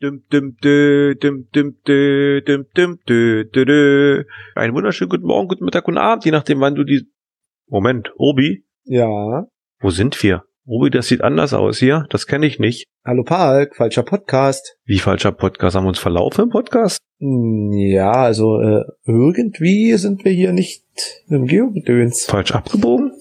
[0.00, 0.22] Einen
[4.74, 7.08] wunderschönen guten Morgen, guten Mittag, guten Abend, je nachdem, wann du die.
[7.68, 9.46] Moment, Obi, Ja.
[9.80, 10.44] wo sind wir?
[10.64, 12.06] Obi, das sieht anders aus hier.
[12.10, 12.84] Das kenne ich nicht.
[13.04, 14.76] Hallo Park, falscher Podcast.
[14.84, 15.74] Wie falscher Podcast?
[15.74, 16.98] Haben wir uns verlaufen im Podcast?
[17.18, 20.84] Hm, Ja, also äh, irgendwie sind wir hier nicht
[21.28, 22.26] im Geogedöns.
[22.26, 23.12] Falsch abgebogen?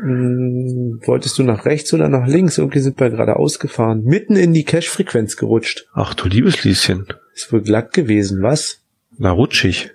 [0.00, 2.58] Hm, wolltest du nach rechts oder nach links?
[2.58, 4.04] Irgendwie sind wir gerade ausgefahren.
[4.04, 5.86] Mitten in die Cache-Frequenz gerutscht.
[5.94, 7.06] Ach du liebes Lieschen.
[7.34, 8.82] Ist wohl glatt gewesen, was?
[9.16, 9.92] Na rutschig.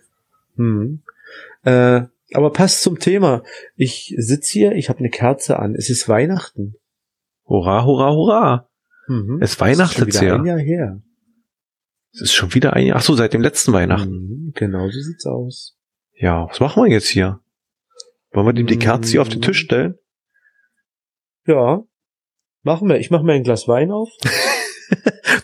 [0.55, 1.01] Hm.
[1.63, 2.01] Äh,
[2.33, 3.43] aber passt zum Thema.
[3.75, 5.75] Ich sitz hier, ich habe eine Kerze an.
[5.75, 6.75] Es ist Weihnachten.
[7.45, 8.69] Hurra, hurra, hurra.
[9.07, 9.39] Mhm.
[9.41, 10.35] Es ist weihnachtet wieder sehr.
[10.35, 11.01] ein Jahr her.
[12.13, 12.97] Es ist schon wieder ein Jahr.
[12.97, 14.11] Ach so, seit dem letzten Weihnachten.
[14.11, 15.77] Mhm, genau so sieht's aus.
[16.13, 17.39] Ja, was machen wir jetzt hier?
[18.31, 19.95] Wollen wir dem die Kerze hier auf den Tisch stellen?
[21.45, 21.83] Ja.
[22.63, 22.97] Machen wir.
[22.99, 24.09] Ich mache mir ein Glas Wein auf.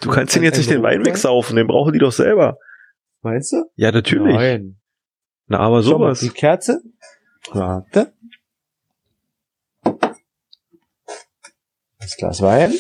[0.02, 2.58] Du kannst den jetzt nicht den Wein wegsaufen, den brauchen die doch selber.
[3.22, 3.64] Meinst du?
[3.76, 4.36] Ja, natürlich.
[4.36, 4.80] Nein.
[5.48, 6.20] Na, aber Schau mal, sowas.
[6.20, 6.82] die Kerze.
[7.52, 8.14] Warte.
[12.00, 12.74] Das Glas Wein.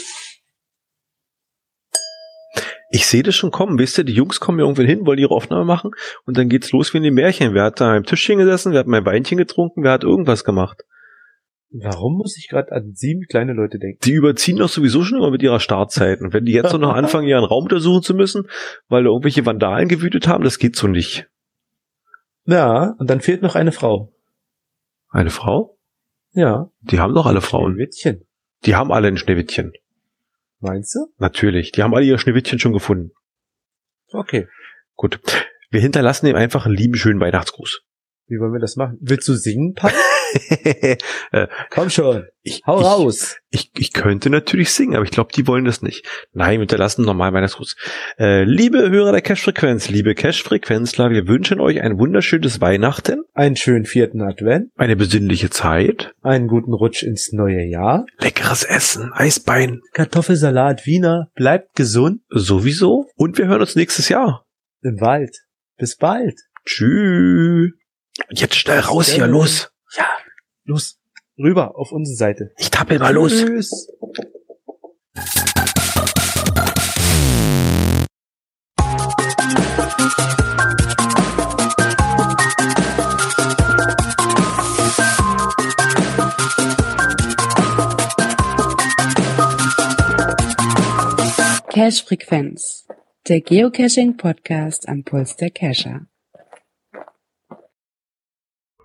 [2.90, 5.66] Ich sehe das schon kommen, wisst ihr, die Jungs kommen irgendwann hin, wollen ihre Aufnahme
[5.66, 5.92] machen
[6.26, 7.54] und dann geht's los wie in den Märchen.
[7.54, 10.84] Wer hat da am Tischchen gesessen, wer hat mein Weinchen getrunken, wer hat irgendwas gemacht.
[11.70, 14.00] Warum muss ich gerade an sieben kleine Leute denken?
[14.04, 16.22] Die überziehen doch sowieso schon immer mit ihrer Startzeit.
[16.22, 18.48] Und wenn die jetzt noch anfangen, ihren Raum untersuchen zu müssen,
[18.88, 21.28] weil da irgendwelche Vandalen gewütet haben, das geht so nicht.
[22.46, 24.14] Ja, und dann fehlt noch eine Frau.
[25.10, 25.78] Eine Frau?
[26.32, 26.72] Ja.
[26.82, 27.74] Die haben doch alle Frauen.
[27.74, 28.26] Schneewittchen.
[28.66, 29.74] Die haben alle ein Schneewittchen.
[30.60, 31.08] Meinst du?
[31.18, 31.74] Natürlich.
[31.74, 33.12] Die haben alle ihr Schneewittchen schon gefunden.
[34.12, 34.48] Okay.
[34.96, 35.20] Gut.
[35.70, 37.82] Wir hinterlassen ihm einfach einen lieben, schönen Weihnachtsgruß.
[38.28, 38.98] Wie wollen wir das machen?
[39.02, 39.94] Willst du singen, Pack?
[41.32, 42.26] Äh, Komm schon.
[42.42, 43.38] ich, Hau ich, raus.
[43.50, 46.06] Ich, ich könnte natürlich singen, aber ich glaube, die wollen das nicht.
[46.34, 47.76] Nein, wir hinterlassen normal Weihnachtsgruß.
[48.18, 53.86] Äh, liebe Hörer der Cash-Frequenz, liebe Cash-Frequenzler, wir wünschen euch ein wunderschönes Weihnachten, Einen schönen
[53.86, 54.70] vierten Advent.
[54.78, 58.06] eine besinnliche Zeit, Einen guten Rutsch ins neue Jahr.
[58.20, 61.30] leckeres Essen, Eisbein, Kartoffelsalat, Wiener.
[61.36, 63.06] Bleibt gesund sowieso.
[63.16, 64.46] Und wir hören uns nächstes Jahr.
[64.82, 65.36] im Wald.
[65.78, 66.40] Bis bald.
[66.66, 67.72] Tschüss.
[68.32, 69.70] Jetzt schnell raus hier, los.
[69.96, 70.06] Ja,
[70.66, 71.00] los.
[71.38, 72.52] Rüber auf unsere Seite.
[72.58, 73.32] Ich tappel mal los.
[73.32, 73.88] Tschüss.
[91.70, 92.88] Cache Frequenz,
[93.28, 96.08] der Geocaching Podcast am Puls der Cacher.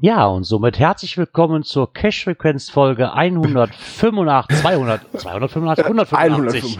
[0.05, 6.79] Ja, und somit herzlich willkommen zur Cash-Frequenz-Folge 185, 200, 285, 185.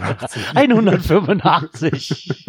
[0.53, 2.45] 185.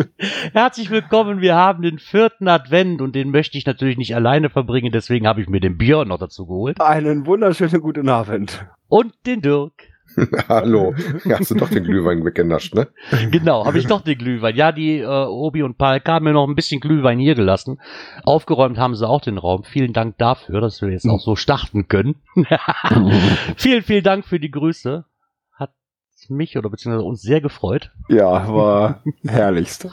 [0.52, 4.90] herzlich willkommen, wir haben den vierten Advent und den möchte ich natürlich nicht alleine verbringen,
[4.90, 6.80] deswegen habe ich mir den Björn noch dazu geholt.
[6.80, 8.66] Einen wunderschönen guten Abend.
[8.88, 9.93] Und den Dirk.
[10.48, 10.94] Hallo.
[11.28, 12.88] Hast du doch den Glühwein weggenascht, ne?
[13.30, 14.56] Genau, habe ich doch den Glühwein.
[14.56, 17.80] Ja, die äh, Obi und Palk haben mir noch ein bisschen Glühwein hier gelassen.
[18.24, 19.64] Aufgeräumt haben sie auch den Raum.
[19.64, 22.16] Vielen Dank dafür, dass wir jetzt auch so starten können.
[23.56, 25.04] vielen, vielen Dank für die Grüße.
[25.54, 25.72] Hat
[26.28, 27.90] mich oder beziehungsweise uns sehr gefreut.
[28.08, 29.88] Ja, war herrlichst.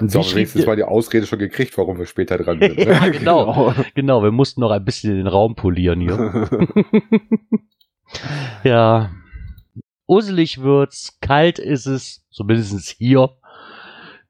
[0.00, 2.76] So, wenigstens mal die Ausrede schon gekriegt, warum wir später dran sind.
[2.78, 2.84] Ne?
[2.84, 4.22] ja, genau, genau.
[4.22, 6.48] Wir mussten noch ein bisschen den Raum polieren hier.
[8.64, 9.10] ja.
[10.06, 13.30] Uselig wird's, kalt ist es, zumindest hier.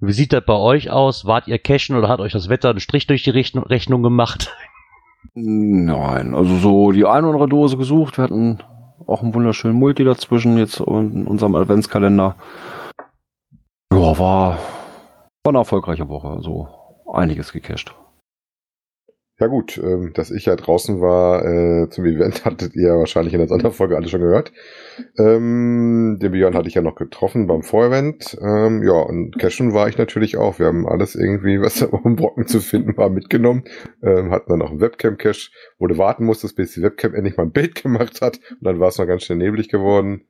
[0.01, 1.25] Wie sieht das bei euch aus?
[1.25, 4.55] Wart ihr cashen oder hat euch das Wetter einen Strich durch die Rechnung, gemacht?
[5.35, 8.19] Nein, also so die eine oder andere Dose gesucht.
[8.19, 8.59] Wir hatten
[9.07, 12.37] auch einen wunderschönen Multi dazwischen jetzt in unserem Adventskalender.
[13.93, 14.59] Ja, war, war
[15.47, 16.29] eine erfolgreiche Woche.
[16.29, 16.69] Also
[17.13, 17.95] einiges gecached.
[19.43, 23.41] Ja gut, ähm, dass ich ja draußen war äh, zum Event, hattet ihr wahrscheinlich in
[23.41, 24.53] der Sonderfolge alle schon gehört.
[25.19, 28.39] Ähm, den Björn hatte ich ja noch getroffen beim Vorevent.
[28.41, 30.61] Ähm, ja, und Cashen war ich natürlich auch.
[30.61, 33.65] Wir haben alles irgendwie, was da dem Brocken zu finden war, mitgenommen.
[34.01, 35.51] Ähm, hatten dann noch einen Webcam-Cache,
[35.81, 38.39] wo du warten musstest, bis die Webcam endlich mal ein Bild gemacht hat.
[38.49, 40.23] Und dann war es noch ganz schnell neblig geworden.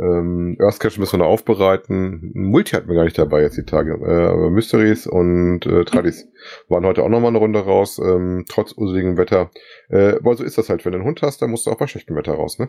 [0.00, 2.30] Ähm, Earth Cache müssen wir noch aufbereiten.
[2.34, 3.94] Multi hatten wir gar nicht dabei jetzt die Tage.
[4.02, 6.26] Äh, aber Mysteries und äh, Tradis
[6.68, 9.50] waren heute auch nochmal eine Runde raus, ähm, trotz useligem Wetter.
[9.90, 11.78] Äh, aber so ist das halt, wenn du einen Hund hast, dann musst du auch
[11.78, 12.68] bei schlechtem Wetter raus, ne?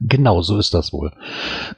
[0.00, 1.12] Genau, so ist das wohl.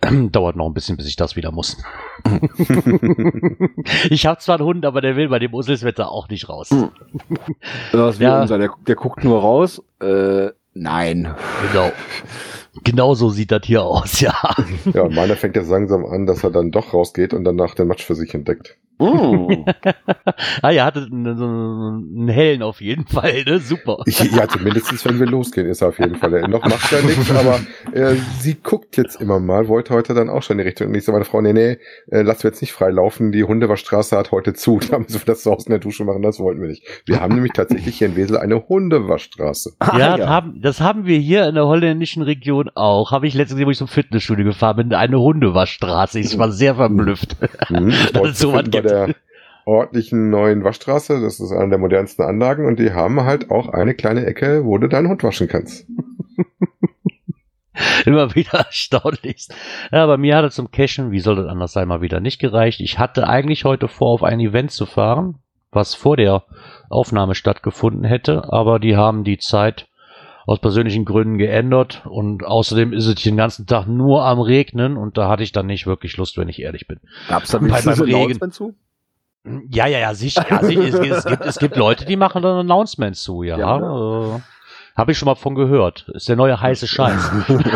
[0.30, 1.76] Dauert noch ein bisschen, bis ich das wieder muss.
[4.10, 6.70] ich habe zwar einen Hund, aber der will bei dem Uselswetter auch nicht raus.
[7.92, 8.42] Das ist wie Ja.
[8.42, 9.82] unser, der, der guckt nur raus.
[10.00, 11.34] Äh, nein.
[11.72, 11.90] Genau.
[12.84, 14.34] Genau so sieht das hier aus, ja.
[14.92, 18.04] Ja, meiner fängt jetzt langsam an, dass er dann doch rausgeht und danach den Matsch
[18.04, 18.76] für sich entdeckt.
[18.98, 19.64] Mm.
[20.62, 23.60] ah, ihr hattet einen, so einen hellen auf jeden Fall, ne?
[23.60, 23.98] Super.
[24.38, 26.34] Ja, zumindest wenn wir losgehen, ist er auf jeden Fall.
[26.34, 27.60] Äh, Noch macht er nichts, aber
[27.92, 30.88] äh, sie guckt jetzt immer mal, wollte heute dann auch schon in die Richtung.
[30.88, 31.78] Und ich sage meine Frau, nee, nee,
[32.10, 33.32] äh, lass wir jetzt nicht frei laufen.
[33.32, 34.80] Die Hundewaschstraße hat heute zu.
[34.88, 36.82] Da müssen wir das zu Hause in der Dusche machen, das wollten wir nicht.
[37.04, 39.74] Wir haben nämlich tatsächlich hier in Wesel eine Hundewaschstraße.
[39.80, 43.12] Ah, ja, Das, haben, das haben wir hier in der holländischen Region auch.
[43.12, 46.20] Habe ich letztens, wo ich zum Fitnessstudio gefahren bin, eine Hundewaschstraße.
[46.20, 47.36] Ich war sehr verblüfft.
[47.66, 48.87] Hm, ich Dass es finden bei gibt.
[48.88, 49.14] Der
[49.64, 51.20] ordentlichen neuen Waschstraße.
[51.20, 54.78] Das ist eine der modernsten Anlagen und die haben halt auch eine kleine Ecke, wo
[54.78, 55.86] du deinen Hund waschen kannst.
[58.06, 59.48] Immer wieder erstaunlich.
[59.92, 62.40] Ja, bei mir hat es zum Cashen, wie soll das anders sein, mal wieder nicht
[62.40, 62.80] gereicht.
[62.80, 65.36] Ich hatte eigentlich heute vor, auf ein Event zu fahren,
[65.70, 66.44] was vor der
[66.88, 69.87] Aufnahme stattgefunden hätte, aber die haben die Zeit
[70.48, 75.18] aus persönlichen Gründen geändert und außerdem ist es den ganzen Tag nur am Regnen und
[75.18, 77.00] da hatte ich dann nicht wirklich Lust, wenn ich ehrlich bin.
[77.28, 78.50] Gab's da Bei- beim Regen.
[78.50, 78.74] Zu?
[79.70, 80.46] Ja, ja, ja, sicher.
[80.48, 80.82] Ja, sicher.
[80.88, 83.58] Es, es, gibt, es gibt Leute, die machen dann Announcements zu, ja.
[83.58, 84.40] Ja, Äh,
[84.96, 86.08] Habe ich schon mal von gehört.
[86.14, 87.30] Ist der neue heiße Scheiß.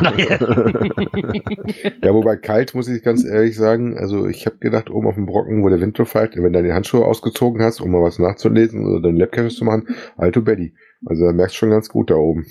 [2.02, 5.26] Ja, wobei kalt, muss ich ganz ehrlich sagen, also ich habe gedacht, oben auf dem
[5.26, 8.84] Brocken, wo der Wind fällt, wenn du deine Handschuhe ausgezogen hast, um mal was nachzulesen
[8.86, 10.74] oder deinen Labcache zu machen, alto Betty.
[11.06, 12.46] Also da merkst du schon ganz gut da oben.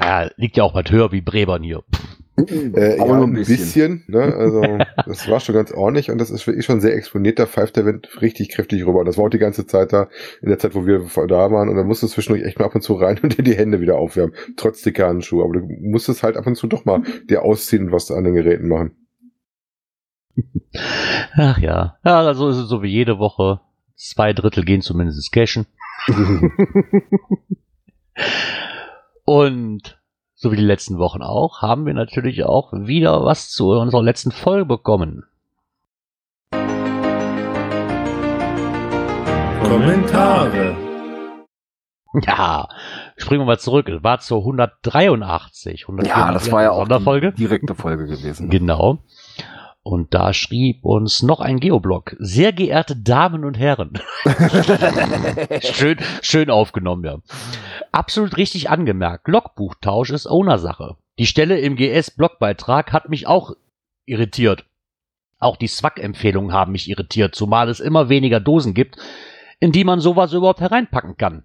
[0.00, 1.82] Ja, liegt ja auch was höher wie Brebern hier.
[2.36, 4.04] Äh, Aber ja, nur ein bisschen.
[4.06, 4.34] ne?
[4.34, 4.62] Also
[5.06, 7.38] das war schon ganz ordentlich und das ist wirklich schon sehr exponiert.
[7.38, 9.00] Da pfeift der Wind richtig kräftig rüber.
[9.00, 10.08] Und das war auch die ganze Zeit da,
[10.40, 11.68] in der Zeit, wo wir da waren.
[11.68, 13.80] Und dann musstest du zwischendurch echt mal ab und zu rein und dir die Hände
[13.80, 14.34] wieder aufwärmen.
[14.56, 15.44] Trotz dicker Handschuhe.
[15.44, 18.34] Aber du musstest halt ab und zu doch mal dir ausziehen und was an den
[18.34, 18.96] Geräten machen.
[21.34, 21.98] Ach ja.
[22.04, 23.60] Ja, also ist es so wie jede Woche.
[23.94, 25.66] Zwei Drittel gehen zumindest ins Cashen.
[29.24, 30.00] Und
[30.34, 34.32] so wie die letzten Wochen auch, haben wir natürlich auch wieder was zu unserer letzten
[34.32, 35.24] Folge bekommen.
[39.62, 40.76] Kommentare.
[42.26, 42.68] Ja,
[43.16, 43.88] springen wir mal zurück.
[43.88, 45.82] Es war zur 183.
[45.84, 47.32] 184 Ja, das war ja auch Sonderfolge.
[47.32, 48.50] die direkte Folge gewesen.
[48.50, 48.98] Genau.
[49.84, 52.14] Und da schrieb uns noch ein Geoblog.
[52.20, 53.98] Sehr geehrte Damen und Herren.
[55.60, 57.18] schön, schön aufgenommen, ja.
[57.90, 59.26] Absolut richtig angemerkt.
[59.26, 60.96] Logbuchtausch ist Owner-Sache.
[61.18, 63.54] Die Stelle im GS-Blogbeitrag hat mich auch
[64.06, 64.64] irritiert.
[65.40, 68.96] Auch die SWAC-Empfehlungen haben mich irritiert, zumal es immer weniger Dosen gibt,
[69.58, 71.42] in die man sowas überhaupt hereinpacken kann.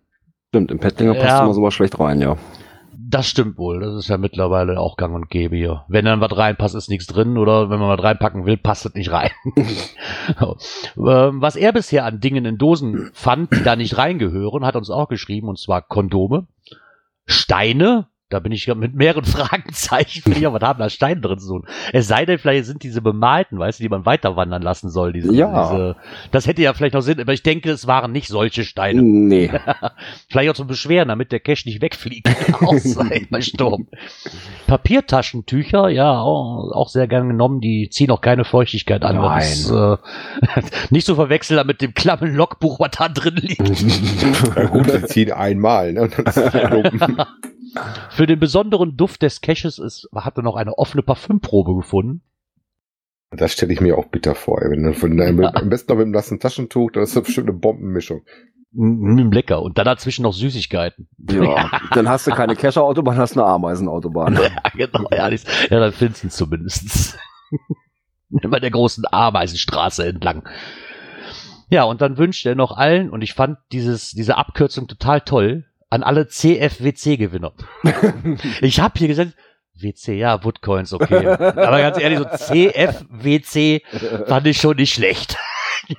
[0.49, 1.43] Stimmt, im Pettlinger passt Ja.
[1.43, 2.37] immer sowas schlecht rein, ja.
[2.93, 3.79] Das stimmt wohl.
[3.79, 5.85] Das ist ja mittlerweile auch gang und gäbe hier.
[5.87, 7.37] Wenn dann was reinpasst, ist nichts drin.
[7.37, 9.31] Oder wenn man was reinpacken will, passt es nicht rein.
[10.97, 14.89] Ähm, Was er bisher an Dingen in Dosen fand, die da nicht reingehören, hat uns
[14.89, 15.47] auch geschrieben.
[15.47, 16.47] Und zwar Kondome,
[17.25, 18.07] Steine.
[18.29, 20.21] Da bin ich mit mehreren Fragezeichen.
[20.21, 21.67] Finde ich, aber was haben da Steine drin zu tun?
[21.93, 25.13] Es sei denn, vielleicht sind diese bemalten, weißt du, die man weiter wandern lassen soll.
[25.13, 25.69] Diese, Ja.
[25.71, 25.95] Diese,
[26.31, 29.01] das hätte ja vielleicht noch Sinn, aber ich denke, es waren nicht solche Steine.
[29.01, 29.49] Nee.
[30.29, 32.27] Vielleicht auch zum Beschweren, damit der Cash nicht wegfliegt.
[32.61, 32.73] Auch
[33.29, 33.87] bei Sturm.
[34.67, 37.61] Papiertaschentücher, ja, auch, auch sehr gern genommen.
[37.61, 39.15] Die ziehen auch keine Feuchtigkeit an.
[39.15, 39.97] Das ist, äh,
[40.89, 43.65] nicht zu verwechseln mit dem klammen Logbuch, was da drin liegt.
[44.71, 45.93] Gut, sie ziehen einmal.
[45.93, 46.09] Ne?
[47.75, 48.15] Es.
[48.15, 52.21] Für den besonderen Duft des Caches ist, hat er noch eine offene Parfümprobe gefunden.
[53.31, 54.61] Das stelle ich mir auch bitter vor.
[54.61, 54.71] ey.
[54.71, 57.57] Wenn du von deinem, Am besten noch mit einem nassen Taschentuch, das ist bestimmt eine
[57.57, 58.21] Bombenmischung.
[58.71, 59.61] Mm, lecker.
[59.61, 61.07] Und dann dazwischen noch Süßigkeiten.
[61.29, 61.71] Ja.
[61.93, 64.35] Dann hast du keine Kescher-Autobahn, hast eine Ameisenautobahn.
[64.37, 65.09] Ja, genau.
[65.11, 67.17] Ja, ja dann findest du zumindest.
[68.29, 70.47] Immer der großen Ameisenstraße entlang.
[71.69, 75.65] Ja, und dann wünscht er noch allen, und ich fand dieses, diese Abkürzung total toll,
[75.89, 77.53] an alle CFWC-Gewinner.
[78.61, 79.33] ich habe hier gesagt,
[79.79, 81.27] WC, ja, Woodcoins, okay.
[81.27, 83.81] Aber ganz ehrlich, so CFWC
[84.27, 85.37] fand ich schon nicht schlecht.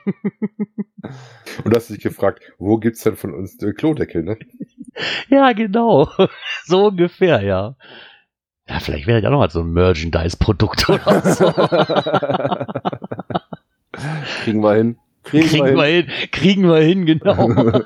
[1.65, 4.39] Und du hast dich gefragt, wo gibt's denn von uns den Klodeckel, ne?
[5.29, 6.11] Ja, genau.
[6.65, 7.77] So ungefähr, ja.
[8.69, 11.53] Ja, vielleicht wäre ja noch mal so ein Merchandise-Produkt oder so.
[14.43, 14.99] Kriegen wir hin.
[15.23, 17.85] Kriegen, Kriegen wir hin, kriegen wir hin, genau.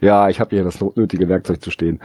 [0.00, 2.00] Ja, ich habe hier das nötige Werkzeug zu stehen.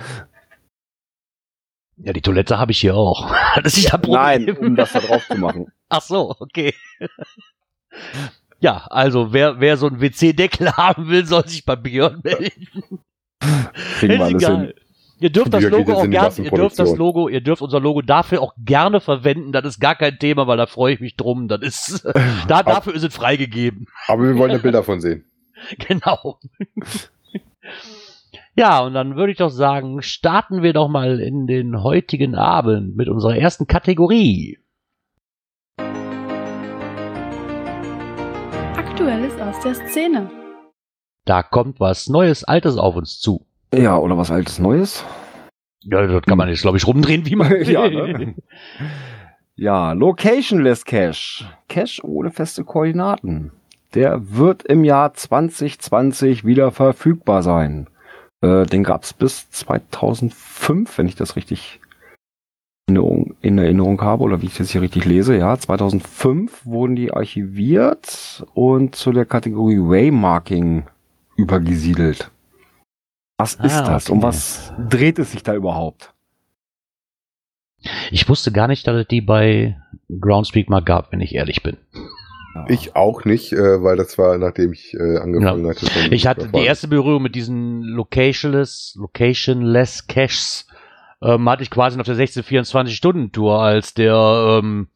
[1.98, 3.34] Ja, die Toilette habe ich hier auch.
[3.64, 4.46] Das ist das Problem.
[4.46, 5.72] Nein, um das da drauf zu machen.
[5.90, 6.74] Ach so, okay.
[8.60, 12.68] Ja, also wer, wer so einen WC-Deckel haben will, soll sich bei Björn melden.
[14.00, 14.74] Kriegen wir hin.
[15.20, 16.96] Ihr dürft das Logo auch gerne, ihr dürft das.
[16.96, 19.54] Logo, ihr dürft unser Logo dafür auch gerne verwenden.
[19.54, 21.48] Das ist gar kein Thema, weil da freue ich mich drum.
[21.48, 22.06] Das ist,
[22.48, 23.88] da, dafür ist es freigegeben.
[24.08, 25.24] Aber wir wollen ja Bilder von sehen.
[25.88, 26.40] Genau.
[28.58, 32.96] Ja, und dann würde ich doch sagen, starten wir doch mal in den heutigen Abend
[32.96, 34.60] mit unserer ersten Kategorie.
[38.78, 40.30] Aktuelles aus der Szene.
[41.26, 43.46] Da kommt was Neues, Altes auf uns zu.
[43.74, 45.04] Ja, oder was altes Neues?
[45.84, 47.70] Ja, das kann man jetzt, glaube ich, rumdrehen, wie man will.
[47.70, 48.36] Ja, ne?
[49.56, 51.46] Ja, Locationless Cache.
[51.68, 53.52] Cache ohne feste Koordinaten.
[53.96, 57.88] Der wird im Jahr 2020 wieder verfügbar sein.
[58.42, 61.80] Äh, den gab's bis 2005, wenn ich das richtig
[62.88, 65.36] in Erinnerung, in Erinnerung habe oder wie ich das hier richtig lese.
[65.38, 70.86] Ja, 2005 wurden die archiviert und zu der Kategorie Waymarking
[71.38, 72.30] übergesiedelt.
[73.38, 74.06] Was ist Ah, das?
[74.06, 74.14] okay.
[74.14, 76.14] Um was dreht es sich da überhaupt?
[78.12, 79.78] Ich wusste gar nicht, dass es die bei
[80.20, 81.78] Groundspeak mal gab, wenn ich ehrlich bin.
[82.68, 85.86] Ich auch nicht, äh, weil das war, nachdem ich äh, angefangen hatte.
[85.86, 90.68] von- Ich hatte die erste Berührung mit diesen Locationless, Locationless Caches,
[91.22, 94.88] ähm, hatte ich quasi auf der 16 24-Stunden-Tour, als der ähm,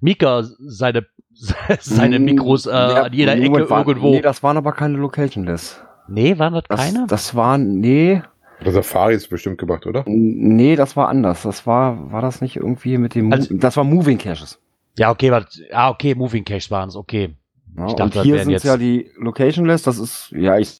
[0.00, 1.06] Mika seine,
[1.80, 4.10] seine Mikros äh, Ja, an jeder Moment, Ecke war- irgendwo.
[4.10, 5.82] Nee, das waren aber keine Locationless.
[6.08, 7.06] nee, waren das Das, keine?
[7.08, 8.22] das war, nee,
[8.64, 10.04] Der Safari ist bestimmt gemacht, oder?
[10.06, 11.42] nee, das war anders.
[11.42, 14.58] Das war, war das nicht irgendwie mit dem, Also- das war Moving Caches.
[14.98, 17.36] Ja, okay, war, ah, okay, Moving Caches waren es, okay.
[17.76, 20.78] Ja, Ich dachte, und hier sind jetzt- ja die Locationless, das ist, ja, ich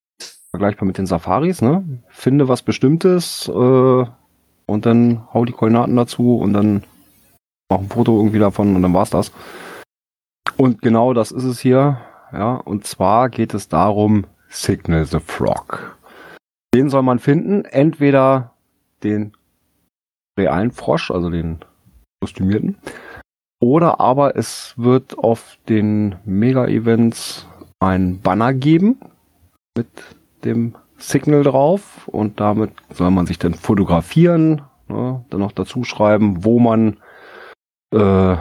[0.50, 2.02] vergleichbar mit den Safaris, ne?
[2.08, 4.04] Finde was Bestimmtes, äh,
[4.66, 6.84] und dann hau die Koordinaten dazu und dann
[7.70, 9.32] mach ein Foto irgendwie davon und dann war's das.
[10.58, 12.00] Und genau das ist es hier,
[12.32, 15.96] ja, und zwar geht es darum, Signal the Frog.
[16.74, 18.52] Den soll man finden, entweder
[19.02, 19.34] den
[20.38, 21.64] realen Frosch, also den
[22.20, 22.76] kostümierten,
[23.62, 27.46] oder aber es wird auf den Mega-Events
[27.78, 28.98] ein Banner geben
[29.76, 29.86] mit
[30.44, 32.08] dem Signal drauf.
[32.08, 36.96] Und damit soll man sich dann fotografieren, ne, dann noch dazu schreiben, wo man
[37.94, 38.36] äh,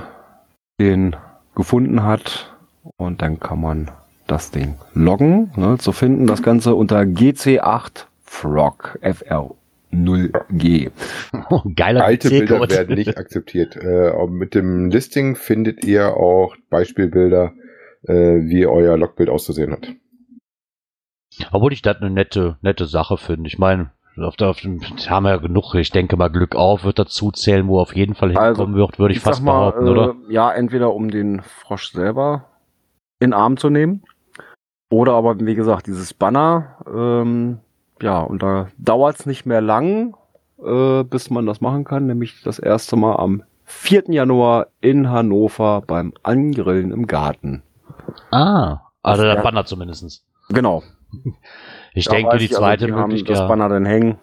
[0.80, 1.16] den
[1.54, 2.56] gefunden hat.
[2.98, 3.92] Und dann kann man
[4.26, 6.26] das Ding loggen, ne, zu finden.
[6.26, 8.98] Das Ganze unter GC8 Frog
[9.92, 10.92] FR0G.
[11.76, 12.76] Geiler Alte Bilder PC-Code.
[12.76, 13.76] werden nicht akzeptiert.
[13.76, 17.54] Äh, mit dem Listing findet ihr auch Beispielbilder,
[18.04, 19.88] äh, wie euer Logbild auszusehen hat.
[21.52, 23.48] Obwohl ich das eine nette, nette Sache finde.
[23.48, 26.84] Ich meine, auf der, auf dem, haben wir ja genug, ich denke mal, Glück auf
[26.84, 29.88] wird dazu zählen, wo auf jeden Fall hinkommen wird, würde ich, fast sag mal, behaupten,
[29.88, 30.16] äh, oder?
[30.30, 32.48] Ja, entweder um den Frosch selber
[33.20, 34.04] in Arm zu nehmen.
[34.92, 37.60] Oder aber, wie gesagt, dieses Banner, ähm,
[38.02, 40.16] ja, und da dauert es nicht mehr lang,
[40.64, 44.06] äh, bis man das machen kann, nämlich das erste Mal am 4.
[44.10, 47.64] Januar in Hannover beim Angrillen im Garten.
[48.32, 50.26] Ah, also Das der wär- Banner zumindestens.
[50.50, 50.84] Genau.
[51.94, 53.36] Ich Da denke, die ich, also, zweite die haben Möglichkeit.
[53.36, 54.18] Das Banner dann hängen.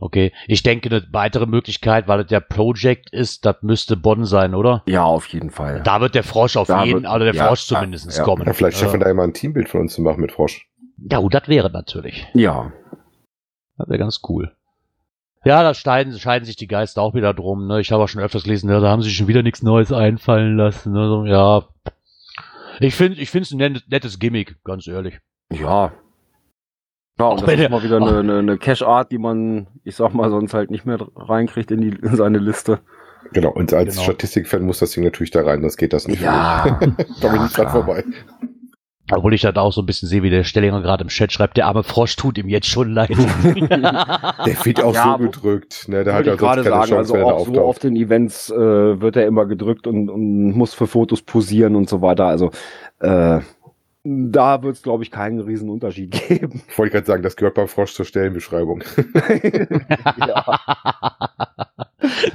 [0.00, 4.54] Okay, ich denke, eine weitere Möglichkeit, weil es der Project ist, das müsste Bonn sein,
[4.56, 4.82] oder?
[4.86, 5.82] Ja, auf jeden Fall.
[5.84, 8.24] Da wird der Frosch auf Da jeden, wird- also der ja, Frosch zumindest ja.
[8.24, 8.44] kommen.
[8.44, 10.68] Ja, vielleicht schaffen wir äh, da mal ein Teambild von uns zu machen mit Frosch.
[10.98, 12.26] Ja, gut, das wäre natürlich.
[12.34, 12.72] Ja.
[13.76, 14.52] Das wäre ganz cool.
[15.44, 17.66] Ja, da scheiden, scheiden sich die Geister auch wieder drum.
[17.66, 17.80] Ne?
[17.80, 20.56] Ich habe auch schon öfters gelesen, da haben sie sich schon wieder nichts Neues einfallen
[20.56, 20.92] lassen.
[20.92, 21.06] Ne?
[21.06, 21.64] So, ja,
[22.80, 25.20] ich finde, ich finde es ein nettes, Gimmick, ganz ehrlich.
[25.52, 25.92] Ja.
[27.18, 29.94] Ja, Auch und das wenn ist mal wieder eine, eine, eine Cache-Art, die man, ich
[29.96, 32.80] sag mal, sonst halt nicht mehr reinkriegt in, die, in seine Liste.
[33.32, 34.04] Genau, und als Genau.
[34.04, 36.22] Statistikfan muss das Ding natürlich da rein, das geht das nicht.
[36.22, 36.78] Ja.
[36.80, 37.70] Komme ich Ja, nicht dran klar.
[37.70, 38.04] vorbei.
[39.10, 41.58] Obwohl ich das auch so ein bisschen sehe, wie der Stellinger gerade im Chat schreibt,
[41.58, 43.10] der arme Frosch tut ihm jetzt schon leid.
[43.18, 45.88] Der wird auch Ja, so gedrückt.
[45.88, 46.04] Ne?
[46.04, 49.16] Der hat ja gerade keine sagen, Chance, also auch so auf den Events äh, wird
[49.16, 52.26] er immer gedrückt und, und muss für Fotos posieren und so weiter.
[52.26, 52.50] Also
[53.00, 53.40] äh,
[54.04, 56.62] da wird es, glaube ich, keinen riesen Unterschied geben.
[56.68, 58.84] Ich wollte gerade sagen, das gehört beim Frosch zur Stellenbeschreibung.
[60.18, 60.60] ja.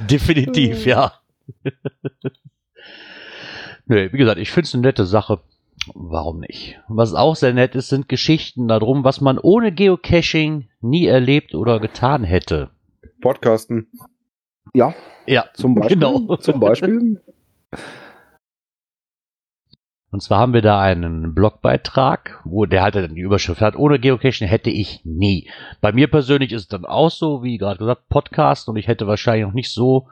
[0.10, 1.14] Definitiv, ja.
[3.86, 5.40] Nö, wie gesagt, ich finde es eine nette Sache.
[5.94, 6.78] Warum nicht?
[6.88, 11.80] Was auch sehr nett ist, sind Geschichten darum, was man ohne Geocaching nie erlebt oder
[11.80, 12.70] getan hätte.
[13.20, 13.90] Podcasten.
[14.74, 14.94] ja,
[15.26, 15.96] Ja, zum Beispiel.
[15.96, 16.36] Genau.
[16.36, 17.22] Zum Beispiel.
[20.12, 24.00] Und zwar haben wir da einen Blogbeitrag, wo der halt dann die Überschrift hat, ohne
[24.00, 25.48] Geocaching hätte ich nie.
[25.80, 29.06] Bei mir persönlich ist es dann auch so, wie gerade gesagt, Podcast und ich hätte
[29.06, 30.08] wahrscheinlich noch nicht so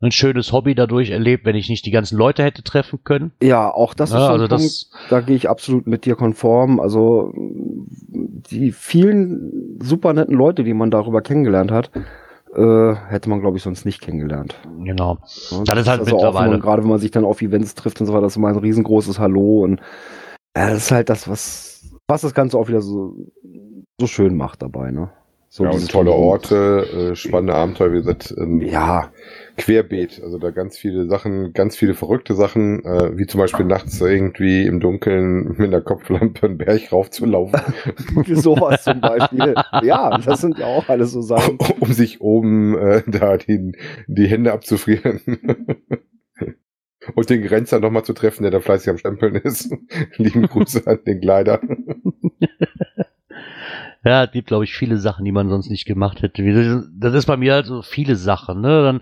[0.00, 3.32] ein schönes Hobby dadurch erlebt, wenn ich nicht die ganzen Leute hätte treffen können.
[3.42, 6.14] Ja, auch das ist Ja, so ein also Punkt, da gehe ich absolut mit dir
[6.14, 6.78] konform.
[6.78, 11.90] Also die vielen super netten Leute, die man darüber kennengelernt hat,
[12.54, 14.54] äh, hätte man, glaube ich, sonst nicht kennengelernt.
[14.84, 15.18] genau.
[15.50, 18.06] Ja, Das ist halt auch, mittlerweile- Gerade wenn man sich dann auf Events trifft und
[18.06, 19.80] so weiter, das ist immer ein riesengroßes Hallo und
[20.56, 23.16] ja, das ist halt das, was, was das Ganze auch wieder so,
[24.00, 25.10] so schön macht dabei, ne?
[25.50, 26.12] So ja, und tolle.
[26.12, 29.12] Orte, äh, spannende Abenteuer, wie gesagt, ähm, Ja,
[29.56, 30.20] querbeet.
[30.22, 34.66] Also da ganz viele Sachen, ganz viele verrückte Sachen, äh, wie zum Beispiel nachts irgendwie
[34.66, 37.60] im Dunkeln mit einer Kopflampe einen Berg raufzulaufen,
[38.34, 39.54] sowas zum Beispiel.
[39.82, 41.58] Ja, das sind ja auch alles so Sachen.
[41.80, 43.72] um sich oben äh, da die,
[44.06, 45.20] die Hände abzufrieren.
[47.14, 49.74] Und den Grenzer nochmal zu treffen, der da fleißig am Stempeln ist.
[50.16, 51.58] Lieben Grüße an den Kleider.
[54.04, 56.84] Ja, es gibt, glaube ich, viele Sachen, die man sonst nicht gemacht hätte.
[56.94, 58.82] Das ist bei mir halt so viele Sachen, ne?
[58.82, 59.00] Dann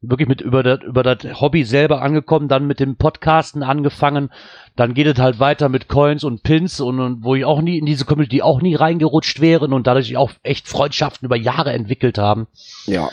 [0.00, 4.30] wirklich mit über das, über das Hobby selber angekommen, dann mit dem Podcasten angefangen,
[4.76, 7.78] dann geht es halt weiter mit Coins und Pins und, und wo ich auch nie
[7.78, 12.18] in diese Community auch nie reingerutscht wären und dadurch auch echt Freundschaften über Jahre entwickelt
[12.18, 12.46] haben.
[12.86, 13.08] Ja.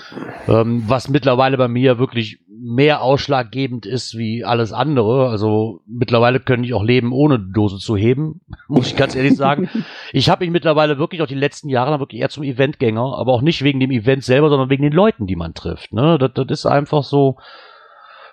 [0.47, 5.27] Ähm, was mittlerweile bei mir wirklich mehr ausschlaggebend ist wie alles andere.
[5.27, 8.39] Also mittlerweile könnte ich auch leben, ohne Dose zu heben,
[8.69, 9.69] muss ich ganz ehrlich sagen.
[10.15, 13.33] Ich habe mich mittlerweile wirklich auch die letzten Jahre dann wirklich eher zum Eventgänger, aber
[13.33, 15.91] auch nicht wegen dem Event selber, sondern wegen den Leuten, die man trifft.
[15.91, 16.19] Ne?
[16.19, 17.37] Das, das ist einfach so.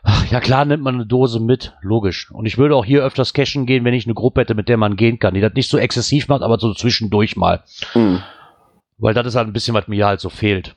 [0.02, 2.30] Ach, ja klar nimmt man eine Dose mit, logisch.
[2.30, 4.76] Und ich würde auch hier öfters cashen gehen, wenn ich eine Gruppe hätte, mit der
[4.76, 7.62] man gehen kann, die das nicht so exzessiv macht, aber so zwischendurch mal.
[7.94, 8.22] Mhm.
[8.98, 10.76] Weil das ist halt ein bisschen, was mir halt so fehlt.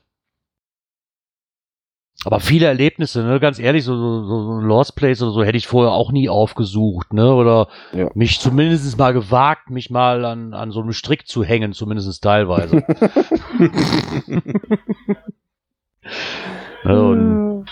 [2.25, 5.57] Aber viele Erlebnisse, ne, ganz ehrlich, so, so, so ein Lost Place oder so hätte
[5.57, 7.33] ich vorher auch nie aufgesucht, ne?
[7.33, 8.09] Oder Ja.
[8.13, 12.81] mich zumindest mal gewagt, mich mal an, an so einem Strick zu hängen, zumindest teilweise.
[16.85, 17.65] Und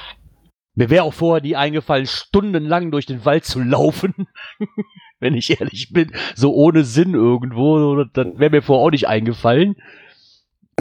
[0.75, 4.27] mir wäre auch vorher nie eingefallen, stundenlang durch den Wald zu laufen,
[5.19, 8.03] wenn ich ehrlich bin, so ohne Sinn irgendwo.
[8.05, 9.75] Das wäre mir vorher auch nicht eingefallen.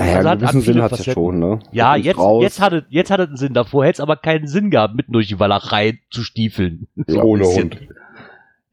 [0.01, 1.61] Naja, Also einen hat- gewissen Sinn hat es ja schon, ne?
[1.73, 2.43] Ja, jetzt, raus.
[2.43, 3.55] jetzt hat es, jetzt hat es einen Sinn.
[3.55, 6.89] Davor hätte es aber keinen Sinn gehabt, mitten durch die Walachei zu stiefeln.
[7.07, 7.45] So ohne.
[7.45, 7.81] Hund.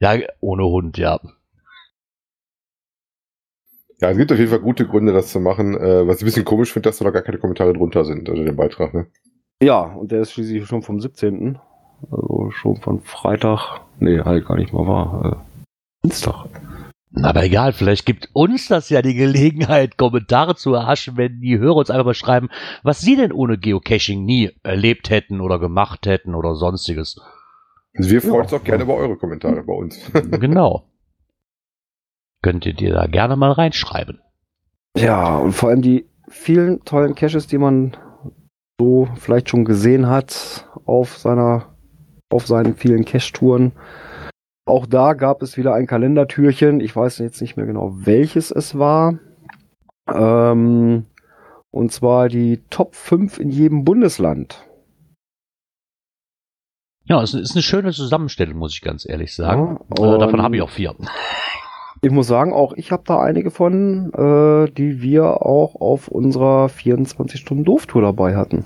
[0.00, 1.20] Ja, ohne Hund, ja.
[4.00, 5.76] Ja, es gibt auf jeden Fall gute Gründe, das zu machen.
[5.76, 8.28] Äh, was ich ein bisschen komisch finde, dass da noch gar keine Kommentare drunter sind,
[8.28, 8.94] also den Beitrag.
[8.94, 9.06] Ne?
[9.60, 11.58] Ja, und der ist schließlich schon vom 17.
[12.10, 13.80] Also schon von Freitag.
[13.98, 15.42] Nee, halt gar nicht mal wahr.
[15.42, 16.46] Äh, Dienstag.
[17.22, 21.76] Aber egal, vielleicht gibt uns das ja die Gelegenheit, Kommentare zu erhaschen, wenn die Hörer
[21.76, 22.48] uns einfach mal schreiben,
[22.82, 27.18] was sie denn ohne Geocaching nie erlebt hätten oder gemacht hätten oder sonstiges.
[27.96, 28.40] Also wir freuen Ja.
[28.42, 29.98] uns auch gerne über eure Kommentare bei uns.
[30.12, 30.84] genau.
[32.42, 34.20] Könnt ihr dir da gerne mal reinschreiben.
[34.96, 37.96] Ja, und vor allem die vielen tollen Caches, die man
[38.78, 41.74] so vielleicht schon gesehen hat auf seiner,
[42.30, 43.72] auf seinen vielen Cache-Touren.
[44.68, 46.80] Auch da gab es wieder ein Kalendertürchen.
[46.80, 49.18] Ich weiß jetzt nicht mehr genau, welches es war.
[50.06, 51.06] Ähm,
[51.70, 54.62] und zwar die Top 5 in jedem Bundesland.
[57.06, 59.80] Ja, es ist eine schöne Zusammenstellung, muss ich ganz ehrlich sagen.
[59.98, 60.94] Ja, äh, davon habe ich auch vier.
[62.00, 66.66] Ich muss sagen, auch ich habe da einige von, äh, die wir auch auf unserer
[66.66, 68.62] 24-Stunden-Doof-Tour dabei hatten.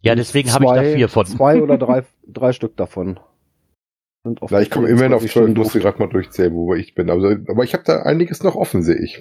[0.00, 1.24] Ja, deswegen habe ich da vier von.
[1.24, 3.20] Zwei oder drei, drei Stück davon.
[4.24, 7.10] Sind Na, ich komme immerhin auf 12, 24 musste gerade mal durchzählen, wo ich bin.
[7.10, 9.20] Also, aber ich habe da einiges noch offen, sehe ich.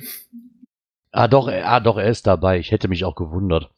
[1.11, 2.59] Ah, doch, er- ah, doch, er ist dabei.
[2.59, 3.71] Ich hätte mich auch gewundert.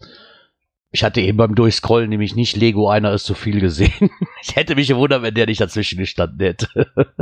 [0.92, 4.10] Ich hatte eben beim Durchscrollen nämlich nicht Lego einer ist zu viel gesehen.
[4.46, 6.68] Ich hätte mich gewundert, wenn der nicht dazwischen gestanden hätte.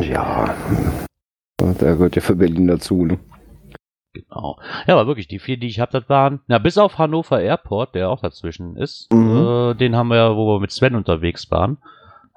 [0.00, 0.54] Ja.
[1.60, 3.04] Der gehört ja für Berlin dazu.
[3.04, 3.18] Ne?
[4.14, 4.58] Genau.
[4.86, 7.94] Ja, aber wirklich, die vier, die ich habe, das waren, na, bis auf Hannover Airport,
[7.94, 9.36] der auch dazwischen ist, Mhm.
[9.36, 11.78] äh, den haben wir ja, wo wir mit Sven unterwegs waren,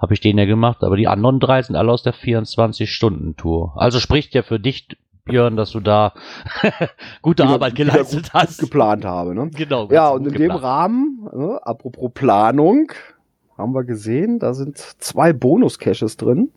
[0.04, 3.74] habe ich den ja gemacht, aber die anderen drei sind alle aus der 24-Stunden-Tour.
[3.76, 4.88] Also spricht ja für dich,
[5.26, 6.14] Björn, dass du da
[7.22, 8.60] gute Wieder- Arbeit geleistet gut hast.
[8.60, 9.34] Geplant habe.
[9.34, 9.50] Ne?
[9.56, 9.88] Genau.
[9.90, 10.62] Ja, und in dem geplant.
[10.64, 12.92] Rahmen, ne, apropos Planung,
[13.58, 16.52] haben wir gesehen, da sind zwei Bonus-Caches drin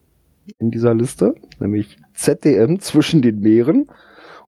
[0.58, 3.86] in dieser Liste, nämlich ZDM zwischen den Meeren.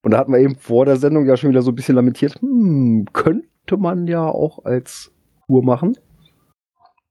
[0.02, 2.40] Und da hatten wir eben vor der Sendung ja schon wieder so ein bisschen lamentiert,
[2.40, 5.12] hm, könnte man ja auch als
[5.46, 5.96] Tour machen.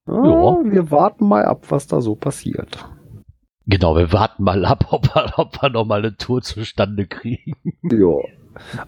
[0.08, 0.58] Ja, Ja.
[0.64, 2.88] Wir warten mal ab, was da so passiert.
[3.66, 7.54] Genau, wir warten mal ab, ob wir, ob wir noch mal eine Tour zustande kriegen.
[7.84, 8.16] Ja.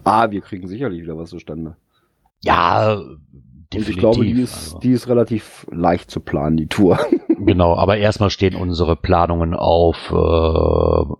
[0.04, 1.76] Ah, wir kriegen sicherlich wieder was zustande.
[2.42, 3.20] Ja, Und
[3.72, 3.88] definitiv.
[3.90, 4.78] ich glaube, die ist, also.
[4.80, 6.98] die ist relativ leicht zu planen, die Tour.
[7.42, 11.14] Genau, aber erstmal stehen unsere Planungen auf äh,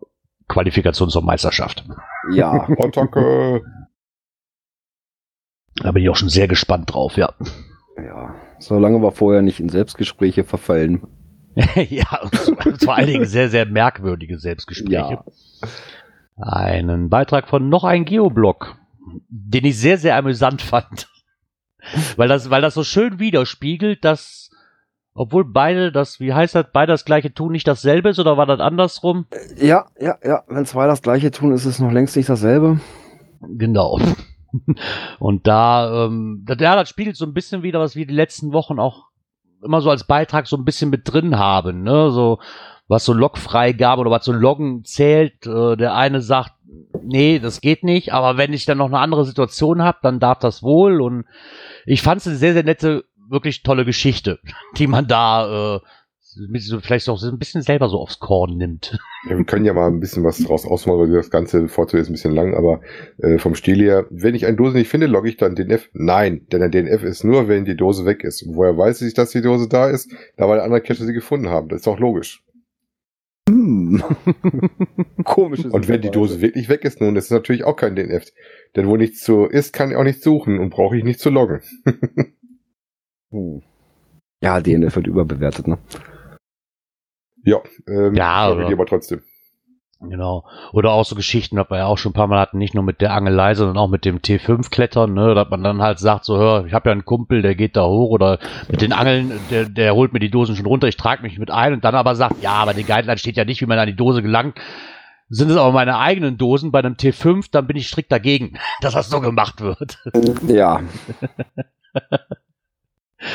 [0.48, 1.82] Qualifikation zur Meisterschaft.
[2.34, 2.68] ja.
[2.78, 3.62] Attacke.
[5.76, 7.32] Da bin ich auch schon sehr gespannt drauf, ja.
[8.04, 8.34] Ja.
[8.58, 11.02] Solange wir vorher nicht in Selbstgespräche verfallen.
[11.54, 12.20] ja,
[12.64, 14.94] und vor allen Dingen sehr, sehr merkwürdige Selbstgespräche.
[14.94, 15.24] Ja.
[16.36, 18.76] Einen Beitrag von noch ein Geoblog,
[19.28, 21.08] den ich sehr, sehr amüsant fand.
[22.16, 24.50] weil, das, weil das so schön widerspiegelt, dass,
[25.12, 28.46] obwohl beide das, wie heißt das, beide das gleiche tun, nicht dasselbe ist, oder war
[28.46, 29.26] das andersrum?
[29.56, 30.44] Ja, ja, ja.
[30.48, 32.80] Wenn zwei das gleiche tun, ist es noch längst nicht dasselbe.
[33.40, 33.98] Genau.
[35.18, 38.78] Und da, ähm, ja, das spiegelt so ein bisschen wieder, was wir die letzten Wochen
[38.78, 39.10] auch
[39.62, 42.10] immer so als Beitrag so ein bisschen mit drin haben, ne?
[42.10, 42.38] So,
[42.88, 45.46] was so Logfreigabe oder was so Loggen zählt.
[45.46, 46.52] Äh, der eine sagt,
[47.02, 50.38] nee, das geht nicht, aber wenn ich dann noch eine andere Situation habe, dann darf
[50.40, 51.00] das wohl.
[51.00, 51.24] Und
[51.86, 54.40] ich fand es eine sehr, sehr nette, wirklich tolle Geschichte,
[54.76, 55.80] die man da äh,
[56.82, 58.98] vielleicht auch so ein bisschen selber so aufs Korn nimmt.
[59.28, 62.08] Ja, wir können ja mal ein bisschen was draus ausmachen, weil das ganze Vorteil ist
[62.08, 62.80] ein bisschen lang, aber
[63.18, 65.90] äh, vom Stil her, wenn ich eine Dose nicht finde, logge ich dann DNF?
[65.92, 68.42] Nein, denn ein DNF ist nur, wenn die Dose weg ist.
[68.42, 70.10] Und woher weiß ich, dass die Dose da ist?
[70.38, 71.68] Da weil andere Cacher sie gefunden haben.
[71.68, 72.42] Das ist doch logisch.
[73.50, 74.02] Hm.
[75.24, 75.72] Komisches.
[75.72, 78.32] Und wenn die Dose wirklich weg ist, nun, das ist natürlich auch kein DNF.
[78.74, 81.30] Denn wo nichts zu ist, kann ich auch nichts suchen und brauche ich nicht zu
[81.30, 81.60] loggen.
[83.32, 83.62] Hm.
[84.42, 85.78] Ja, DNF wird überbewertet, ne?
[87.44, 89.22] Ja, ähm, Ja, die aber trotzdem.
[90.02, 90.46] Genau.
[90.72, 92.82] Oder auch so Geschichten, was wir ja auch schon ein paar Mal hatten, nicht nur
[92.82, 96.38] mit der Angelei, sondern auch mit dem T5-Klettern, ne, dass man dann halt sagt, so,
[96.38, 98.38] hör, ich habe ja einen Kumpel, der geht da hoch oder
[98.70, 101.50] mit den Angeln, der, der holt mir die Dosen schon runter, ich trage mich mit
[101.50, 103.88] ein und dann aber sagt, ja, aber die Guideline steht ja nicht, wie man an
[103.88, 104.58] die Dose gelangt.
[105.28, 108.94] Sind es aber meine eigenen Dosen bei einem T5, dann bin ich strikt dagegen, dass
[108.94, 109.98] das so gemacht wird.
[110.46, 110.80] Ja.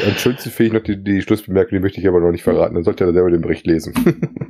[0.08, 2.74] Am schönsten finde ich noch die, die Schlussbemerkung, die möchte ich aber noch nicht verraten.
[2.76, 3.94] Dann sollte er selber den Bericht lesen.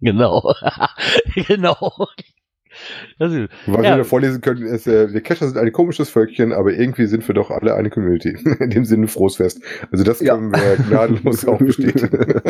[0.00, 0.52] genau.
[1.46, 2.06] genau.
[3.18, 3.92] Das ist, Was Ja.
[3.92, 7.26] wir da vorlesen können, ist, äh, wir Cacher sind ein komisches Völkchen, aber irgendwie sind
[7.26, 8.36] wir doch alle eine Community.
[8.60, 9.62] In dem Sinne frohes Fest.
[9.92, 10.34] Also das Ja.
[10.34, 12.40] können wir gnadenlos auch bestätigen.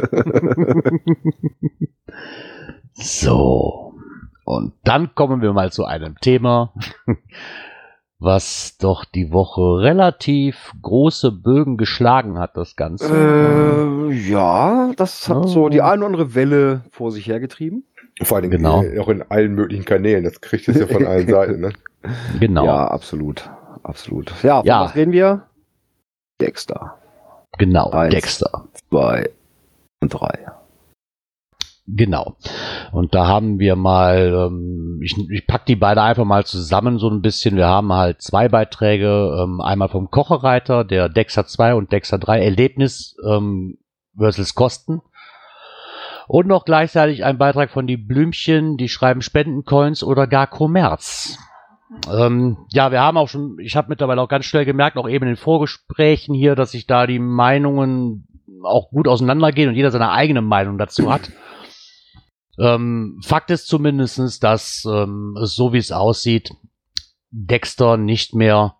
[2.94, 3.94] So.
[4.44, 6.72] Und dann kommen wir mal zu einem Thema,
[8.18, 13.07] was doch die Woche relativ große Bögen geschlagen hat, das Ganze.
[13.12, 15.46] äh, ja, das hat Oh.
[15.46, 17.85] so die eine oder andere Welle vor sich hergetrieben.
[18.22, 18.83] Vor allen Dingen Genau.
[18.83, 20.24] äh, auch in allen möglichen Kanälen.
[20.24, 21.61] Das kriegt es ja von allen Seiten.
[21.61, 21.72] Ne?
[22.40, 22.64] genau.
[22.64, 23.50] Ja, absolut.
[23.83, 24.33] Absolut.
[24.42, 24.81] Ja, von Ja.
[24.85, 25.42] was reden wir?
[26.40, 26.98] Dexter.
[27.59, 27.90] Genau.
[27.90, 28.14] Eins.
[28.14, 28.66] Dexter.
[28.88, 29.31] Zwei
[30.00, 30.46] und drei.
[31.88, 32.37] Genau.
[32.90, 37.09] Und da haben wir mal, ähm, ich, ich pack die beide einfach mal zusammen so
[37.09, 37.57] ein bisschen.
[37.57, 42.42] Wir haben halt zwei Beiträge, ähm, einmal vom Kochereiter, der Dexter 2 und Dexter 3
[42.42, 43.79] Erlebnis ähm,
[44.16, 45.01] versus Kosten.
[46.27, 51.38] Und noch gleichzeitig ein Beitrag von die Blümchen, die schreiben Spendencoins oder gar Kommerz.
[52.12, 55.25] Ähm, ja, wir haben auch schon, ich habe mittlerweile auch ganz schnell gemerkt, auch eben
[55.25, 58.27] in den Vorgesprächen hier, dass sich da die Meinungen
[58.64, 61.31] auch gut auseinandergehen und jeder seine eigene Meinung dazu hat.
[62.59, 66.53] Ähm, Fakt ist zumindestens, dass ähm, so wie es aussieht,
[67.31, 68.77] Dexter nicht mehr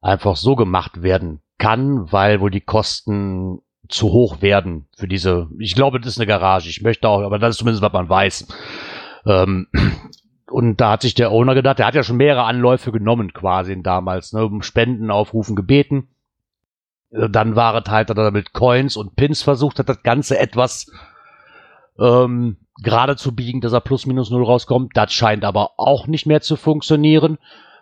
[0.00, 5.48] einfach so gemacht werden kann, weil wohl die Kosten zu hoch werden für diese.
[5.58, 6.68] Ich glaube, das ist eine Garage.
[6.68, 8.46] Ich möchte auch, aber das ist zumindest, was man weiß.
[9.26, 9.66] Ähm,
[10.50, 13.80] und da hat sich der Owner gedacht, der hat ja schon mehrere Anläufe genommen quasi
[13.82, 16.08] damals, ne, um Spenden aufrufen gebeten.
[17.10, 20.38] Äh, Dann war es halt, dass er mit Coins und Pins versucht hat, das Ganze
[20.38, 20.90] etwas
[21.98, 24.96] ähm, gerade zu biegen, dass er plus minus null rauskommt.
[24.96, 27.38] Das scheint aber auch nicht mehr zu funktionieren,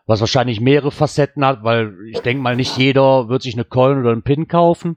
[0.06, 3.98] was wahrscheinlich mehrere Facetten hat, weil ich denke mal, nicht jeder wird sich eine Coin
[3.98, 4.96] oder einen Pin kaufen.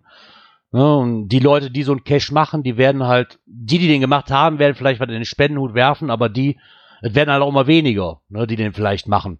[0.74, 4.00] Ne, und die Leute, die so einen Cash machen, die werden halt, die, die den
[4.00, 6.58] gemacht haben, werden vielleicht was in den Spendenhut werfen, aber die,
[7.02, 9.40] es werden halt auch immer weniger, ne, die den vielleicht machen.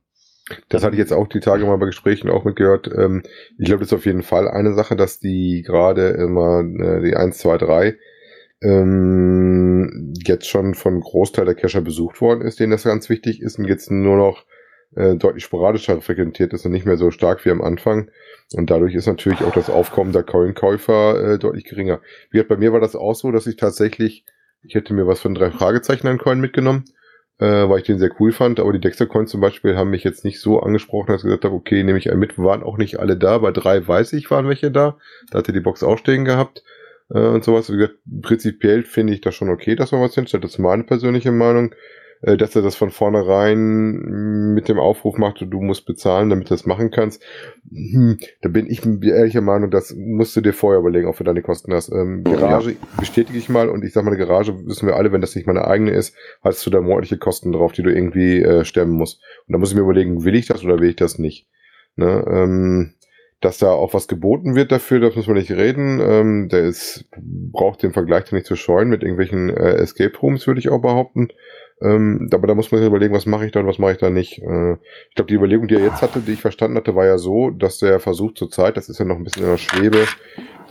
[0.68, 2.90] Das hatte ich jetzt auch die Tage mal bei Gesprächen auch mitgehört.
[2.94, 3.24] Ähm,
[3.58, 7.16] ich glaube, das ist auf jeden Fall eine Sache, dass die gerade immer äh, die
[7.16, 7.98] 1, 2, 3
[8.62, 13.58] ähm, jetzt schon vom Großteil der Cacher besucht worden ist, denen das ganz wichtig ist
[13.58, 14.46] und jetzt nur noch
[14.96, 18.12] äh, deutlich sporadischer frequentiert ist und nicht mehr so stark wie am Anfang.
[18.54, 22.02] Und dadurch ist natürlich auch das Aufkommen der Coin-Käufer äh, deutlich geringer.
[22.30, 24.26] Wie gesagt, bei mir war das auch so, dass ich tatsächlich,
[24.64, 26.86] ich hätte mir was von drei Fragezeichen an Coin mitgenommen,
[27.40, 30.26] äh, weil ich den sehr cool fand, aber die Dexter-Coins zum Beispiel haben mich jetzt
[30.26, 33.00] nicht so angesprochen, dass ich gesagt habe, okay, nehme ich einen mit, waren auch nicht
[33.00, 34.98] alle da, bei drei weiß ich, waren welche da,
[35.32, 36.64] da hatte die Box auch stehen gehabt
[37.14, 37.72] äh, und sowas.
[37.72, 40.84] Wie gesagt, prinzipiell finde ich das schon okay, dass man was hinstellt, das ist meine
[40.84, 41.74] persönliche Meinung,
[42.22, 46.54] äh, dass er das von vornherein mit dem Aufruf macht, du musst bezahlen, damit du
[46.54, 47.24] das machen kannst.
[47.72, 51.42] Hm, da bin ich ehrlicher Meinung, das musst du dir vorher überlegen, ob du deine
[51.42, 51.92] Kosten hast.
[51.92, 55.22] Ähm, Garage bestätige ich mal und ich sag mal, eine Garage wissen wir alle, wenn
[55.22, 58.66] das nicht meine eigene ist, hast du da monatliche Kosten drauf, die du irgendwie äh,
[58.66, 59.22] stemmen musst.
[59.48, 61.48] Und da muss ich mir überlegen, will ich das oder will ich das nicht.
[61.96, 62.24] Ne?
[62.28, 62.94] Ähm,
[63.42, 66.00] dass da auch was geboten wird dafür, das muss man nicht reden.
[66.00, 67.06] Ähm, der ist,
[67.52, 71.30] braucht den Vergleich nicht zu scheuen mit irgendwelchen äh, Escape Rooms, würde ich auch behaupten.
[71.82, 73.98] Ähm, aber da muss man sich überlegen, was mache ich da und was mache ich
[73.98, 74.40] da nicht.
[74.44, 74.74] Äh,
[75.10, 77.50] ich glaube, die Überlegung, die er jetzt hatte, die ich verstanden hatte, war ja so,
[77.50, 80.06] dass der versucht zurzeit, das ist ja noch ein bisschen in der Schwebe,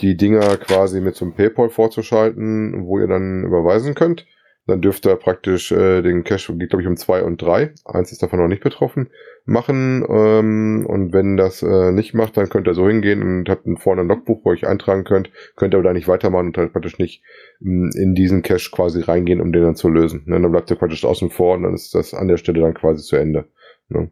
[0.01, 4.27] die Dinger quasi mit einem PayPal vorzuschalten, wo ihr dann überweisen könnt.
[4.71, 7.75] Dann dürfte er praktisch äh, den Cache, geht glaube ich um zwei und drei.
[7.85, 9.11] Eins ist davon noch nicht betroffen,
[9.45, 10.05] machen.
[10.09, 14.03] Ähm, und wenn das äh, nicht macht, dann könnt ihr so hingehen und habt vorne
[14.03, 15.31] ein Logbuch, wo ihr euch eintragen könnt.
[15.57, 17.23] Könnt ihr aber da nicht weitermachen und halt praktisch nicht
[17.61, 20.23] mh, in diesen Cache quasi reingehen, um den dann zu lösen.
[20.27, 20.41] Ne?
[20.41, 23.03] Dann bleibt ihr praktisch außen vor und dann ist das an der Stelle dann quasi
[23.03, 23.47] zu Ende.
[23.89, 24.11] Ne?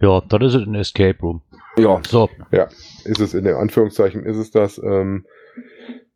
[0.00, 1.42] Ja, dann ist es ein Escape Room.
[1.76, 2.28] Ja, So,
[3.04, 4.78] ist es in den Anführungszeichen, ist es das.
[4.78, 5.26] Ähm,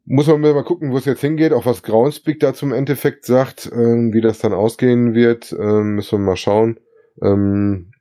[0.05, 3.71] muss man mal gucken, wo es jetzt hingeht, auch was Groundspeak da zum Endeffekt sagt,
[3.73, 6.81] ähm, wie das dann ausgehen wird, ähm, müssen wir mal schauen.
[7.23, 7.93] Ähm,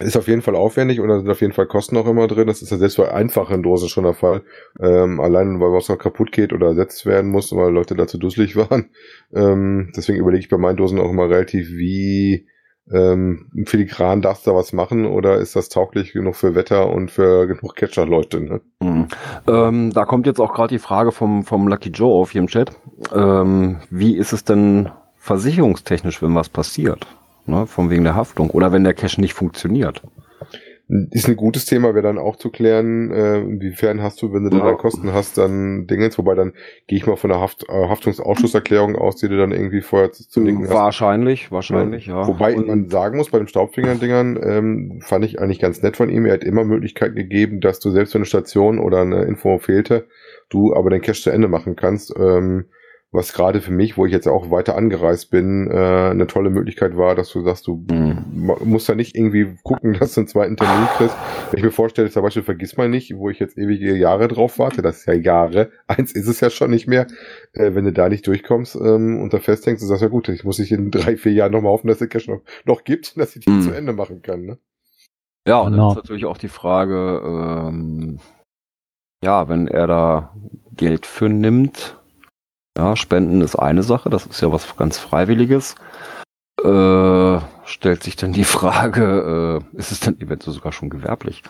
[0.00, 2.48] ist auf jeden Fall aufwendig und da sind auf jeden Fall Kosten auch immer drin.
[2.48, 4.42] Das ist ja selbst bei einfachen Dosen schon der Fall.
[4.80, 8.56] Ähm, allein weil was noch kaputt geht oder ersetzt werden muss, weil Leute dazu dusselig
[8.56, 8.90] waren.
[9.32, 12.46] Ähm, deswegen überlege ich bei meinen Dosen auch immer relativ, wie
[12.92, 17.10] ähm, filigran darfst du da was machen oder ist das tauglich genug für Wetter und
[17.10, 18.40] für genug Catcher-Leute?
[18.40, 18.60] Ne?
[18.80, 19.08] Mhm.
[19.46, 22.48] Ähm, da kommt jetzt auch gerade die Frage vom, vom Lucky Joe auf hier im
[22.48, 22.72] Chat.
[23.14, 27.06] Ähm, wie ist es denn versicherungstechnisch, wenn was passiert?
[27.46, 30.00] Ne, von wegen der Haftung oder wenn der Cache nicht funktioniert.
[30.86, 34.54] Ist ein gutes Thema, wäre dann auch zu klären, äh, inwiefern hast du, wenn du
[34.54, 34.64] Ja.
[34.64, 36.52] dann Kosten hast, dann Dingens, wobei dann
[36.88, 40.28] gehe ich mal von der Haft, äh, Haftungsausschusserklärung aus, die du dann irgendwie vorher zu,
[40.28, 40.74] zu linken hast.
[40.74, 42.26] Wahrscheinlich, wahrscheinlich, ja.
[42.28, 46.10] Wobei Und- man sagen muss, bei den Staubfingern-Dingern ähm, fand ich eigentlich ganz nett von
[46.10, 46.26] ihm.
[46.26, 50.06] Er hat immer Möglichkeiten gegeben, dass du selbst wenn eine Station oder eine Info fehlte,
[50.50, 52.12] du aber den Cache zu Ende machen kannst.
[52.18, 52.66] Ähm,
[53.14, 56.96] was gerade für mich, wo ich jetzt auch weiter angereist bin, äh, eine tolle Möglichkeit
[56.96, 58.52] war, dass du sagst, du Mhm.
[58.64, 61.16] musst da nicht irgendwie gucken, dass du einen zweiten Termin kriegst.
[61.50, 64.58] Wenn ich mir vorstelle, zum Beispiel vergiss mal nicht, wo ich jetzt ewige Jahre drauf
[64.58, 67.06] warte, das ist ja Jahre, eins ist es ja schon nicht mehr,
[67.52, 70.42] äh, wenn du da nicht durchkommst ähm, und da festhängst, du sagst, ja gut, ich
[70.44, 73.36] muss dich in drei, vier Jahren nochmal hoffen, dass der Cash noch, noch gibt, dass
[73.36, 73.60] ich die Mhm.
[73.60, 74.42] zu Ende machen kann.
[74.44, 74.58] Ne?
[75.46, 75.90] Ja, und Genau.
[75.90, 78.18] dann ist natürlich auch die Frage, ähm,
[79.22, 80.34] ja, wenn er da
[80.76, 82.00] Geld für nimmt,
[82.76, 85.76] ja, Spenden ist eine Sache, das ist ja was ganz Freiwilliges.
[86.62, 91.42] Äh, stellt sich dann die Frage, äh, ist es dann eventuell sogar schon gewerblich?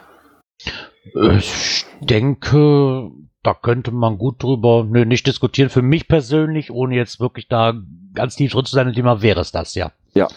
[1.36, 3.10] ich denke,
[3.42, 5.68] da könnte man gut drüber, nö, nicht diskutieren.
[5.68, 7.74] Für mich persönlich, ohne jetzt wirklich da
[8.14, 9.92] ganz tief drin zu sein im Thema, wäre es das, ja.
[10.14, 10.28] Ja.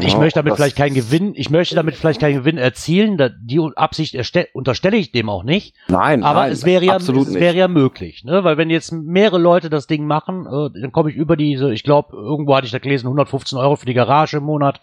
[0.00, 3.28] Ich Ja, möchte damit vielleicht keinen Gewinn, ich möchte damit vielleicht keinen Gewinn erzielen, da,
[3.28, 5.74] die Absicht erste- unterstelle ich dem auch nicht.
[5.88, 7.34] Nein, Aber nein, es wäre ja, es nicht.
[7.34, 8.44] wäre ja möglich, ne?
[8.44, 11.82] Weil wenn jetzt mehrere Leute das Ding machen, äh, dann komme ich über diese, ich
[11.82, 14.80] glaube, irgendwo hatte ich da gelesen, 115 Euro für die Garage im Monat,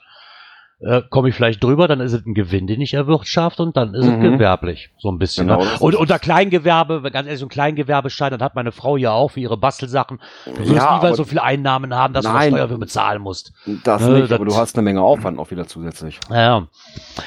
[0.79, 3.93] äh, komme ich vielleicht drüber, dann ist es ein Gewinn, den ich erwirtschafte und dann
[3.93, 4.13] ist Mhm.
[4.25, 5.47] es gewerblich, so ein bisschen.
[5.47, 5.69] Genau, ne?
[5.71, 6.19] das Und unter.
[6.19, 9.57] Kleingewerbe, wenn ganz ehrlich, so ein Kleingewerbeschein, dann hat meine Frau ja auch für ihre
[9.57, 10.19] Bastelsachen.
[10.45, 12.51] Du wirst Ja, nie mal aber so viele Einnahmen haben, dass Nein.
[12.51, 13.53] du Steuer für bezahlen musst.
[13.83, 16.19] das Ne, nicht, aber das- du hast eine Menge Aufwand auch wieder zusätzlich.
[16.29, 16.67] Ja,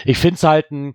[0.04, 0.94] ich finde es halt ein,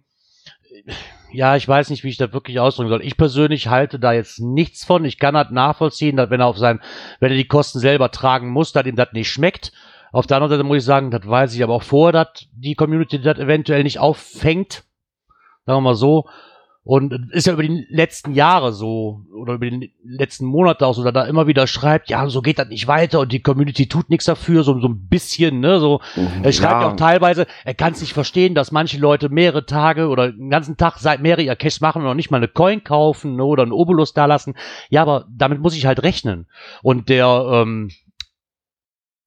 [1.31, 3.01] ja, ich weiß nicht, wie ich das wirklich ausdrücken soll.
[3.03, 5.03] Ich persönlich halte da jetzt nichts von.
[5.05, 6.79] Ich kann halt nachvollziehen, dass wenn er auf sein,
[7.19, 9.71] wenn er die Kosten selber tragen muss, dass ihm das nicht schmeckt.
[10.13, 12.75] Auf der anderen Seite muss ich sagen, das weiß ich aber auch vor, dass die
[12.75, 14.83] Community das eventuell nicht auffängt.
[15.65, 16.25] Sagen wir mal so.
[16.85, 21.01] Und ist ja über die letzten Jahre so, oder über die letzten Monate auch so,
[21.01, 23.87] dass er da immer wieder schreibt, ja, so geht das nicht weiter und die Community
[23.87, 26.01] tut nichts dafür, so, so ein bisschen, ne, so,
[26.43, 26.91] er schreibt ja.
[26.91, 30.75] auch teilweise, er kann es nicht verstehen, dass manche Leute mehrere Tage oder den ganzen
[30.75, 33.63] Tag seit mehrere ihr Cash machen und noch nicht mal eine Coin kaufen ne, oder
[33.63, 34.53] einen Obolus da lassen.
[34.89, 36.47] Ja, aber damit muss ich halt rechnen.
[36.81, 37.91] Und der ähm,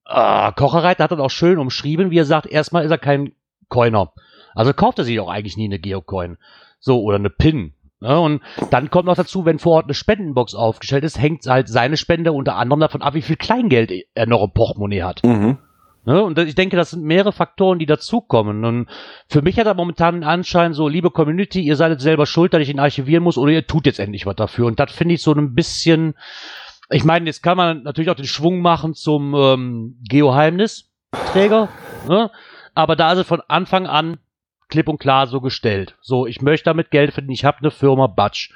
[0.09, 3.33] äh, Kocherreiter hat das auch schön umschrieben, wie er sagt, erstmal ist er kein
[3.69, 4.13] Coiner.
[4.55, 6.39] Also kauft er sich auch eigentlich nie eine Geocoin.
[6.79, 7.75] So, oder eine PIN.
[8.01, 8.19] Ne?
[8.19, 11.97] Und dann kommt noch dazu, wenn vor Ort eine Spendenbox aufgestellt ist, hängt halt seine
[11.97, 15.25] Spende unter anderem davon ab, wie viel Kleingeld er noch im Portemonnaie hat.
[15.25, 15.59] Mhm.
[16.05, 16.23] Ne?
[16.23, 18.65] Und ich denke, das sind mehrere Faktoren, die dazukommen.
[18.65, 18.89] Und
[19.29, 22.55] für mich hat er momentan den Anschein, so, liebe Community, ihr seid jetzt selber schuld,
[22.55, 24.67] dass ich ihn archivieren muss, oder ihr tut jetzt endlich was dafür.
[24.67, 26.15] Und das finde ich so ein bisschen,
[26.91, 31.69] ich meine, jetzt kann man natürlich auch den Schwung machen zum ähm, Geoheimnisträger,
[32.09, 32.31] ne?
[32.75, 34.19] aber da ist es von Anfang an
[34.69, 35.97] klipp und klar so gestellt.
[36.01, 38.51] So, ich möchte damit Geld verdienen, ich habe eine Firma Batsch.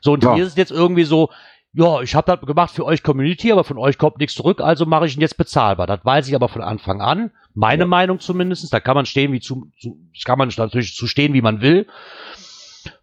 [0.00, 0.34] So, und Ja.
[0.34, 1.30] hier ist es jetzt irgendwie so,
[1.72, 4.86] ja, ich habe das gemacht für euch Community, aber von euch kommt nichts zurück, also
[4.86, 5.86] mache ich ihn jetzt bezahlbar.
[5.86, 7.32] Das weiß ich aber von Anfang an.
[7.52, 8.72] Meine Meinung zumindest.
[8.72, 11.60] Da kann man stehen, wie zu, zu das kann man natürlich zu stehen, wie man
[11.60, 11.86] will.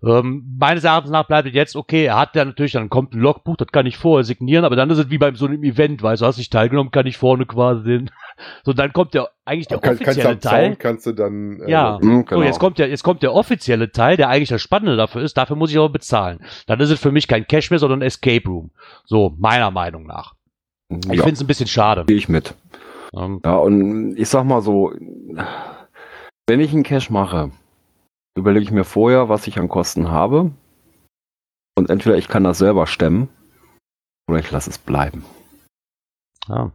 [0.05, 3.19] Ähm, meines Erachtens nach bleibt es jetzt, okay, er hat ja natürlich, dann kommt ein
[3.19, 6.03] Logbuch, das kann ich vorher signieren, aber dann ist es wie bei so einem Event,
[6.03, 8.11] weißt du, hast dich teilgenommen, kann ich vorne quasi den.
[8.63, 10.71] So, dann kommt der eigentlich der Kann, offizielle Teil.
[10.71, 11.99] Zaun kannst du dann äh, Ja.
[12.01, 12.41] Mhm, genau.
[12.41, 15.37] So, jetzt kommt, der, jetzt kommt der offizielle Teil, der eigentlich das Spannende dafür ist.
[15.37, 16.39] Dafür muss ich aber bezahlen.
[16.65, 18.71] Dann ist es für mich kein Cash mehr, sondern ein Escape Room.
[19.05, 20.33] So, meiner Meinung nach.
[20.89, 22.05] Ich ja, finde es ein bisschen schade.
[22.05, 22.55] gehe ich mit.
[23.15, 24.91] Ähm, Ja, und ich sag mal so,
[26.47, 27.51] wenn ich einen Cash mache,
[28.35, 30.51] überlege ich mir vorher, was ich an Kosten habe.
[31.75, 33.29] Und entweder ich kann das selber stemmen
[34.27, 35.25] oder ich lasse es bleiben.
[36.47, 36.71] ja.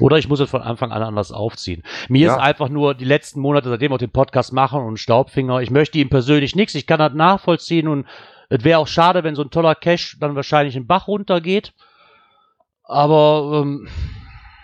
[0.00, 1.82] Oder ich muss es von Anfang an anders aufziehen.
[2.08, 2.32] Mir Ja.
[2.36, 5.98] ist einfach nur die letzten Monate, seitdem wir den Podcast machen und Staubfinger, ich möchte
[5.98, 8.06] ihm persönlich nichts, ich kann das nachvollziehen und
[8.48, 11.74] es wäre auch schade, wenn so ein toller Cash dann wahrscheinlich in den Bach runtergeht.
[12.84, 13.86] Aber ähm,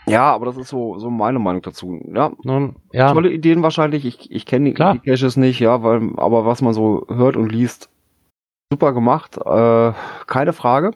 [0.07, 2.01] Ja, aber das ist so, so meine Meinung dazu.
[2.13, 4.05] Ja, nun, ja, tolle Ideen wahrscheinlich.
[4.05, 7.53] Ich, ich kenne die, die Caches nicht, ja, weil, aber was man so hört und
[7.53, 7.89] liest,
[8.73, 9.37] super gemacht.
[9.37, 9.93] Äh,
[10.27, 10.93] keine Frage.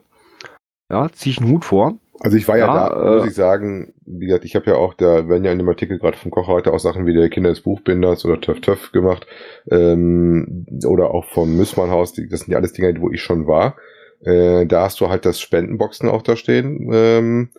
[0.89, 1.95] Ja, zieh ich einen Hut vor.
[2.19, 4.75] Also ich war ja, Ja, da, muss äh, ich sagen, wie gesagt, ich habe ja
[4.75, 7.49] auch, da werden ja in dem Artikel gerade vom Kochreiter auch Sachen wie der Kinder
[7.49, 9.27] des Buchbinders oder Töff Töff gemacht
[9.69, 13.75] ähm, oder auch vom Müssmannhaus, das sind ja alles Dinge, wo ich schon war.
[14.21, 17.49] Äh, da hast du halt das Spendenboxen auch da stehen, ähm,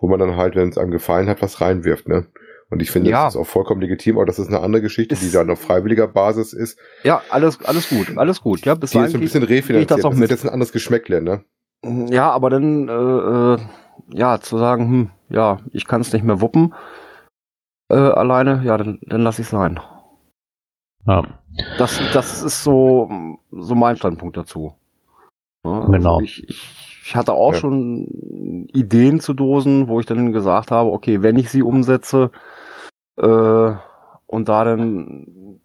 [0.00, 2.08] wo man dann halt, wenn es einem gefallen hat, was reinwirft.
[2.08, 2.26] Ne?
[2.70, 3.24] Und ich finde, Ja.
[3.24, 5.60] das ist auch vollkommen legitim, aber das ist eine andere Geschichte, die Ist- dann auf
[5.60, 6.78] freiwilliger Basis ist.
[7.04, 8.64] Ja, alles, alles gut, alles gut.
[8.66, 9.90] Ja, bis Die ist ein bisschen refinanziert.
[9.90, 10.30] das Das, auch ist mit.
[10.30, 11.44] jetzt ein anderes Geschmäckle, ne?
[11.84, 13.58] Ja, aber dann, äh, äh,
[14.18, 16.74] ja, zu sagen, hm, ja, ich kann es nicht mehr wuppen
[17.88, 19.78] äh, alleine, ja, dann, dann lass ich sein.
[21.06, 21.22] ja.
[21.78, 23.08] Das, das ist so,
[23.50, 24.74] so mein Standpunkt dazu.
[25.64, 26.20] Ja, also Genau.
[26.20, 27.60] Ich, ich, ich hatte auch Ja.
[27.60, 32.32] schon Ideen zu Dosen, wo ich dann gesagt habe, okay, wenn ich sie umsetze
[33.16, 33.70] äh,
[34.26, 35.60] und da dann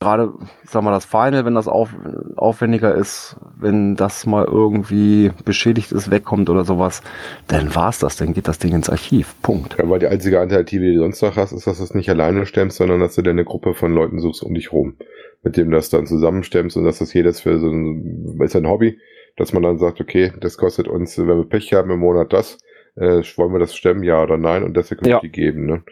[0.00, 1.88] gerade, ich sag mal, das Final, wenn das auf,
[2.36, 7.00] aufwendiger ist, wenn das mal irgendwie beschädigt ist, wegkommt oder sowas,
[7.48, 9.34] dann war's das, dann geht das Ding ins Archiv.
[9.40, 9.76] Punkt.
[9.78, 12.10] Ja, weil die einzige Alternative, die du sonst noch hast, ist, dass du es nicht
[12.10, 14.96] alleine stemmst, sondern dass du dir eine Gruppe von Leuten suchst um dich rum,
[15.42, 18.68] mit dem du das dann zusammenstemmst und dass das jedes für so ein, ist ein
[18.68, 18.98] Hobby,
[19.36, 22.58] dass man dann sagt, okay, das kostet uns, wenn wir Pech haben im Monat das,
[22.96, 25.16] äh, wollen wir das stemmen, ja oder nein, und deswegen können Ja.
[25.22, 25.82] wir die geben, ne?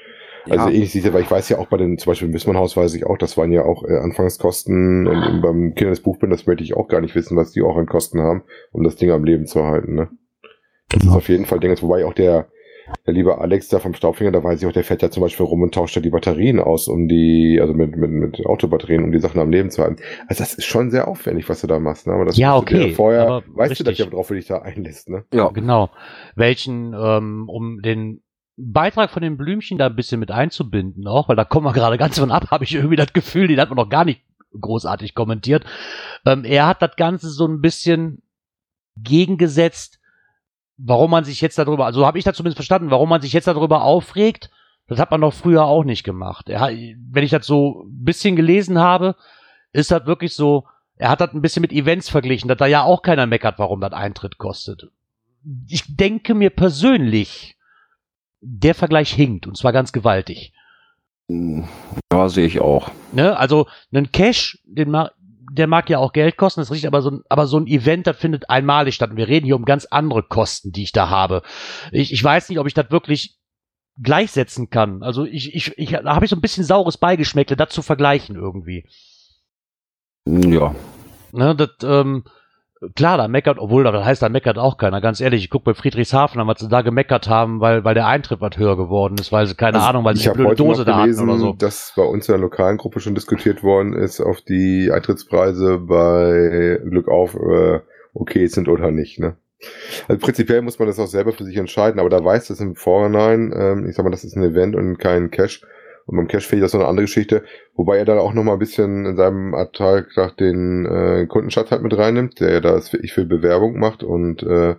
[0.50, 0.74] Also Ja.
[0.74, 2.94] ähnlich sieht ja, weil ich weiß ja auch bei den, zum Beispiel im Wissmannhaus weiß
[2.94, 6.64] ich auch, das waren ja auch äh, Anfangskosten und, und beim Kinder des Buchbinders möchte
[6.64, 9.24] ich auch gar nicht wissen, was die auch an Kosten haben, um das Ding am
[9.24, 10.08] Leben zu halten, ne?
[10.88, 12.48] Das ist auf jeden Fall Ding, wobei auch der,
[13.06, 15.46] der liebe Alex da vom Staubfinger, da weiß ich auch, der fährt ja zum Beispiel
[15.46, 19.12] rum und tauscht ja die Batterien aus, um die, also mit, mit, mit Autobatterien, um
[19.12, 20.02] die Sachen am Leben zu halten.
[20.26, 22.12] Also das ist schon sehr aufwendig, was du da machst, ne?
[22.14, 24.06] Aber das Ja, du dir okay, Vorher aber weißt du das richtig.
[24.06, 25.24] ja, worauf du dich da einlässt, ne?
[25.32, 25.90] Ja, Genau.
[26.34, 28.22] Welchen, ähm, um den
[28.56, 31.98] Beitrag von den Blümchen da ein bisschen mit einzubinden, auch, weil da kommen wir gerade
[31.98, 34.22] ganz von ab, habe ich irgendwie das Gefühl, den hat man noch gar nicht
[34.60, 35.64] großartig kommentiert.
[36.26, 38.22] Ähm, er hat das Ganze so ein bisschen
[38.96, 39.98] gegengesetzt,
[40.76, 43.46] warum man sich jetzt darüber, also habe ich das zumindest verstanden, warum man sich jetzt
[43.46, 44.50] darüber aufregt.
[44.88, 46.48] Das hat man doch früher auch nicht gemacht.
[46.48, 49.16] Er, wenn ich das so ein bisschen gelesen habe,
[49.72, 52.82] ist das wirklich so, er hat das ein bisschen mit Events verglichen, dass da ja
[52.82, 54.90] auch keiner meckert, warum das Eintritt kostet.
[55.68, 57.56] Ich denke mir persönlich,
[58.40, 60.52] der Vergleich hinkt und zwar ganz gewaltig.
[61.28, 62.90] ja, sehe ich auch.
[63.12, 63.36] Ne?
[63.36, 64.90] Also ein Cash, den
[65.52, 67.66] der mag ja auch Geld kosten, das ist richtig, aber so, ein, aber so ein
[67.66, 69.10] Event, das findet einmalig statt.
[69.10, 71.42] Und wir reden hier um ganz andere Kosten, die ich da habe.
[71.90, 73.38] Ich, ich weiß nicht, ob ich das wirklich
[74.00, 75.02] gleichsetzen kann.
[75.02, 78.36] Also ich, ich, ich da habe ich so ein bisschen saures Beigeschmäckle, das zu vergleichen
[78.36, 78.88] irgendwie.
[80.24, 80.74] Ja.
[81.32, 82.24] Ne, das, ähm,
[82.94, 85.00] klar, da meckert, obwohl das heißt, da meckert auch keiner.
[85.00, 88.06] Ganz ehrlich, ich guck bei Friedrichshafen an, was sie da gemeckert haben, weil, weil der
[88.06, 90.84] Eintritt was höher geworden ist, weil sie, keine Also, Ahnung, weil sie eine blöde Dose
[90.84, 91.52] da hatten gelesen, oder so.
[91.52, 96.80] dass bei uns in der lokalen Gruppe schon diskutiert worden ist, auf die Eintrittspreise bei
[96.88, 97.80] Glück auf äh,
[98.14, 99.18] okay sind oder nicht.
[99.18, 99.36] Ne?
[100.08, 102.74] Also prinzipiell muss man das auch selber für sich entscheiden, aber da weiß das im
[102.74, 105.62] Vorhinein, ähm, ich sag mal, das ist ein Event und kein Cash.
[106.12, 107.42] Und beim Cash finde ich das so eine andere Geschichte,
[107.74, 111.82] wobei er dann auch noch mal ein bisschen in seinem Antrag den äh, Kundenschatz halt
[111.82, 114.76] mit reinnimmt, der ja das wirklich viel Bewerbung macht und äh,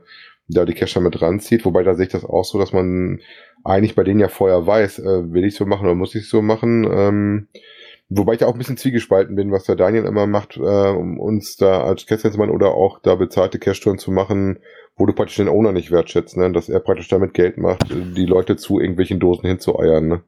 [0.48, 3.20] da die Cacher mit ranzieht, wobei da sehe ich das auch so, dass man
[3.64, 6.44] eigentlich bei denen ja vorher weiß, äh, will ich so machen oder muss ich so
[6.44, 6.84] machen.
[6.84, 7.48] Ähm,
[8.10, 11.20] wobei ich ja auch ein bisschen zwiegespalten bin, was der Daniel immer macht, äh, um
[11.20, 14.60] uns da als zu machen oder auch da bezahlte Cash-Touren zu machen,
[14.98, 16.52] wo du praktisch den Owner nicht wertschätzt, ne?
[16.52, 20.08] dass er praktisch damit Geld macht, die Leute zu irgendwelchen Dosen hinzueiern.
[20.08, 20.22] Ne?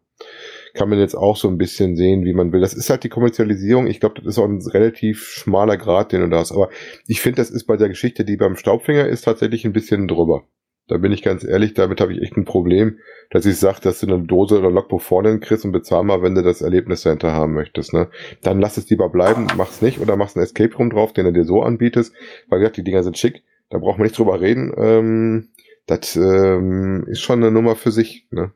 [0.76, 2.60] Kann man jetzt auch so ein bisschen sehen, wie man will.
[2.60, 3.88] Das ist halt die Kommerzialisierung.
[3.88, 6.52] Ich glaube, das ist auch ein relativ schmaler Grad, den du da hast.
[6.52, 6.70] Aber
[7.08, 10.44] ich finde, das ist bei der Geschichte, die beim Staubfinger ist, tatsächlich ein bisschen drüber.
[10.88, 13.00] Da bin ich ganz ehrlich, damit habe ich echt ein Problem,
[13.32, 16.36] dass ich sage, dass du eine Dose oder Logbuch vorne kriegst und bezahl mal, wenn
[16.36, 17.94] du das Erlebniscenter haben möchtest.
[17.94, 18.10] Ne?
[18.44, 21.34] Dann lass es lieber bleiben, mach's nicht oder machst einen Escape Room drauf, den du
[21.34, 22.14] dir so anbietest.
[22.50, 24.74] Weil gesagt, die Dinger sind schick, da braucht man nicht drüber reden.
[24.78, 25.50] Ähm,
[25.88, 28.28] das ähm, ist schon eine Nummer für sich.
[28.30, 28.52] Ne?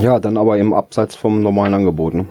[0.00, 2.14] Ja, dann aber im Abseits vom normalen Angebot.
[2.14, 2.26] Ne?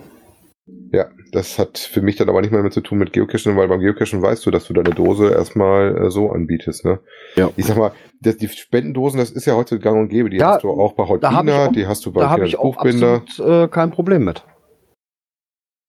[0.93, 3.67] Ja, das hat für mich dann aber nicht mehr mit zu tun mit Geocachen, weil
[3.67, 6.83] beim Geocachen weißt du, dass du deine Dose erstmal äh, so anbietest.
[6.85, 6.99] Ne?
[7.35, 7.49] Ja.
[7.55, 7.91] Ich sag mal,
[8.21, 10.29] das, die Spendendosen, das ist ja heute gang und gäbe.
[10.29, 12.57] Die Ja, hast du auch bei da auch- die hast du bei Da habe ich
[12.59, 13.21] auch Buchbinder.
[13.25, 14.43] absolut äh, kein Problem mit.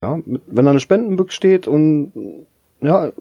[0.05, 2.47] Ja, wenn da eine Spendenbüchse steht und
[2.81, 3.13] ja,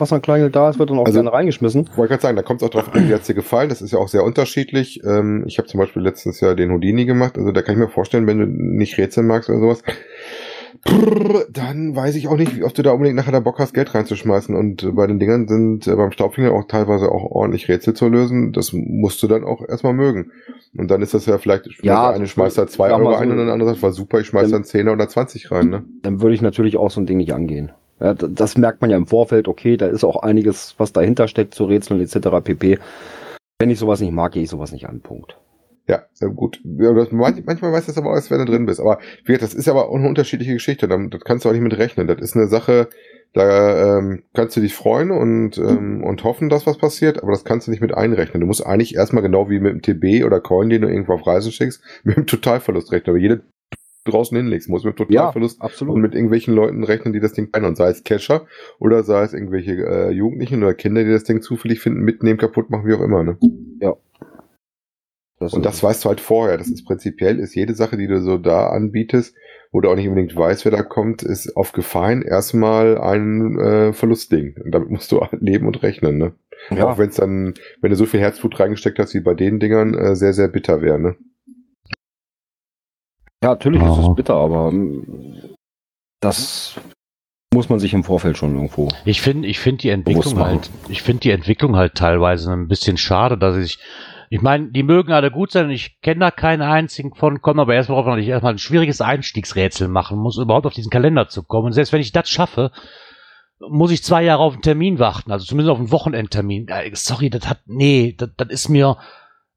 [0.00, 1.88] was an Kleingeld da ist, wird dann auch Also- gerne reingeschmissen.
[1.96, 3.68] Wollte gerade sagen, da kommt es auch drauf an, wie hat's dir gefallen.
[3.68, 5.00] Das ist ja auch sehr unterschiedlich.
[5.04, 7.36] Ähm, ich habe zum Beispiel letztens ja den Houdini gemacht.
[7.38, 9.82] Also da kann ich mir vorstellen, wenn du nicht Rätsel magst oder sowas,
[10.84, 13.94] brrr, dann weiß ich auch nicht, ob du da unbedingt nachher da Bock hast, Geld
[13.94, 14.54] reinzuschmeißen.
[14.54, 18.08] Und äh, bei den Dingern sind äh, beim Staubfinger auch teilweise auch ordentlich Rätsel zu
[18.08, 18.52] lösen.
[18.52, 20.30] Das musst du dann auch erstmal mögen.
[20.76, 23.30] Und dann ist das ja vielleicht, Ja, der eine schmeißt da zwei Euro so, ein
[23.30, 25.68] und der andere sagt, war super, ich schmeiß wenn- dann 10 oder 20 rein.
[25.68, 25.84] Ne?
[26.02, 27.72] Dann würde ich natürlich auch so ein Ding nicht angehen.
[28.00, 31.54] Ja, das merkt man ja im Vorfeld, okay, da ist auch einiges, was dahinter steckt
[31.54, 32.40] zu Rätseln etc.
[32.42, 32.78] pp.
[33.58, 35.00] Wenn ich sowas nicht mag, gehe ich sowas nicht an.
[35.00, 35.36] Punkt.
[35.86, 36.60] Ja, sehr gut.
[36.64, 38.80] Manchmal weiß das aber auch erst, wenn du drin bist.
[38.80, 40.88] Aber wie gesagt, das ist aber eine unterschiedliche Geschichte.
[40.88, 42.06] Da- Das kannst du auch nicht mit rechnen.
[42.06, 42.88] Das ist eine Sache,
[43.34, 47.44] da ähm, kannst du dich freuen und, ähm, und hoffen, dass was passiert, aber das
[47.44, 48.40] kannst du nicht mit einrechnen.
[48.40, 51.26] Du musst eigentlich erstmal genau wie mit dem TB oder Coin, den du irgendwo auf
[51.26, 53.10] Reisen schickst, mit dem Totalverlust rechnen.
[53.10, 53.42] Aber jede
[54.04, 55.94] draußen hinlegst, muss mit Totalverlust absolut.
[55.94, 57.66] und mit irgendwelchen Leuten rechnen, die das Ding kennen.
[57.66, 58.46] Und sei es Cacher
[58.78, 62.70] oder sei es irgendwelche äh, Jugendlichen oder Kinder, die das Ding zufällig finden, mitnehmen, kaputt
[62.70, 63.22] machen, wie auch immer.
[63.22, 63.36] Ne?
[65.40, 66.58] Das Und das weißt du halt vorher.
[66.58, 69.34] Das ist prinzipiell, ist jede Sache, die du so da anbietest,
[69.72, 73.92] wo du auch nicht unbedingt weißt, wer da kommt, ist auf Gefallen erstmal ein äh,
[73.94, 74.56] Verlustding.
[74.62, 76.34] Und damit musst du halt leben und rechnen, ne?
[76.70, 79.58] ja, Auch wenn es dann, wenn du so viel Herzblut reingesteckt hast wie bei den
[79.60, 81.16] Dingern, äh, sehr, sehr bitter wäre, ne?
[83.42, 84.08] Ja, natürlich ist Ja.
[84.08, 85.54] es bitter, aber ähm,
[86.20, 86.78] das
[87.52, 88.88] muss man sich im Vorfeld schon irgendwo.
[89.04, 92.96] Ich finde, ich finde die Entwicklung halt, ich finde die Entwicklung halt teilweise ein bisschen
[92.96, 93.78] schade, dass ich,
[94.28, 97.58] ich meine, die mögen alle gut sein und ich kenne da keinen einzigen von, kommen
[97.58, 100.90] aber erstmal drauf, dass ich erstmal ein schwieriges Einstiegsrätsel machen muss, um überhaupt auf diesen
[100.90, 101.66] Kalender zu kommen.
[101.66, 102.70] Und selbst wenn ich das schaffe,
[103.68, 106.68] muss ich zwei Jahre auf einen Termin warten, also zumindest auf einen Wochenendtermin.
[106.92, 108.96] Sorry, das hat, nee, das, das ist mir,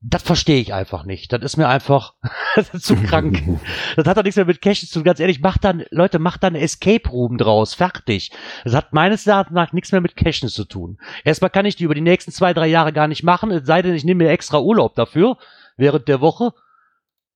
[0.06, 1.32] das verstehe ich einfach nicht.
[1.32, 2.14] Das ist mir einfach
[2.80, 3.42] zu krank.
[3.96, 5.04] Das hat doch nichts mehr mit Cash zu tun.
[5.04, 7.74] Ganz ehrlich, macht dann, Leute, macht dann Escape Room draus.
[7.74, 8.32] Fertig.
[8.64, 10.98] Das hat meines Erachtens nach nichts mehr mit Cashen zu tun.
[11.24, 13.82] Erstmal kann ich die über die nächsten zwei, drei Jahre gar nicht machen, es sei
[13.82, 15.38] denn, ich nehme mir extra Urlaub dafür,
[15.78, 16.52] während der Woche.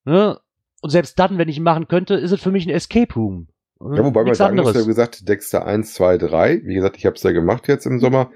[0.03, 0.39] Ne?
[0.82, 3.47] Und selbst dann, wenn ich ihn machen könnte, ist es für mich ein Escape Room.
[3.80, 4.88] Ja, wobei man sagen muss, ja, anderes.
[4.88, 8.32] gesagt, Dexter 1, 2, 3, wie gesagt, ich habe es ja gemacht jetzt im Sommer,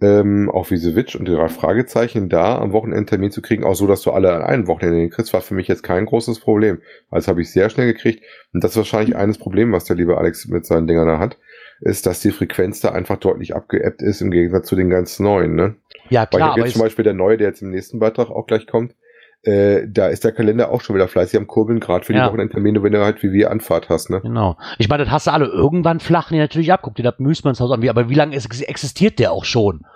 [0.00, 3.74] ähm, auch wie Witch und die drei Fragezeichen da am Wochenende Termin zu kriegen, auch
[3.74, 6.80] so, dass du alle an einem Wochenende kriegst, war für mich jetzt kein großes Problem.
[7.10, 8.22] Also habe ich sehr schnell gekriegt
[8.52, 11.36] und das ist wahrscheinlich eines Problem, was der liebe Alex mit seinen Dingern da hat,
[11.80, 15.54] ist, dass die Frequenz da einfach deutlich abgeebbt ist im Gegensatz zu den ganz neuen,
[15.54, 15.76] ne?
[16.08, 17.98] Ja, Weil ich klar, habe aber jetzt zum Beispiel der neue, der jetzt im nächsten
[17.98, 18.94] Beitrag auch gleich kommt,
[19.42, 22.28] äh, da ist der Kalender auch schon wieder fleißig am Kurbeln, gerade für die Ja.
[22.28, 24.20] Wochenendtermine, wenn du halt wie wir Anfahrt hast, ne?
[24.20, 24.56] Genau.
[24.78, 26.80] Ich meine, das hast du alle irgendwann flachen die natürlich ab.
[26.82, 27.80] Guck dir das Müßmannshaus an.
[27.82, 29.86] Wie- Aber wie lange ex- existiert der auch schon?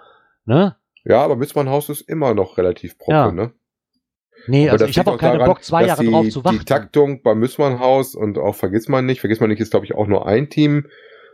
[0.47, 0.77] Ne?
[1.05, 3.33] Ja, aber Mützmannhaus ist immer noch relativ proppe, Ja.
[3.33, 3.53] ne?
[4.47, 6.59] Nee, Aber also ich habe auch keinen Bock, zwei Jahre die, drauf zu warten.
[6.59, 9.95] Die Taktung beim Müssmannhaus und auch Vergiss man nicht, Vergiss man nicht ist, glaube ich,
[9.95, 10.87] auch nur ein Team.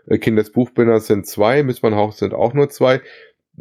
[0.07, 3.01] Äh, Kinders Buchbinder sind zwei, Müssmannhaus sind auch nur zwei.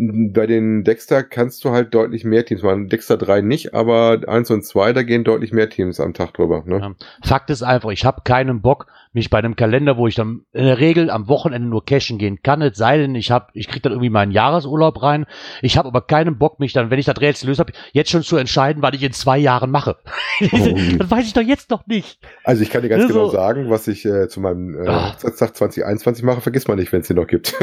[0.02, 2.88] Bei den Dexter kannst du halt deutlich mehr Teams machen.
[2.88, 6.64] Dexter 3 nicht, aber 1 und 2, da gehen deutlich mehr Teams am Tag drüber.
[6.66, 6.80] Ne?
[6.80, 6.92] Ja.
[7.22, 10.66] Fakt ist einfach, ich habe keinen Bock, mich bei einem Kalender, wo ich dann in
[10.66, 13.84] der Regel am Wochenende nur cashen gehen kann, es sei denn, ich hab, ich krieg
[13.84, 15.26] dann irgendwie meinen Jahresurlaub rein.
[15.62, 18.22] Ich habe aber keinen Bock, mich dann, wenn ich das Rätsel löse habe, jetzt schon
[18.24, 19.98] zu entscheiden, was ich in zwei Jahren mache.
[20.40, 22.20] das weiß ich doch jetzt noch nicht.
[22.44, 25.12] Also ich kann dir ganz Ja, genau sagen, was ich äh, zu meinem äh, Ah.
[25.12, 27.54] Hochzeitstag 2021 mache, vergiss man nicht, wenn es den noch gibt.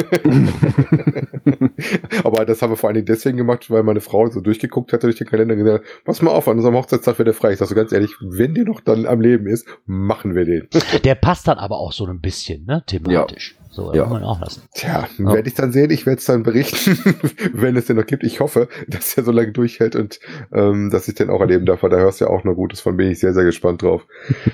[2.27, 5.07] Aber das haben wir vor allen Dingen deswegen gemacht, weil meine Frau so durchgeguckt hatte
[5.07, 7.53] durch den Kalender und gesagt, hat, pass mal auf, an unserem Hochzeitstag wird er frei.
[7.53, 10.69] Ich sag so ganz ehrlich, wenn der noch dann am Leben ist, machen wir den.
[11.05, 13.57] Der passt dann aber auch so ein bisschen, ne, thematisch.
[13.71, 14.07] So, Ja.
[14.07, 14.63] man auch lassen.
[14.75, 15.33] Tja, Ja.
[15.35, 16.97] werde ich dann sehen, ich werde es dann berichten,
[17.53, 18.25] wenn es den noch gibt.
[18.25, 20.19] Ich hoffe, dass er so lange durchhält und
[20.53, 22.81] ähm, dass ich den auch erleben darf, weil da hörst du ja auch nur Gutes
[22.81, 24.07] von, bin ich sehr, sehr gespannt drauf.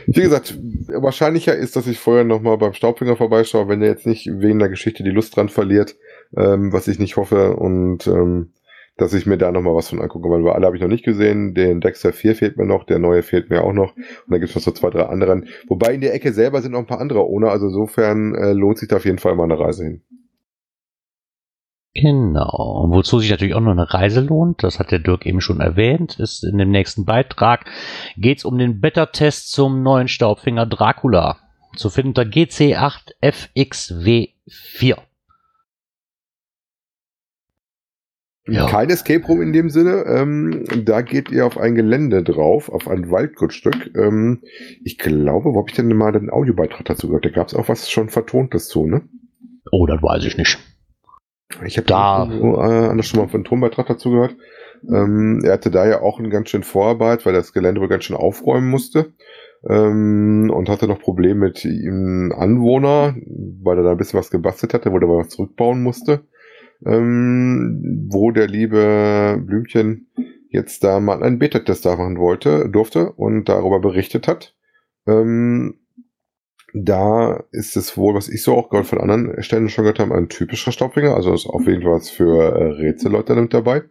[0.06, 0.58] Wie gesagt,
[0.88, 4.68] wahrscheinlicher ist, dass ich vorher nochmal beim Staubfinger vorbeischaue, wenn er jetzt nicht wegen der
[4.68, 5.94] Geschichte die Lust dran verliert,
[6.36, 8.52] ähm, was ich nicht hoffe und ähm,
[8.96, 11.54] dass ich mir da nochmal was von angucke, weil alle habe ich noch nicht gesehen.
[11.54, 13.96] Den Dexter 4 fehlt mir noch, der neue fehlt mir auch noch.
[13.96, 15.48] Und dann gibt es noch so zwei, drei anderen.
[15.66, 18.78] Wobei in der Ecke selber sind noch ein paar andere ohne, also insofern äh, lohnt
[18.78, 20.02] sich da auf jeden Fall mal eine Reise hin.
[21.94, 22.84] Genau.
[22.84, 25.60] Und wozu sich natürlich auch noch eine Reise lohnt, das hat der Dirk eben schon
[25.60, 27.66] erwähnt, ist in dem nächsten Beitrag,
[28.16, 31.36] geht's um den Beta-Test zum neuen Staubfinger Dracula.
[31.76, 34.96] Zu finden unter GC8FXW4.
[38.48, 38.66] Ja.
[38.66, 40.04] Kein Escape Room in dem Sinne.
[40.06, 43.92] Ähm, da geht ihr auf ein Gelände drauf, auf ein Waldgrundstück.
[43.96, 44.42] Ähm,
[44.82, 47.24] ich glaube, wo habe ich denn mal den Audiobeitrag dazu gehört?
[47.24, 49.02] Da gab es auch was schon Vertontes zu, ne?
[49.70, 50.58] Oh, das weiß ich nicht.
[51.64, 54.36] Ich habe Da- äh, anders schon mal einen Tonbeitrag dazu gehört.
[54.88, 58.04] Ähm, er hatte da ja auch einen ganz schön Vorarbeit, weil das Gelände wohl ganz
[58.04, 59.12] schön aufräumen musste.
[59.68, 63.14] Ähm, und hatte noch Probleme mit ihm Anwohner,
[63.62, 66.22] weil er da ein bisschen was gebastelt hatte, wo er was zurückbauen musste.
[66.86, 70.08] Ähm, wo der liebe Blümchen
[70.48, 74.54] jetzt da mal einen Beta-Test da machen wollte, durfte und darüber berichtet hat.
[75.06, 75.78] Ähm,
[76.74, 80.14] da ist es wohl, was ich so auch gerade von anderen Stellen schon gehört habe,
[80.14, 81.14] ein typischer Staubfinger.
[81.14, 83.82] Also ist auf jeden Fall was für äh, Rätselleute mit dabei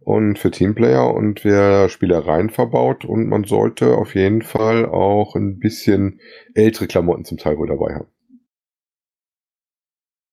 [0.00, 5.58] und für Teamplayer und wer Spielereien verbaut und man sollte auf jeden Fall auch ein
[5.58, 6.20] bisschen
[6.54, 8.06] ältere Klamotten zum Teil wohl dabei haben.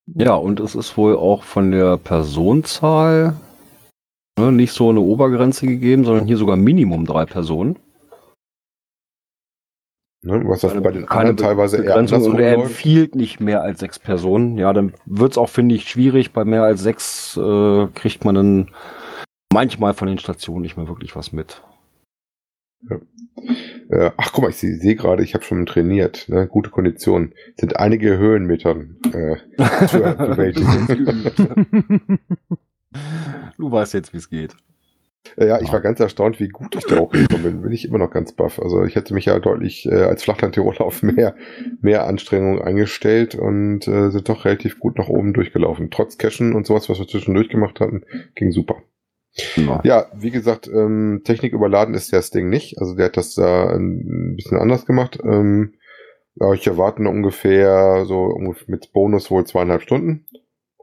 [0.06, 3.36] Ja, und es ist wohl auch von der Personenzahl
[4.38, 7.80] ne, nicht so eine Obergrenze gegeben, sondern hier sogar Minimum drei Personen.
[10.26, 13.62] Ne, was das bei den anderen teilweise eher Begrenzung andersrum und er empfiehlt nicht mehr
[13.62, 14.58] als sechs Personen.
[14.58, 16.32] Ja, dann wird's auch, finde ich, schwierig.
[16.32, 18.72] Bei mehr als sechs äh, kriegt man dann
[19.52, 21.62] manchmal von den Stationen nicht mehr wirklich was mit.
[23.94, 26.28] Äh, ach guck mal, ich sehe seh gerade, ich habe schon trainiert.
[26.28, 26.48] Ne?
[26.48, 27.34] Gute Kondition.
[27.60, 29.36] Sind einige Höhenmetern äh,
[29.88, 32.20] zu bewältigen.
[33.58, 34.56] du weißt jetzt, wie es geht.
[35.38, 37.62] Äh, ja, ich war ganz erstaunt, wie gut ich da auch gekommen bin.
[37.62, 38.60] Bin ich immer noch ganz baff.
[38.60, 41.36] Also ich hätte mich ja deutlich äh, als Flachland-Tiroler auf mehr,
[41.82, 45.92] mehr Anstrengungen eingestellt und äh, sind doch relativ gut nach oben durchgelaufen.
[45.92, 48.02] Trotz Cashen und sowas, was wir zwischendurch gemacht hatten,
[48.34, 48.82] ging super.
[49.56, 49.82] Ja.
[49.84, 52.80] Ja, wie gesagt, ähm, Technik überladen ist das Ding nicht.
[52.80, 55.20] Also der hat das da ein bisschen anders gemacht.
[55.24, 55.74] Ähm,
[56.56, 58.36] ich erwarte noch ungefähr so
[58.68, 60.26] mit Bonus wohl zweieinhalb Stunden.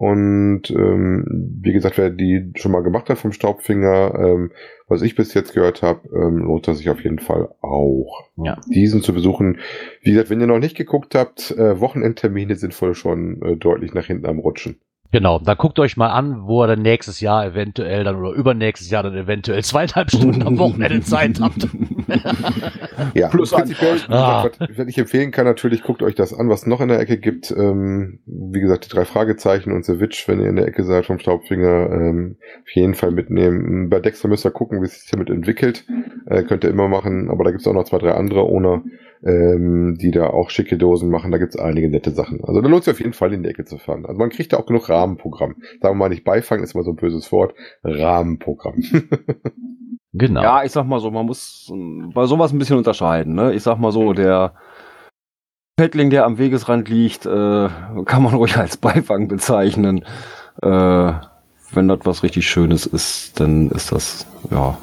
[0.00, 1.26] Und ähm,
[1.60, 4.50] wie gesagt, wer die schon mal gemacht hat vom Staubfinger, ähm,
[4.88, 8.30] was ich bis jetzt gehört habe, ähm, lohnt das sich auf jeden Fall auch.
[8.36, 8.58] Ja.
[8.72, 9.58] Diesen zu besuchen.
[10.00, 13.92] Wie gesagt, wenn ihr noch nicht geguckt habt, äh, Wochenendtermine sind wohl schon äh, deutlich
[13.92, 14.80] nach hinten am Rutschen.
[15.12, 18.90] Genau, dann guckt euch mal an, wo ihr dann nächstes Jahr eventuell dann oder übernächstes
[18.90, 21.66] Jahr dann eventuell zweieinhalb Stunden am Wochenende Zeit habt.
[23.14, 24.48] Ja, Plus prinzipiell, Ah.
[24.76, 27.50] was ich empfehlen kann, natürlich guckt euch das an, was noch in der Ecke gibt.
[27.50, 31.06] Ähm, wie gesagt, die drei Fragezeichen und The Witch, wenn ihr in der Ecke seid
[31.06, 33.88] vom Staubfinger, ähm, auf jeden Fall mitnehmen.
[33.88, 35.84] Bei Dexter müsst ihr gucken, wie es sich damit entwickelt.
[36.26, 38.82] Äh, könnt ihr immer machen, aber da gibt es auch noch zwei, drei andere ohne,
[39.24, 41.30] ähm, die da auch schicke Dosen machen.
[41.30, 42.42] Da gibt es einige nette Sachen.
[42.44, 44.06] Also da lohnt sich auf jeden Fall in die Ecke zu fahren.
[44.06, 45.56] Also man kriegt da auch genug Rahmenprogramm.
[45.80, 47.54] Sagen wir mal nicht Beifang, ist immer so ein böses Wort.
[47.84, 48.82] Rahmenprogramm.
[50.12, 50.42] Genau.
[50.42, 51.72] Ja, ich sag mal so, man muss
[52.12, 53.34] bei sowas ein bisschen unterscheiden.
[53.34, 53.54] Ne?
[53.54, 54.54] Ich sag mal so, der
[55.78, 57.68] Fettling, der am Wegesrand liegt, äh,
[58.04, 60.04] kann man ruhig als Beifang bezeichnen.
[60.62, 61.12] Äh,
[61.72, 64.76] wenn das was richtig Schönes ist, dann ist das, ja.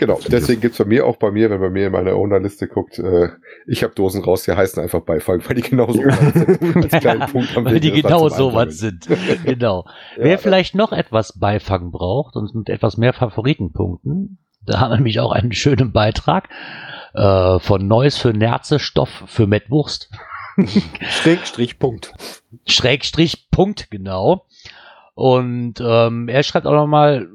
[0.00, 2.98] Genau, deswegen gibt's bei mir auch bei mir, wenn man mir in meine Owner-Liste guckt,
[2.98, 3.28] äh,
[3.66, 6.74] ich habe Dosen raus, die heißen einfach Beifang, weil die genauso sind.
[6.74, 9.06] Als kleinen Punkt am Weil die Wegesrand genau so was sind.
[9.44, 9.84] Genau.
[10.16, 14.96] Ja, Wer vielleicht noch etwas Beifang braucht und mit etwas mehr Favoritenpunkten, da haben wir
[14.96, 16.48] nämlich auch einen schönen Beitrag
[17.12, 20.10] äh, von Neues für Nerze, Stoff für Mettwurst.
[21.10, 22.14] Schrägstrich, Punkt.
[22.66, 24.46] Schrägstrich Punkt, genau.
[25.12, 27.28] Und ähm, er schreibt auch nochmal,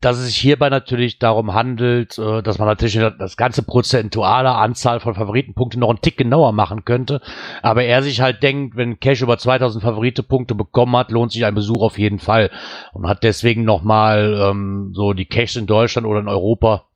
[0.00, 5.00] dass es sich hierbei natürlich darum handelt, äh, dass man natürlich das ganze prozentuale Anzahl
[5.00, 7.20] von Favoritenpunkten noch einen Tick genauer machen könnte.
[7.62, 11.54] Aber er sich halt denkt, wenn Cash über 2000 Favoritenpunkte bekommen hat, lohnt sich ein
[11.54, 12.50] Besuch auf jeden Fall.
[12.92, 16.86] Und hat deswegen nochmal ähm, so die Cash in Deutschland oder in Europa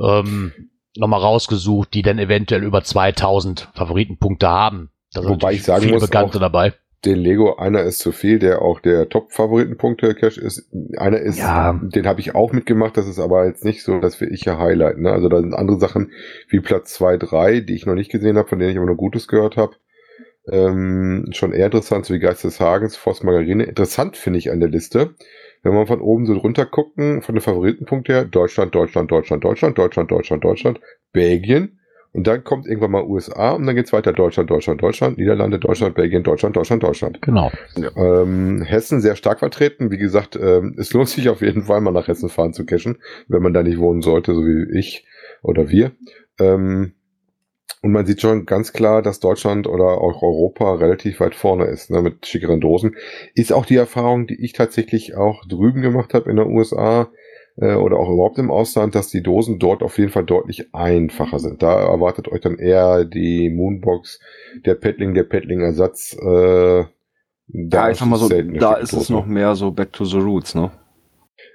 [0.00, 0.52] ähm,
[0.96, 4.90] nochmal rausgesucht, die dann eventuell über 2000 Favoritenpunkte haben.
[5.12, 6.72] Da sind Wobei ich sagen viele muss, Bekannte dabei.
[7.04, 10.70] Den Lego, einer ist zu viel, der auch der Top-Favoritenpunkte-Cache ist.
[10.96, 11.80] Einer ist, Ja.
[11.82, 14.56] den habe ich auch mitgemacht, das ist aber jetzt nicht so, dass wir ich ja
[14.58, 14.98] Highlight.
[14.98, 15.10] Ne?
[15.10, 16.12] Also da sind andere Sachen
[16.48, 18.96] wie Platz 2, 3, die ich noch nicht gesehen habe, von denen ich aber nur
[18.96, 19.74] Gutes gehört habe.
[20.48, 23.64] Ähm, schon eher interessant, so wie Geist des Hagens, Forst Margarine.
[23.64, 25.14] Interessant finde ich an der Liste,
[25.62, 29.78] wenn man von oben so drunter gucken, von den Favoritenpunkten her, Deutschland, Deutschland, Deutschland, Deutschland,
[29.78, 30.80] Deutschland, Deutschland, Deutschland,
[31.12, 31.78] Belgien,
[32.12, 35.94] und dann kommt irgendwann mal USA und dann geht's weiter Deutschland, Deutschland, Deutschland, Niederlande, Deutschland,
[35.94, 37.22] Belgien, Deutschland, Deutschland, Deutschland.
[37.22, 37.50] Genau.
[37.96, 39.90] Ähm, Hessen sehr stark vertreten.
[39.90, 42.98] Wie gesagt, ähm, es lohnt sich auf jeden Fall mal nach Hessen fahren zu cashen,
[43.28, 45.06] wenn man da nicht wohnen sollte, so wie ich
[45.42, 45.92] oder wir.
[46.38, 46.92] Ähm,
[47.80, 51.90] und man sieht schon ganz klar, dass Deutschland oder auch Europa relativ weit vorne ist,
[51.90, 52.94] ne, mit schickeren Dosen.
[53.34, 57.10] Ist auch die Erfahrung, die ich tatsächlich auch drüben gemacht habe in der USA
[57.56, 61.38] äh, oder auch überhaupt im Ausland, dass die Dosen dort auf jeden Fall deutlich einfacher
[61.38, 61.62] sind.
[61.62, 64.20] Da erwartet euch dann eher die Moonbox,
[64.64, 66.16] der Petling, der Petling-Ersatz.
[66.20, 66.84] Äh,
[67.48, 70.54] Ja, ich sag mal so, da ist es noch mehr so back to the roots,
[70.54, 70.70] ne?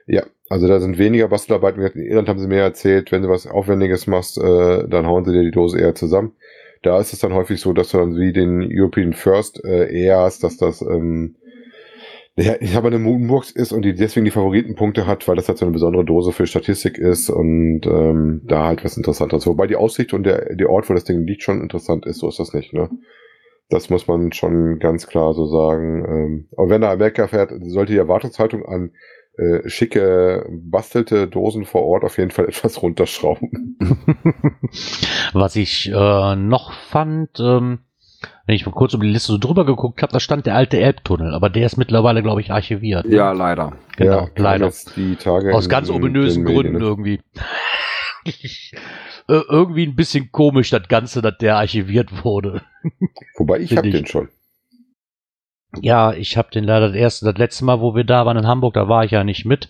[0.06, 1.82] Ja, also da sind weniger Bastelarbeiten.
[1.84, 5.32] In Irland haben sie mir erzählt, wenn du was Aufwendiges machst, äh, dann hauen sie
[5.34, 6.34] dir die Dose eher zusammen.
[6.84, 10.20] Da ist es dann häufig so, dass du dann wie den European First äh, eher
[10.20, 11.36] hast, dass das ähm,
[12.38, 15.58] ja, ich habe eine Moonbox ist und die deswegen die Favoritenpunkte hat, weil das halt
[15.58, 19.48] so eine besondere Dose für Statistik ist und ähm, da halt was Interessantes.
[19.48, 22.30] Wobei die Aussicht und der, der Ort, wo das Ding liegt, schon interessant ist, so
[22.30, 22.92] ist das nicht, ne?
[23.70, 26.06] Das muss man schon ganz klar so sagen.
[26.06, 28.92] Ähm, aber wenn er Amerika fährt, sollte die Erwartungshaltung an
[29.38, 33.78] äh, schicke, bastelte Dosen vor Ort auf jeden Fall etwas runterschrauben.
[35.34, 37.80] Was ich äh, noch fand, ähm,
[38.45, 40.80] wenn ich mal kurz über die Liste so drüber geguckt habe, da stand der alte
[40.80, 43.05] Elbtunnel, aber der ist mittlerweile, glaube ich, archiviert.
[43.05, 43.74] Ja, leider.
[43.95, 44.65] genau, kam leider.
[44.65, 47.22] jetzt Die Tage Aus ganz in ominösen den Gründen Medien, irgendwie.
[49.30, 52.61] Äh, irgendwie ein bisschen komisch, das Ganze, dass der archiviert wurde.
[53.36, 54.30] Wobei ich habe den schon.
[55.82, 58.47] Ja, ich habe den leider das erste, das letzte Mal, wo wir da waren in
[58.47, 59.70] Hamburg, da war ich ja nicht mit.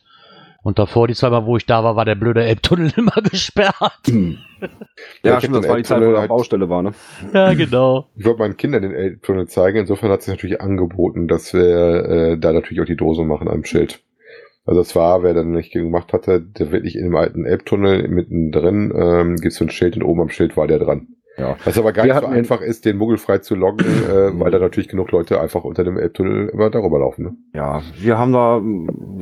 [0.67, 4.01] Und davor, die zwei Mal, wo ich da war, war der blöde Elbtunnel immer gesperrt.
[4.05, 4.67] Ja,
[5.23, 6.91] Ja, ich stimmt, das war die Zeit, wo er halt- Baustelle war, ne?
[7.33, 8.09] Ja, genau.
[8.17, 9.77] Ich wollte meinen Kindern den Elbtunnel zeigen.
[9.77, 11.61] Insofern hat sich natürlich angeboten, dass wir
[12.33, 14.01] äh, da natürlich auch die Dose machen am Schild.
[14.65, 18.91] Also es war, wer dann nicht gemacht hatte, der wirklich in dem alten Elbtunnel mittendrin
[18.93, 21.07] ähm, gibt so ein Schild und oben am Schild war der dran.
[21.37, 21.55] Ja.
[21.65, 24.59] Was aber gar Wir nicht so einfach ist, den Muggelfrei zu loggen, äh, weil da
[24.59, 27.23] natürlich genug Leute einfach unter dem Elbtunnel immer darüber laufen.
[27.23, 27.35] Ne?
[27.53, 28.61] Ja, wir haben da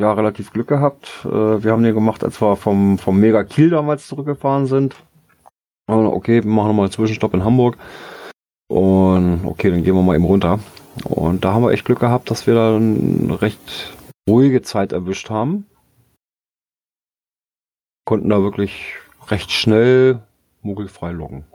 [0.02, 1.26] ja relativ Glück gehabt.
[1.26, 4.96] Äh, Wir haben den gemacht, als wir vom, vom Mega Kiel damals zurückgefahren sind.
[5.88, 7.78] Okay, wir machen nochmal einen Zwischenstopp in Hamburg.
[8.68, 10.60] Und okay, dann gehen wir mal eben runter.
[11.04, 13.96] Und da haben wir echt Glück gehabt, dass wir da eine recht
[14.28, 15.68] ruhige Zeit erwischt haben.
[18.06, 18.96] Konnten da wirklich
[19.28, 20.22] recht schnell
[20.62, 21.46] muggelfrei loggen.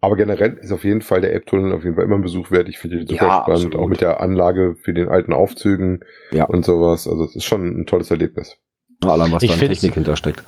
[0.00, 2.68] Aber generell ist auf jeden Fall der Elbtunnel auf jeden Fall immer ein Besuch wert.
[2.68, 3.76] Ich finde den super Ja, spannend, absolut.
[3.76, 6.44] auch mit der Anlage für den alten Aufzügen Ja.
[6.44, 7.08] und sowas.
[7.08, 8.56] Also es ist schon ein tolles Erlebnis.
[9.04, 10.42] Allein was Ich da an Technik hintersteckt.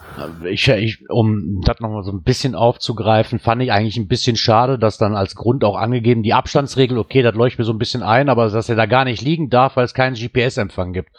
[0.45, 4.77] Ich, ich, um das nochmal so ein bisschen aufzugreifen, fand ich eigentlich ein bisschen schade,
[4.79, 8.03] dass dann als Grund auch angegeben, die Abstandsregel, okay, das leuchtet mir so ein bisschen
[8.03, 11.11] ein, aber dass er da gar nicht liegen darf, weil es keinen GPS-Empfang gibt.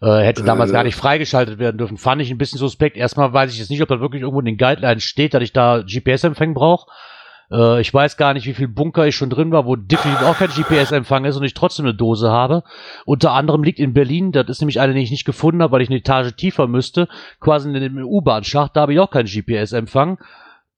[0.00, 0.74] Äh, hätte damals Äh.
[0.74, 1.96] gar nicht freigeschaltet werden dürfen.
[1.96, 2.96] Fand ich ein bisschen suspekt.
[2.96, 5.52] Erstmal weiß ich jetzt nicht, ob das wirklich irgendwo in den Guidelines steht, dass ich
[5.52, 6.88] da GPS-Empfang brauche.
[7.50, 10.38] Äh, ich weiß gar nicht, wie viel Bunker ich schon drin war, wo definitiv auch
[10.38, 12.62] kein GPS-Empfang ist und ich trotzdem eine Dose habe.
[13.04, 15.82] Unter anderem liegt in Berlin, das ist nämlich eine, die ich nicht gefunden habe, weil
[15.82, 17.08] ich eine Etage tiefer müsste,
[17.40, 20.18] quasi in dem U-Bahn-Schacht, da habe ich auch keinen GPS-Empfang.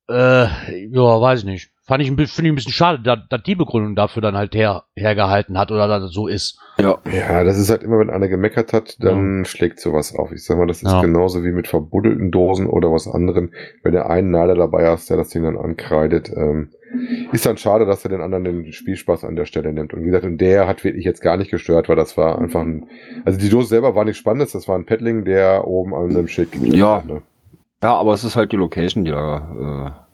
[0.08, 0.44] Äh,
[0.88, 1.70] ja, weiß ich nicht.
[1.90, 4.36] Fand ich ein, bi- finde ich ein bisschen schade, dass, dass die Begründung dafür dann
[4.36, 6.56] halt her, hergehalten hat oder dass es so ist.
[6.80, 6.98] Ja.
[7.12, 10.30] Ja, das ist halt immer, wenn einer gemeckert hat, dann schlägt sowas auf.
[10.30, 11.02] Ich sag mal, das ist Ja.
[11.02, 13.50] genauso wie mit verbuddelten Dosen oder was anderem.
[13.82, 16.68] Wenn du einen Nader dabei hast, der das Ding dann ankreidet, ähm,
[17.32, 19.92] ist dann schade, dass er den anderen den Spielspaß an der Stelle nimmt.
[19.92, 22.60] Und wie gesagt, und der hat wirklich jetzt gar nicht gestört, weil das war einfach
[22.60, 22.86] ein,
[23.24, 26.28] also die Dose selber war nichts Spannendes, das war ein Paddling, der oben an einem
[26.28, 26.98] Schild geklebt Ja.
[26.98, 27.22] hat, ne?
[27.82, 30.09] Ja, aber es ist halt die Location, die da äh,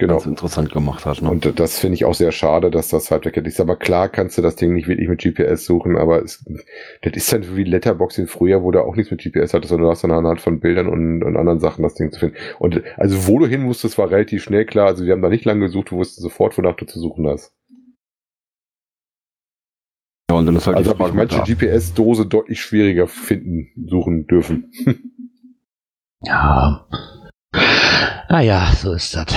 [0.00, 0.14] Genau.
[0.14, 1.20] ganz interessant gemacht hat.
[1.20, 1.30] Ne?
[1.30, 3.46] Und das finde ich auch sehr schade, dass das halt weggeht.
[3.46, 6.42] Ich sag mal, klar kannst du das Ding nicht wirklich mit GPS suchen, aber es,
[7.02, 9.84] das ist dann wie Letterbox in früher, wo du auch nichts mit GPS hattest, sondern
[9.84, 12.36] du hast dann anhand von Bildern und, und anderen Sachen das Ding zu finden.
[12.58, 14.86] Und also wo du hin musstest, war relativ schnell klar.
[14.86, 17.52] Also wir haben da nicht lange gesucht, du wusstest sofort, wonach du zu suchen hast.
[20.30, 24.72] ja, und dann ist halt Also habe ich manche GPS-Dose deutlich schwieriger finden, suchen dürfen.
[26.22, 26.86] Ja.
[28.30, 29.34] Naja, so ist das.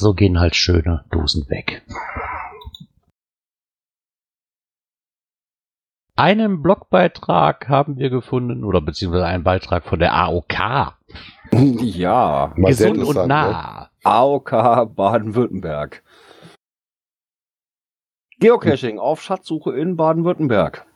[0.00, 1.82] So gehen halt schöne Dosen weg.
[6.16, 10.54] Einen Blogbeitrag haben wir gefunden, oder beziehungsweise einen Beitrag von der AOK.
[11.52, 13.26] ja, Gesund und ne?
[13.26, 13.90] nah.
[14.04, 16.02] AOK Baden-Württemberg.
[18.38, 20.86] Geocaching auf Schatzsuche in Baden-Württemberg.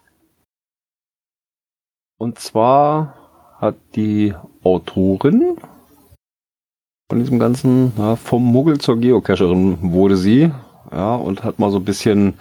[2.17, 5.59] Und zwar hat die Autorin
[7.11, 10.53] von diesem ganzen, ja, vom Muggel zur Geocacherin wurde sie,
[10.93, 12.35] ja, und hat mal so ein bisschen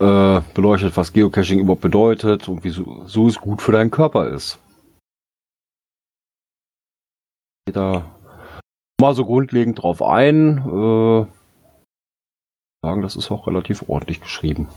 [0.00, 4.58] äh, beleuchtet, was Geocaching überhaupt bedeutet und wieso so es gut für deinen Körper ist.
[7.66, 8.04] Geht da
[9.00, 10.58] mal so grundlegend drauf ein.
[10.58, 11.26] Äh,
[12.82, 14.68] sagen, das ist auch relativ ordentlich geschrieben.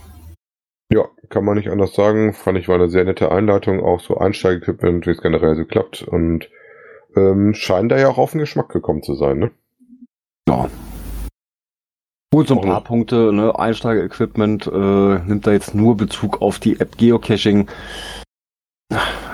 [0.92, 2.34] Ja, kann man nicht anders sagen.
[2.34, 6.02] Fand ich war eine sehr nette Einleitung, auch so Einsteigequipment, wie es generell so klappt
[6.02, 6.50] und
[7.16, 9.50] ähm, scheint da ja auch auf den Geschmack gekommen zu sein, ne?
[10.48, 10.68] Ja.
[12.32, 12.82] Gut, so ein paar.
[12.82, 13.58] Punkte, ne?
[13.58, 17.68] Einsteiger-Equipment äh, nimmt da jetzt nur Bezug auf die App Geocaching.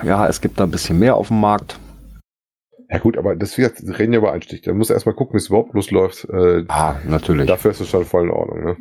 [0.03, 1.79] Ja, es gibt da ein bisschen mehr auf dem Markt.
[2.89, 4.63] Ja gut, aber das wir reden ja über Einstieg.
[4.63, 6.25] Da muss erstmal gucken, wie es überhaupt losläuft.
[6.29, 7.47] Äh, Ah, natürlich.
[7.47, 8.77] dafür ist es schon voll in Ordnung, ne?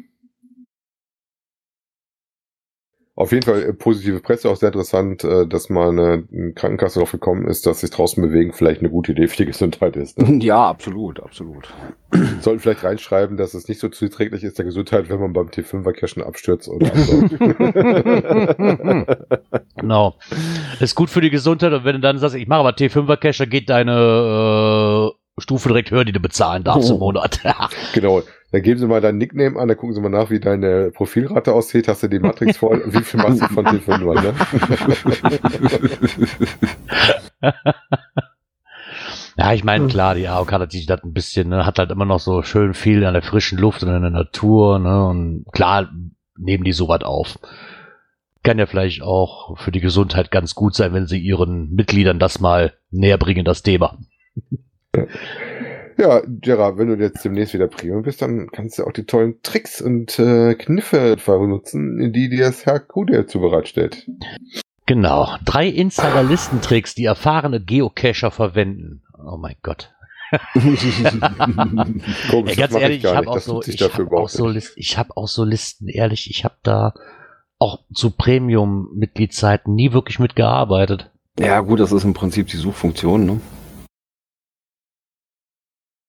[3.19, 6.23] Auf jeden Fall äh, positive Presse, auch sehr interessant, äh, dass mal eine,
[6.55, 9.97] Krankenkasse darauf gekommen ist, dass sich draußen bewegen vielleicht eine gute Idee für die Gesundheit
[9.97, 10.23] ist.
[10.23, 10.39] Ne?
[10.41, 11.67] Ja, absolut, absolut.
[12.41, 15.93] Sollten vielleicht reinschreiben, dass es nicht so zuträglich ist der Gesundheit, wenn man beim T5er
[15.95, 17.35] Cashen abstürzt oder absäuft.
[19.77, 20.15] Genau.
[20.81, 23.39] Ist gut für die Gesundheit und wenn du dann sagst, ich mache aber T5er Cache,
[23.39, 27.01] dann geht deine äh, Stufe direkt höher, die du bezahlen darfst im Oh.
[27.01, 27.41] Monat.
[27.95, 28.23] Genau.
[28.51, 31.53] Dann geben sie mal deinen Nickname an, dann gucken sie mal nach, wie deine Profilrate
[31.53, 31.87] aussieht.
[31.87, 32.83] Hast du die Matrix voll?
[32.87, 34.35] Wie viel machst du von den Fünfern, ne?
[39.39, 42.05] Ja, ich meine, klar, die AOK hat sich das ein bisschen, ne, hat halt immer
[42.05, 45.89] noch so schön viel an der frischen Luft und in der Natur, ne, und klar
[46.37, 47.39] nehmen die sowas auf.
[48.43, 52.41] Kann ja vielleicht auch für die Gesundheit ganz gut sein, wenn sie ihren Mitgliedern das
[52.41, 53.97] mal näher bringen, das Thema.
[55.99, 59.43] Ja, Gerard, wenn du jetzt demnächst wieder Premium bist, dann kannst du auch die tollen
[59.43, 64.09] Tricks und äh, Kniffe benutzen, die dir das Herr Kude zu bereitstellt.
[64.87, 65.29] Genau.
[65.45, 69.03] Drei Insider-Listentricks, die erfahrene Geocacher verwenden.
[69.13, 69.93] Oh mein Gott.
[70.55, 73.37] Komisch, Ey, das ganz ehrlich, ich gar habe nicht.
[73.37, 76.57] auch, so, ich hab auch, überhaupt so ich hab auch so Listen, ehrlich, ich habe
[76.63, 76.95] da
[77.59, 81.11] auch zu Premium-Mitgliedszeiten nie wirklich mitgearbeitet.
[81.41, 83.41] Ja, gut, das ist im Prinzip die Suchfunktion, ne?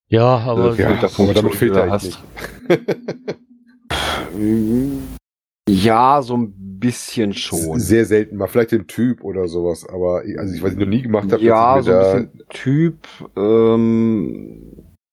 [0.10, 2.06] Ja, aber Ja, Ja, das aber damit fehlt er hast.
[2.06, 2.24] nicht.
[5.70, 7.80] Ja, so ein bisschen schon.
[7.80, 10.88] Sehr selten mal, vielleicht den Typ oder sowas, aber ich- also ich weiß, ich noch
[10.88, 12.00] nie gemacht habe, ja, dass so ein
[12.32, 12.96] bisschen Typ.
[13.38, 14.62] Ähm,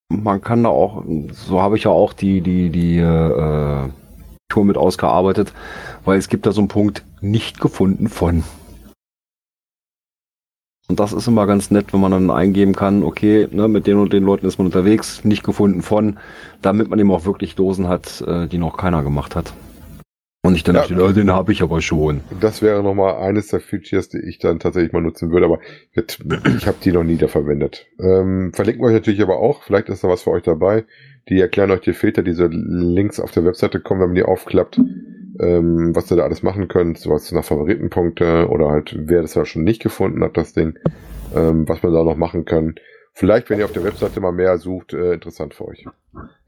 [0.09, 3.89] man kann da auch, so habe ich ja auch die die die äh,
[4.49, 5.53] Tour mit ausgearbeitet,
[6.05, 8.45] weil es gibt da so einen Punkt nicht gefunden von.
[10.89, 13.97] Und das ist immer ganz nett, wenn man dann eingeben kann, okay, ne, mit den
[13.99, 16.19] und den Leuten ist man unterwegs, nicht gefunden von,
[16.63, 19.53] damit man eben auch wirklich Dosen hat, äh, die noch keiner gemacht hat.
[20.45, 20.85] Und nicht dann Ja.
[20.85, 22.21] steht, oh, den habe ich aber schon.
[22.41, 25.59] das wäre nochmal eines der Features, die ich dann tatsächlich mal nutzen würde, aber
[25.93, 26.21] jetzt,
[26.57, 27.87] ich habe die noch nie da verwendet.
[27.99, 30.85] Ähm, verlinken wir euch natürlich aber auch, vielleicht ist da was für euch dabei.
[31.29, 34.81] Die erklären euch die Filter, diese Links auf der Webseite kommen, wenn man die aufklappt,
[35.41, 39.45] ähm, was ihr da alles machen könnt, sowas nach Favoritenpunkte oder halt, wer das ja
[39.45, 40.79] schon nicht gefunden hat, das Ding,
[41.35, 42.75] ähm, was man da noch machen kann.
[43.19, 45.87] Vielleicht, wenn ihr auf der Webseite mal mehr sucht, äh, interessant für euch.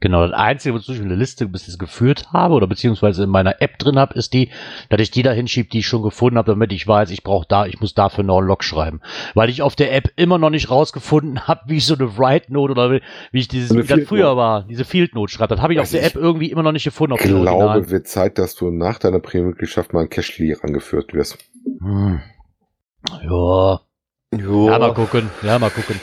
[0.01, 3.59] Genau, das Einzige, wozu ich eine Liste bis jetzt geführt habe oder beziehungsweise in meiner
[3.59, 4.51] App drin habe, ist die,
[4.89, 7.47] dass ich die da hinschiebe, die ich schon gefunden habe, damit ich weiß, ich brauche
[7.49, 9.01] da, ich muss dafür noch einen Log schreiben.
[9.33, 12.53] Weil ich auf der App immer noch nicht rausgefunden habe, wie ich so eine Write
[12.53, 13.01] Note oder wie
[13.31, 15.55] ich dieses, wie das früher war, diese Field Note schreibe.
[15.55, 17.13] Das habe ich auf Also der ich App irgendwie immer noch nicht gefunden.
[17.13, 17.89] Auf Ich glaube, Originalen.
[17.89, 21.39] wird Zeit, dass du nach deiner Premium-Mitgliedschaft mal an Cashly rangeführt wirst.
[21.81, 22.21] Hm.
[23.23, 23.81] Ja.
[24.31, 25.31] Ja, mal gucken.
[25.41, 25.99] Ja, mal gucken.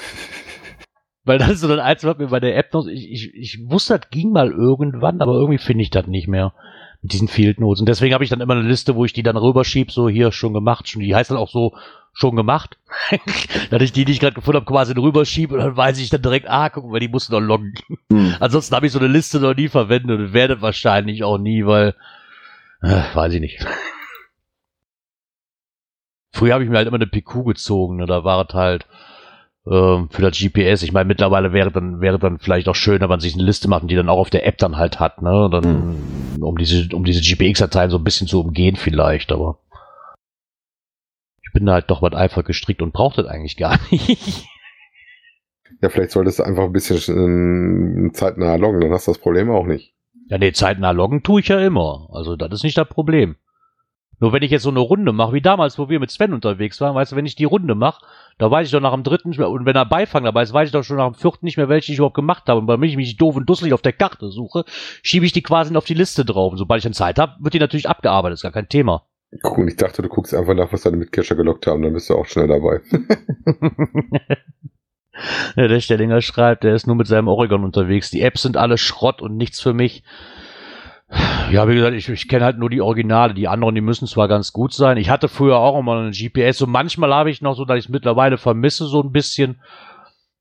[1.26, 3.68] Weil das ist so das Einzige, was mir bei der App noch, ich, ich, ich
[3.68, 6.54] wusste, das ging mal irgendwann, aber irgendwie finde ich das nicht mehr.
[7.02, 7.80] Mit diesen Field Notes.
[7.80, 10.32] Und deswegen habe ich dann immer eine Liste, wo ich die dann rüberschiebe, so hier
[10.32, 11.74] schon gemacht, schon, die heißt dann auch so
[12.12, 12.78] schon gemacht.
[13.70, 16.22] dass ich die, die ich gerade gefunden habe, quasi rüberschiebe und dann weiß ich dann
[16.22, 17.74] direkt, ah, guck mal, die mussten noch loggen.
[18.10, 18.36] Hm.
[18.38, 21.94] Ansonsten habe ich so eine Liste noch nie verwendet und werde wahrscheinlich auch nie, weil,
[22.82, 23.66] äh, weiß ich nicht.
[26.32, 28.06] Früher habe ich mir halt immer eine PQ gezogen, ne?
[28.06, 28.86] da war es halt
[29.68, 30.82] für das GPS.
[30.82, 33.68] Ich meine, mittlerweile wäre dann wäre dann vielleicht auch schön, wenn man sich eine Liste
[33.68, 35.48] macht und die dann auch auf der App dann halt hat, ne?
[35.50, 35.96] Dann
[36.40, 39.58] um diese um diese GPX-Dateien so ein bisschen zu umgehen vielleicht, aber
[41.42, 44.46] ich bin da halt doch was einfach gestrickt und brauche das eigentlich gar nicht.
[45.82, 49.50] Ja, vielleicht solltest du einfach ein bisschen ähm, zeitnah loggen, dann hast du das Problem
[49.50, 49.94] auch nicht.
[50.28, 52.08] Ja, nee, zeitnah loggen tue ich ja immer.
[52.12, 53.36] Also das ist nicht das Problem.
[54.18, 56.80] Nur wenn ich jetzt so eine Runde mache, wie damals, wo wir mit Sven unterwegs
[56.80, 58.04] waren, weißt du, wenn ich die Runde mache,
[58.38, 60.52] da weiß ich doch nach dem dritten, nicht mehr- und wenn er Beifang dabei ist,
[60.52, 62.60] weiß ich doch schon nach dem vierten nicht mehr, welche ich überhaupt gemacht habe.
[62.60, 64.64] Und wenn ich mich doof und dusselig auf der Karte suche,
[65.02, 66.52] schiebe ich die quasi auf die Liste drauf.
[66.52, 69.02] Und sobald ich dann Zeit habe, wird die natürlich abgearbeitet, ist gar kein Thema.
[69.42, 72.08] Guck, und ich dachte, du guckst einfach nach, was deine Mitcacher gelockt haben, dann bist
[72.08, 72.80] du auch schnell dabei.
[75.56, 78.10] Ja, der Stellinger schreibt, der ist nur mit seinem Oregon unterwegs.
[78.10, 80.02] Die Apps sind alle Schrott und nichts für mich.
[81.52, 83.34] Ja, wie gesagt, ich, ich kenne halt nur die Originale.
[83.34, 84.96] Die anderen, die müssen zwar ganz gut sein.
[84.96, 86.58] Ich hatte früher auch immer eine GPS.
[86.58, 89.60] So manchmal habe ich noch so, dass ich es mittlerweile vermisse, so ein bisschen.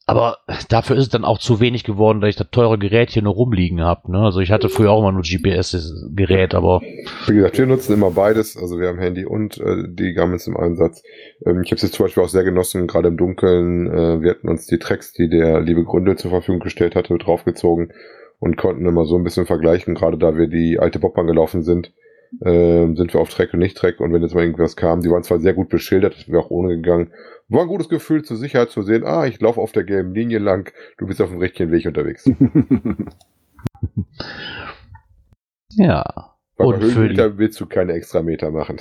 [0.08, 0.38] Aber
[0.70, 3.34] dafür ist es dann auch zu wenig geworden, dass ich das teure Gerät hier nur
[3.34, 4.12] rumliegen habe.
[4.12, 4.20] Ne?
[4.20, 6.82] Also ich hatte früher auch immer nur GPS-Gerät, aber
[7.26, 8.56] Wie gesagt, wir nutzen immer beides.
[8.56, 11.02] Also wir haben Handy und äh, die Garments im Einsatz.
[11.46, 13.88] Ähm, ich habe es jetzt zum Beispiel auch sehr genossen, gerade im Dunkeln.
[13.88, 17.92] Äh, wir hatten uns die Tracks, die der liebe Gründel zur Verfügung gestellt hatte, draufgezogen
[18.46, 19.96] und konnten immer so ein bisschen vergleichen.
[19.96, 21.92] Gerade da wir die alte Bobbahn gelaufen sind,
[22.42, 24.00] äh, sind wir auf Track und nicht Track.
[24.00, 26.52] Und wenn jetzt mal irgendwas kam, die waren zwar sehr gut beschildert, das wäre auch
[26.52, 27.12] ohne gegangen.
[27.50, 30.38] War ein gutes Gefühl zur Sicherheit zu sehen, ah, ich laufe auf der gelben Linie
[30.38, 32.24] lang, du bist auf dem richtigen Weg unterwegs.
[35.72, 36.04] ja.
[36.58, 38.78] Und bei für die- Höhenmeter willst du keine extra Meter machen.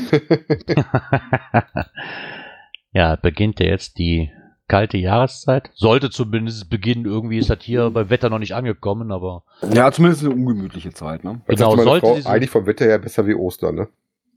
[2.93, 4.31] ja, beginnt ja jetzt die
[4.69, 5.71] kalte Jahreszeit.
[5.75, 7.05] Sollte zumindest beginnen.
[7.05, 9.43] Irgendwie ist das hier beim Wetter noch nicht angekommen, aber
[9.73, 11.41] Ja, zumindest eine ungemütliche Zeit, ne?
[11.47, 13.89] Was Genau, sollte Frau, diese- eigentlich vom Wetter her besser wie Ostern, ne?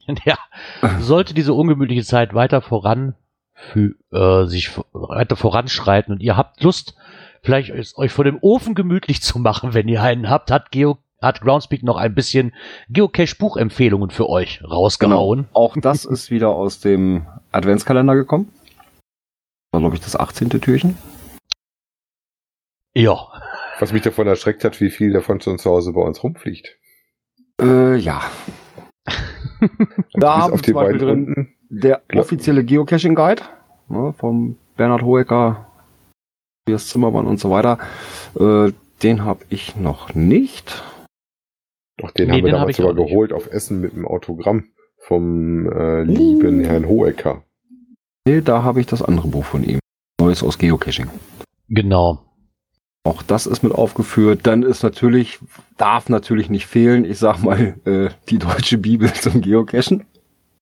[0.25, 0.38] ja,
[0.99, 3.15] sollte diese ungemütliche Zeit weiter voran
[3.53, 6.95] für, äh, sich weiter voranschreiten und ihr habt Lust,
[7.41, 10.97] vielleicht es euch vor dem Ofen gemütlich zu machen, wenn ihr einen habt, hat Geo
[11.19, 12.53] hat Groundspeak noch ein bisschen
[12.89, 15.39] Geocache-Buchempfehlungen für euch rausgehauen.
[15.39, 15.49] Genau.
[15.53, 18.51] Auch das ist wieder aus dem Adventskalender gekommen.
[19.72, 20.49] War, glaube ich, das 18.
[20.49, 20.97] Türchen.
[22.95, 23.28] Ja.
[23.80, 26.78] Was mich davon erschreckt hat, wie viel davon schon zu Hause bei uns rumfliegt.
[27.61, 28.24] Äh, ja.
[30.13, 31.55] da haben die zum Beispiel drin unten.
[31.70, 32.24] der Klar.
[32.24, 33.43] offizielle Geocaching Guide
[33.89, 35.68] ne, vom Bernhard Hoeker,
[36.65, 37.78] Tobias Zimmermann und so weiter.
[38.39, 38.72] Äh,
[39.03, 40.84] den habe ich noch nicht.
[41.97, 44.07] Doch, den Nee, haben wir den hab damals ich sogar geholt auf Essen mit dem
[44.07, 47.43] Autogramm vom äh, lieben Herrn Hohecker.
[48.28, 49.80] Nee, da habe ich das andere Buch von ihm.
[50.19, 51.07] Neues aus Geocaching.
[51.69, 52.19] Genau.
[53.05, 54.41] Auch das ist mit aufgeführt.
[54.43, 55.39] Dann ist natürlich,
[55.78, 60.03] darf natürlich nicht fehlen, ich sag mal, äh, die deutsche Bibel zum Geocachen.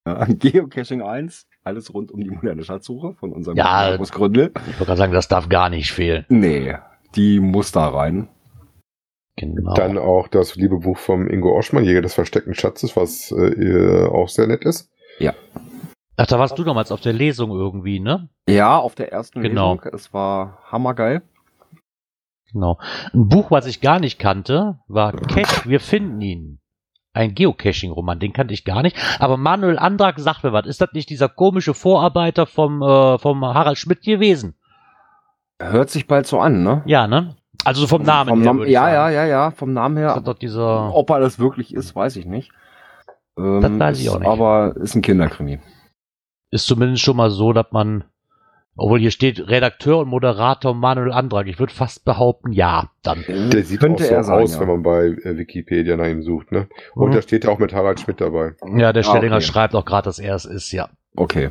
[0.06, 3.88] Ja, Geocaching 1, alles rund um die moderne Schatzsuche von unserem Ja.
[3.90, 4.52] Markus Gründel.
[4.68, 6.24] Ich wollte gerade sagen, das darf gar nicht fehlen.
[6.28, 6.76] Nee,
[7.16, 8.28] die muss da rein.
[9.34, 9.74] Genau.
[9.74, 14.28] Dann auch das liebe Buch vom Ingo Oschmann, Jäger des versteckten Schatzes, was äh, auch
[14.28, 14.88] sehr nett ist.
[16.16, 18.28] Ach, da warst du damals auf der Lesung irgendwie, ne?
[18.48, 19.74] Ja, auf der ersten Genau.
[19.74, 19.92] Lesung.
[19.92, 21.22] Es war hammergeil.
[22.52, 22.78] Genau.
[23.12, 26.60] Ein Buch, was ich gar nicht kannte, war Cache, wir finden ihn.
[27.12, 28.96] Ein Geocaching-Roman, den kannte ich gar nicht.
[29.18, 30.66] Aber Manuel Andrak sagt mir was.
[30.66, 34.54] Ist das nicht dieser komische Vorarbeiter vom, äh, vom Harald Schmidt gewesen?
[35.60, 36.82] Hört sich bald so an, ne?
[36.84, 37.36] Ja, ne?
[37.64, 38.66] Also so vom Namen Vom her.
[38.66, 40.20] Ich ja, ja, ja, ja, vom Namen her.
[40.22, 40.94] doch dieser.
[40.94, 42.52] Ob er das wirklich ist, weiß ich nicht.
[43.38, 44.28] Ähm, Das weiß ich ist auch nicht.
[44.28, 45.58] Aber ist ein Kinderkrimi.
[46.50, 48.04] Ist zumindest schon mal so, dass man.
[48.78, 51.46] Obwohl hier steht Redakteur und Moderator Manuel Andrak.
[51.46, 53.24] Ich würde fast behaupten, ja, dann.
[53.26, 54.60] Der sieht Könnte auch so er sein, aus, ja.
[54.60, 56.52] wenn man bei äh, Wikipedia nach ihm sucht.
[56.52, 56.68] Ne?
[56.94, 57.14] Und Mhm.
[57.14, 58.54] da steht auch mit Harald Schmidt dabei.
[58.76, 59.44] Ja, der Ah, Stellinger okay.
[59.46, 60.90] schreibt auch gerade, dass er es ist, ja.
[61.16, 61.48] Okay.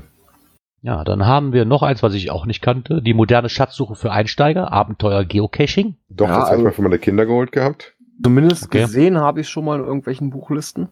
[0.83, 3.01] Ja, dann haben wir noch eins, was ich auch nicht kannte.
[3.01, 5.95] Die moderne Schatzsuche für Einsteiger, Abenteuer Geocaching.
[6.09, 7.95] Doch, Ja, das habe also- ich mal für meine Kinder geholt gehabt.
[8.23, 8.81] Zumindest Okay.
[8.81, 10.89] gesehen habe ich schon mal in irgendwelchen Buchlisten.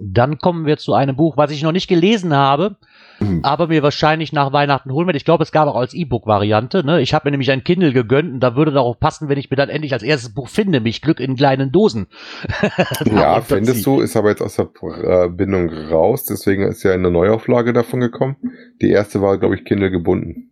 [0.00, 2.76] Dann kommen wir zu einem Buch, was ich noch nicht gelesen habe,
[3.20, 3.40] Mhm.
[3.44, 5.16] aber mir wahrscheinlich nach Weihnachten holen werde.
[5.16, 6.84] Ich glaube, es gab auch als E-Book-Variante.
[6.84, 7.00] Ne?
[7.00, 9.56] Ich habe mir nämlich ein Kindle gegönnt und da würde darauf passen, wenn ich mir
[9.56, 12.06] dann endlich als erstes Buch finde, mich Glück in kleinen Dosen.
[13.04, 17.10] Ja, findest du, ist aber jetzt aus der äh, Bindung raus, deswegen ist ja eine
[17.10, 18.36] Neuauflage davon gekommen.
[18.82, 20.50] Die erste war, glaube ich, Kindle gebunden.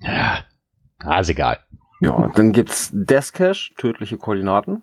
[0.00, 0.44] Ja,
[1.00, 1.58] ah, ist egal.
[2.00, 4.82] Ja, dann gibt's Deathcache, tödliche Koordinaten.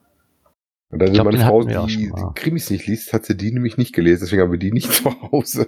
[0.92, 3.78] Und dann Ich glaub, meine Frau, die, die Krimis nicht liest, hat sie die nämlich
[3.78, 5.68] nicht gelesen, deswegen haben wir die nicht zu Hause.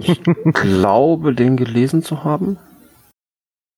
[0.00, 0.20] Ich
[0.52, 2.58] glaube, den gelesen zu haben.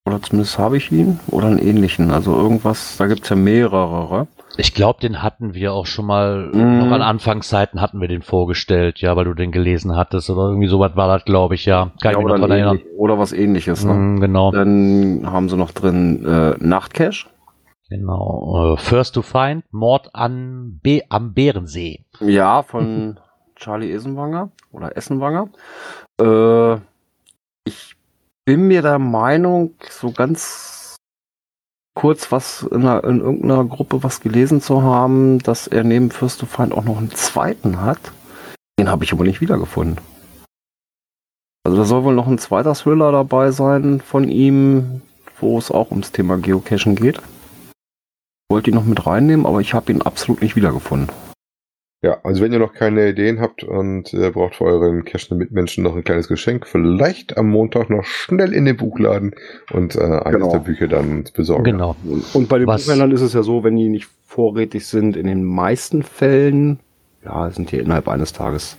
[0.05, 1.21] Oder zumindest habe ich ihn.
[1.29, 2.11] Oder einen ähnlichen.
[2.11, 4.27] Also irgendwas, da gibt's ja mehrere.
[4.57, 6.79] Ich glaube, den hatten wir auch schon mal, Mhm.
[6.81, 10.67] noch an Anfangszeiten hatten wir den vorgestellt, ja, weil du den gelesen hattest oder irgendwie
[10.67, 11.93] sowas war das, glaube ich, ja.
[12.03, 12.81] Kann Ja, ich mich oder, noch dran ein erinnern.
[12.97, 13.85] oder was ähnliches.
[13.85, 13.95] Ne?
[13.95, 14.51] Mhm, genau.
[14.51, 17.27] Dann haben sie noch drin äh, Nachtcache.
[17.93, 18.75] Genau.
[18.75, 22.05] Äh, First to Find, Mord an Be am Bärensee.
[22.21, 23.21] Ja, von
[23.57, 25.51] Charlie Essenwanger oder Essenwanger.
[26.19, 26.77] Äh,
[27.65, 27.97] ich
[28.47, 30.97] bin mir der Meinung, so ganz
[31.95, 36.41] kurz was in, einer, in irgendeiner Gruppe was gelesen zu haben, dass er neben First
[36.41, 38.01] to Find auch noch einen zweiten hat.
[38.79, 39.99] Den habe ich aber nicht wiedergefunden.
[41.65, 45.03] Also da soll wohl noch ein zweiter Thriller dabei sein von ihm,
[45.39, 47.21] wo es auch ums Thema Geocachen geht.
[48.53, 51.09] Wollte ihn noch mit reinnehmen, aber ich habe ihn absolut nicht wiedergefunden.
[52.05, 55.83] Ja, also wenn ihr noch keine Ideen habt und äh, braucht für euren cashenden Mitmenschen
[55.85, 59.35] noch ein kleines Geschenk, vielleicht am Montag noch schnell in den Buchladen
[59.73, 60.51] und äh, eines Genau.
[60.53, 61.65] der Bücher dann besorgen.
[61.65, 61.97] Genau.
[62.35, 65.27] Und bei den Was- Buchhändlern ist es ja so, wenn die nicht vorrätig sind, in
[65.27, 66.81] den meisten Fällen,
[67.25, 68.77] ja, sind die innerhalb eines Tages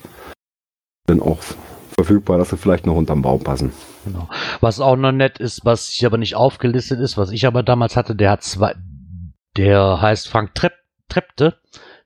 [1.08, 1.40] dann auch
[1.96, 3.72] verfügbar, dass sie vielleicht noch unterm Baum passen.
[4.06, 4.28] genau.
[4.60, 7.96] Was auch noch nett ist, was hier aber nicht aufgelistet ist, was ich aber damals
[7.96, 8.74] hatte, der hat zwei,
[9.58, 10.74] der heißt Frank Trepp,
[11.10, 11.56] Trepte,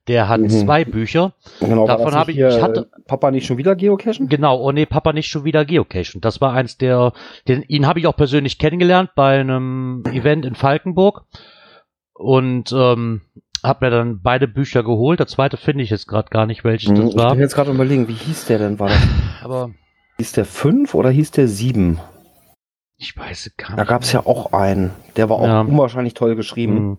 [0.07, 0.49] der hat Mhm.
[0.49, 1.33] zwei Bücher.
[1.59, 4.29] Genau, Davon habe ich- ich hatte- äh, Papa nicht schon wieder geocachen?
[4.29, 6.21] Genau, oh nee, Papa nicht schon wieder Geocachen.
[6.21, 7.13] Das war eins der,
[7.47, 11.23] den, ihn habe ich auch persönlich kennengelernt bei einem Event in Falkenburg
[12.13, 13.21] und ähm,
[13.63, 15.19] habe mir dann beide Bücher geholt.
[15.19, 17.31] Der zweite finde ich jetzt gerade gar nicht, welches Mhm, das Ich war.
[17.31, 18.79] bin jetzt gerade überlegen, wie hieß der denn?
[18.79, 18.97] War das,
[19.43, 19.71] Aber
[20.17, 21.99] hieß der 5 oder hieß der 7?
[22.99, 23.89] ich weiß gar Da nicht.
[23.89, 24.91] gab es ja auch einen.
[25.17, 25.61] Der war auch Ja.
[25.61, 26.73] unwahrscheinlich toll geschrieben.
[26.73, 26.97] Mhm.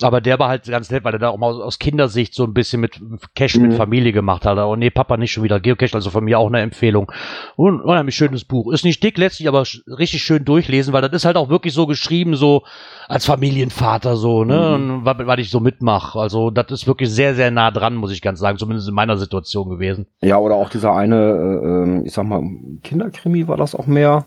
[0.00, 2.54] Aber der war halt ganz nett, weil er da auch mal aus Kindersicht so ein
[2.54, 3.00] bisschen mit
[3.36, 3.62] Cash Mhm.
[3.68, 4.58] mit Familie gemacht hat.
[4.58, 7.12] Oh nee, Papa nicht schon wieder Geocache, also von mir auch eine Empfehlung.
[7.56, 8.72] Und unheimlich schönes Buch.
[8.72, 11.86] Ist nicht dick letztlich, aber richtig schön durchlesen, weil das ist halt auch wirklich so
[11.86, 12.62] geschrieben, so
[13.08, 14.76] als Familienvater so, ne?
[14.78, 14.90] Mhm.
[14.94, 16.18] Und was, was ich so mitmache.
[16.18, 19.16] Also das ist wirklich sehr, sehr nah dran, muss ich ganz sagen, zumindest in meiner
[19.16, 20.06] Situation gewesen.
[20.20, 22.42] Ja, oder auch dieser eine, äh, ähm, ich sag mal,
[22.82, 24.26] Kinderkrimi war das auch mehr.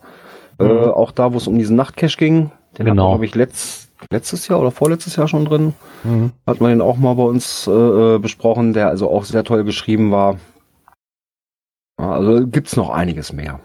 [0.57, 0.91] Äh, Mhm.
[0.91, 2.51] auch da, wo es um diesen Nachtcache ging.
[2.77, 3.13] Den Genau.
[3.13, 5.73] habe ich letzt, letztes Jahr oder vorletztes Jahr schon drin.
[6.03, 6.31] Mhm.
[6.47, 10.11] Hat man den auch mal bei uns äh, besprochen, der also auch sehr toll geschrieben
[10.11, 10.37] war.
[11.97, 13.59] Also gibt's noch einiges mehr.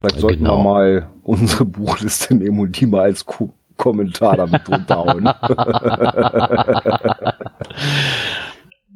[0.00, 0.58] Vielleicht sollten Genau.
[0.58, 5.24] wir mal unsere Buchliste nehmen und die mal als Ko Kommentar damit drunter hauen.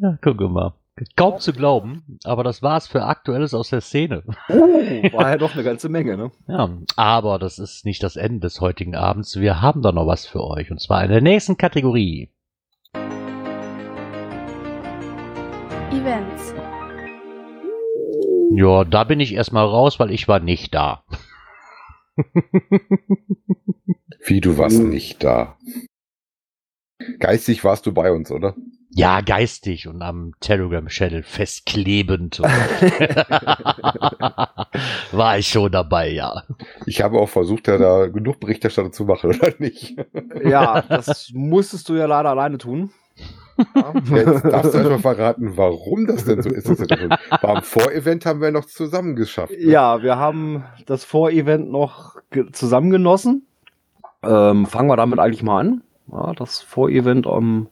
[0.00, 0.72] Ja, gucke mal.
[1.16, 4.22] Kaum zu glauben, aber das war's für Aktuelles aus der Szene.
[4.48, 6.30] War ja doch eine ganze Menge, ne?
[6.46, 9.40] Ja, aber das ist nicht das Ende des heutigen Abends.
[9.40, 10.70] Wir haben da noch was für euch.
[10.70, 12.30] Und zwar in der nächsten Kategorie.
[15.90, 16.54] Events.
[18.52, 21.04] Ja, da bin ich erstmal raus, weil ich war nicht da.
[24.24, 25.56] Wie, du warst nicht da.
[27.18, 28.54] Geistig warst du bei uns, oder?
[28.92, 32.40] Ja, geistig und am Telegram-Channel festklebend.
[35.12, 36.42] war ich schon dabei, ja.
[36.86, 39.96] Ich habe auch versucht, ja da genug Berichterstattung zu machen, oder nicht?
[40.44, 42.90] Ja, das musstest du ja leider alleine tun.
[44.10, 46.66] Jetzt darfst du erstmal verraten, warum das denn so ist.
[47.42, 49.52] Beim Vorevent haben wir noch zusammen geschafft.
[49.52, 49.58] ne?
[49.58, 53.46] Ja, wir haben das Vorevent noch ge- zusammen genossen.
[54.22, 55.82] Ähm, fangen wir damit eigentlich mal an.
[56.10, 57.68] Ja, das Vorevent am,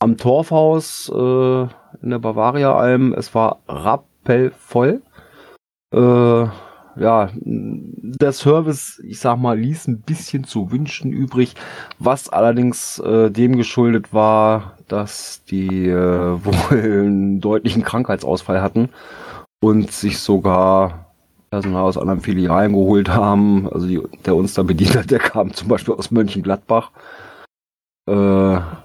[0.00, 1.62] am Torfhaus äh,
[2.02, 3.14] in der Bavaria-Alm.
[3.14, 5.02] Es war rappelvoll.
[5.94, 6.46] Äh,
[6.96, 11.54] ja, der Service, ich sag mal, ließ ein bisschen zu wünschen übrig,
[11.98, 15.94] was allerdings äh, dem geschuldet war, dass die äh,
[16.44, 18.88] wohl einen deutlichen Krankheitsausfall hatten
[19.62, 21.06] und sich sogar
[21.50, 23.68] Personal aus anderen Filialen geholt haben.
[23.72, 26.90] Also die, der uns da bedient hat, der kam zum Beispiel aus Mönchengladbach.
[28.06, 28.12] Äh,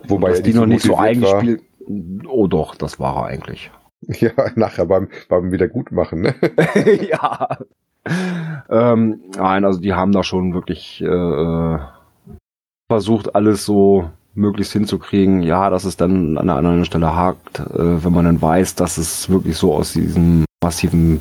[0.07, 1.39] Wobei dass die nicht so noch nicht so motiviert war.
[1.39, 1.63] eingespielt.
[2.27, 3.71] Oh doch, das war er eigentlich.
[4.07, 6.35] Ja, nachher beim, beim Wiedergutmachen, ne?
[7.09, 7.57] ja.
[8.69, 11.77] Ähm, nein, also die haben da schon wirklich äh,
[12.87, 15.41] versucht, alles so möglichst hinzukriegen.
[15.41, 18.99] Ja, dass es dann an einer anderen Stelle hakt, äh, wenn man dann weiß, dass
[18.99, 21.19] es wirklich so aus diesem massiven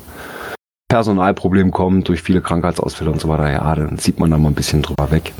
[0.87, 3.49] Personalproblem kommt, durch viele Krankheitsausfälle und so weiter.
[3.51, 5.33] Ja, dann sieht man da mal ein bisschen drüber weg.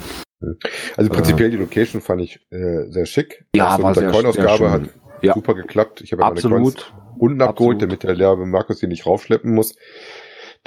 [0.97, 3.45] Also prinzipiell die Location fand ich äh, sehr schick.
[3.55, 4.81] Ja, so war mit der Coin-Ausgabe hat.
[5.21, 5.33] Ja.
[5.33, 6.01] super geklappt.
[6.01, 6.93] Ich habe ja meine Coins Absolut.
[7.17, 7.81] unten abgeholt, Absolut.
[7.81, 9.75] damit der Lehrer Markus die nicht raufschleppen muss.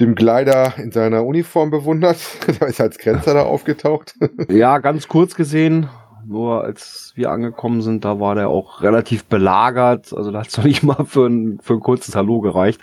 [0.01, 2.19] Dem Gleiter in seiner Uniform bewundert.
[2.61, 4.15] da ist als Grenzer da aufgetaucht.
[4.51, 5.89] Ja, ganz kurz gesehen,
[6.27, 10.13] nur als wir angekommen sind, da war der auch relativ belagert.
[10.13, 12.81] Also da hat es noch nicht mal für ein, für ein kurzes Hallo gereicht.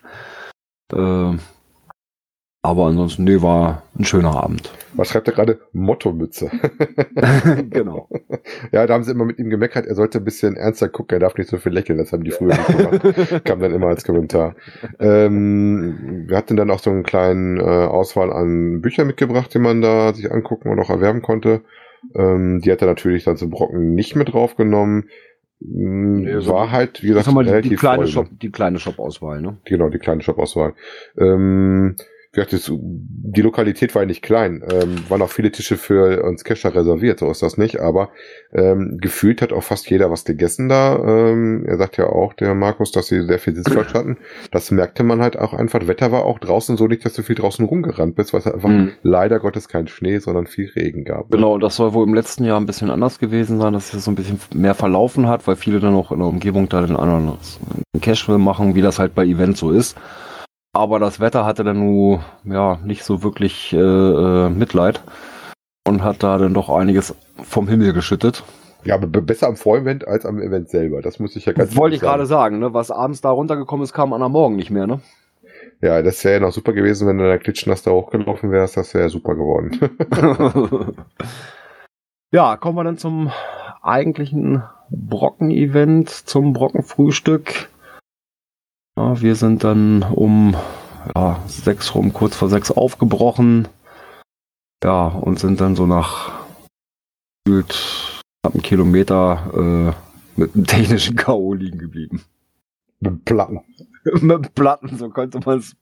[0.93, 1.34] Äh,
[2.66, 4.72] aber ansonsten, nee, war ein schöner Abend.
[4.93, 5.59] Was schreibt er gerade?
[5.74, 6.49] Motto-Mütze.
[7.70, 8.07] genau.
[8.72, 11.20] ja, da haben sie immer mit ihm gemeckert, er sollte ein bisschen ernster gucken, er
[11.20, 13.43] darf nicht so viel lächeln, das haben die früher nicht gemacht.
[13.45, 14.55] Kam dann immer als Kommentar.
[14.99, 19.82] Ähm, wir hatten dann auch so einen kleinen äh, Auswahl an Büchern mitgebracht, die man
[19.82, 21.61] da sich angucken und auch erwerben konnte.
[22.13, 25.09] Ähm, die hat er natürlich dann zum Brocken nicht mit draufgenommen.
[25.59, 28.38] Mm, Nee, so- War halt, wie gesagt, die, die relativ kleine Shop, ne?
[28.41, 29.57] die kleine Shop-Auswahl, ne?
[29.66, 30.74] Genau, die kleine Shop-Auswahl.
[31.18, 31.95] Ähm,
[32.36, 34.64] gesagt, das, die Lokalität war ja nicht klein.
[34.72, 37.80] Ähm, waren auch viele Tische für uns Kescher reserviert, so ist das nicht.
[37.80, 38.10] Aber
[38.54, 40.98] ähm, gefühlt hat auch fast jeder was gegessen da.
[40.98, 44.18] Ähm, er sagt ja auch, der Markus, dass sie sehr viel Sitzfleisch hatten.
[44.52, 45.80] Das merkte man halt auch einfach.
[45.80, 48.48] Das Wetter war auch draußen so nicht, dass du viel draußen rumgerannt bist, weil es
[48.48, 48.92] einfach Mhm.
[49.04, 51.32] leider Gottes kein Schnee, sondern viel Regen gab.
[51.32, 54.06] Genau, und das soll wohl im letzten Jahr ein bisschen anders gewesen sein, dass es
[54.06, 56.96] so ein bisschen mehr verlaufen hat, weil viele dann auch in der Umgebung da den
[56.96, 57.34] anderen
[58.02, 59.96] Cashflow machen, wie das halt bei Events so ist.
[60.76, 65.01] Aber das Wetter hatte dann nur ja nicht so wirklich äh, äh, Mitleid
[65.88, 68.43] und hat da dann doch einiges vom Himmel geschüttet.
[68.84, 71.01] Ja, aber be- besser am Vorevent als am Event selber.
[71.01, 72.73] Das muss ich ja ganz Das wollte ich ehrlich gerade sagen, ne?
[72.73, 74.99] Was abends da runtergekommen ist, kam an am Morgen nicht mehr, ne?
[75.82, 78.76] Ja, das wäre ja noch super gewesen, wenn du da klitschnass da hochgelaufen wärst.
[78.76, 79.80] Das wäre ja super geworden.
[82.32, 83.32] ja, kommen wir dann zum
[83.82, 87.69] eigentlichen Brocken-Event, zum Brockenfrühstück.
[88.98, 90.56] Ja, wir sind dann um
[91.16, 93.68] ja, sechs rum, kurz vor sechs aufgebrochen.
[94.84, 96.32] Ja, und sind dann so nach
[97.43, 101.54] gefühlt knapp einen Kilometer äh, mit einem technischen K.O.
[101.54, 102.24] liegen geblieben.
[103.00, 103.62] Mit Platten.
[104.22, 105.76] mit Platten, so könnte man es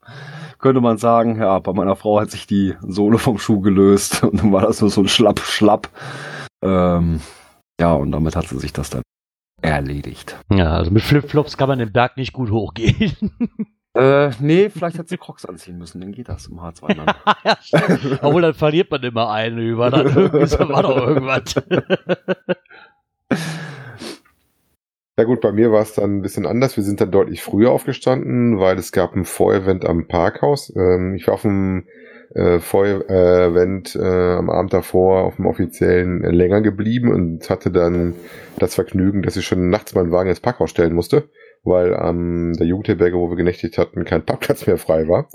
[0.57, 1.37] könnte man sagen.
[1.39, 4.81] Ja, bei meiner Frau hat sich die Sohle vom Schuh gelöst und dann war das
[4.81, 5.89] nur so ein Schlapp, Schlapp.
[6.63, 7.19] Ähm,
[7.79, 9.03] ja, und damit hat sie sich das dann
[9.63, 10.37] erledigt.
[10.51, 13.31] Ja, also mit Flipflops kann man den Berg nicht gut hochgehen.
[13.95, 17.15] Äh, nee, vielleicht hat sie Crocs anziehen müssen, dann geht das im H2 dann.
[17.45, 18.23] ja, stimmt.
[18.23, 19.91] Obwohl, dann verliert man immer eine über.
[19.91, 21.53] Dann war doch irgendwas.
[25.15, 26.75] Ja gut, bei mir war es dann ein bisschen anders.
[26.75, 30.73] Wir sind dann deutlich früher aufgestanden, weil es gab ein Vorevent am Parkhaus.
[30.75, 31.85] Ähm, ich war auf dem
[32.33, 38.15] äh, Feuer-Event äh, am Abend davor auf dem offiziellen äh, länger geblieben und hatte dann
[38.57, 41.29] das Vergnügen, dass ich schon nachts meinen Wagen ins Parkhaus stellen musste,
[41.63, 45.29] weil am ähm, der Jugendherberge, wo wir genächtigt hatten, kein Parkplatz mehr frei war.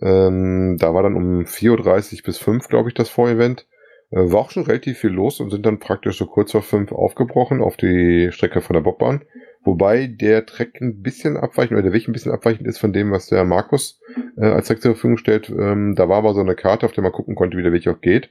[0.00, 3.66] Ähm, da war dann um 4.30 Uhr bis 5, glaube ich, das Vorevent.
[4.10, 6.92] Äh, war auch schon relativ viel los und sind dann praktisch so kurz vor 5
[6.92, 9.22] aufgebrochen auf die Strecke von der Bobbahn.
[9.62, 13.10] Wobei der Track ein bisschen abweichend oder der Weg ein bisschen abweichend ist von dem,
[13.10, 14.00] was der Markus
[14.36, 15.50] äh, als Track zur Verfügung stellt.
[15.50, 17.86] Ähm, da war aber so eine Karte, auf der man gucken konnte, wie der Weg
[17.88, 18.30] auch geht.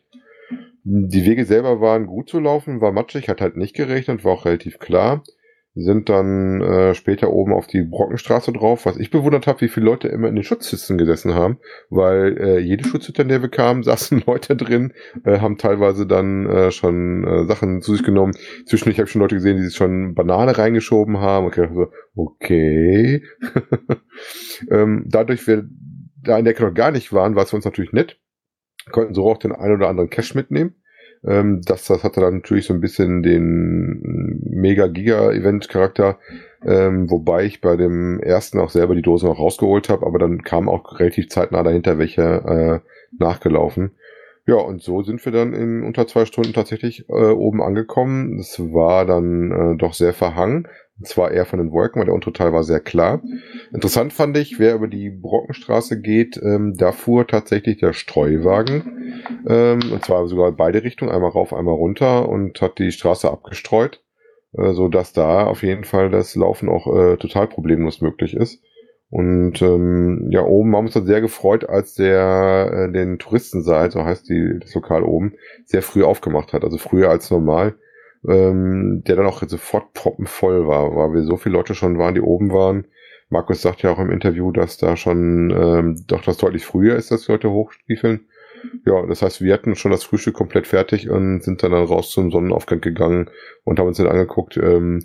[0.84, 4.46] Die Wege selber waren gut zu laufen, war matschig, hat halt nicht gerechnet, war auch
[4.46, 5.24] relativ klar
[5.82, 9.86] sind dann äh, später oben auf die Brockenstraße drauf, was ich bewundert habe, wie viele
[9.86, 11.60] Leute immer in den Schutzhütten gesessen haben,
[11.90, 16.46] weil äh, jede Schutzhütte, in der wir kamen, saßen Leute drin, äh, haben teilweise dann
[16.48, 18.34] äh, schon äh, Sachen zu sich genommen.
[18.66, 21.48] Zwischendurch habe ich schon Leute gesehen, die sich schon Banane reingeschoben haben.
[21.48, 23.24] Okay, so, okay.
[24.72, 25.66] ähm, dadurch wir
[26.22, 28.20] da in der Ecke noch gar nicht waren, war es für uns natürlich nett.
[28.92, 30.76] Konnten so auch den einen oder anderen Cash mitnehmen.
[31.26, 36.18] Ähm, das, das hatte dann natürlich so ein bisschen den Mega-Giga-Event-Charakter,
[36.66, 40.44] ähm, wobei ich bei dem ersten auch selber die Dose noch rausgeholt habe, aber dann
[40.44, 42.80] kam auch relativ zeitnah dahinter welche äh,
[43.18, 43.92] nachgelaufen.
[44.46, 48.40] Ja, und so sind wir dann in unter zwei Stunden tatsächlich äh, oben angekommen.
[48.40, 50.68] Es war dann äh, doch sehr verhangen.
[51.00, 53.22] Und zwar eher von den Wolken, weil der untere Teil war sehr klar.
[53.74, 59.14] Interessant fand ich, wer über die Brockenstraße geht, ähm, da fuhr tatsächlich der Streuwagen.
[59.48, 64.04] Ähm, und zwar sogar beide Richtungen, einmal rauf, einmal runter und hat die Straße abgestreut,
[64.54, 68.62] äh, so dass da auf jeden Fall das Laufen auch äh, total problemlos möglich ist.
[69.10, 73.90] Und ähm, ja, oben haben wir uns dann sehr gefreut, als der äh, den Touristensaal,
[73.90, 75.34] so heißt die, das Lokal oben,
[75.66, 76.64] sehr früh aufgemacht hat.
[76.64, 77.76] Also früher als normal
[78.28, 82.22] ähm, der dann auch sofort proppenvoll war, weil wir so viele Leute schon waren, die
[82.22, 82.86] oben waren.
[83.30, 87.12] Markus sagt ja auch im Interview, dass da schon ähm, doch das deutlich früher ist,
[87.12, 88.26] dass die Leute hochstiefeln.
[88.86, 92.12] Ja, das heißt, wir hatten schon das Frühstück komplett fertig und sind dann, dann raus
[92.12, 93.30] zum Sonnenaufgang gegangen
[93.64, 94.58] und haben uns dann angeguckt.
[94.58, 95.02] Ähm,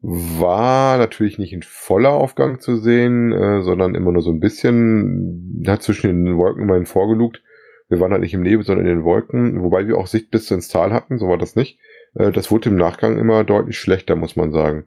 [0.00, 5.62] war natürlich nicht ein voller Aufgang zu sehen, äh, sondern immer nur so ein bisschen,
[5.66, 7.42] hat zwischen den Wolken immerhin vorgelugt.
[7.88, 10.50] Wir waren halt nicht im Nebel, sondern in den Wolken, wobei wir auch Sicht bis
[10.50, 11.78] ins Tal hatten, so war das nicht.
[12.14, 14.84] Äh, das wurde im Nachgang immer deutlich schlechter, muss man sagen.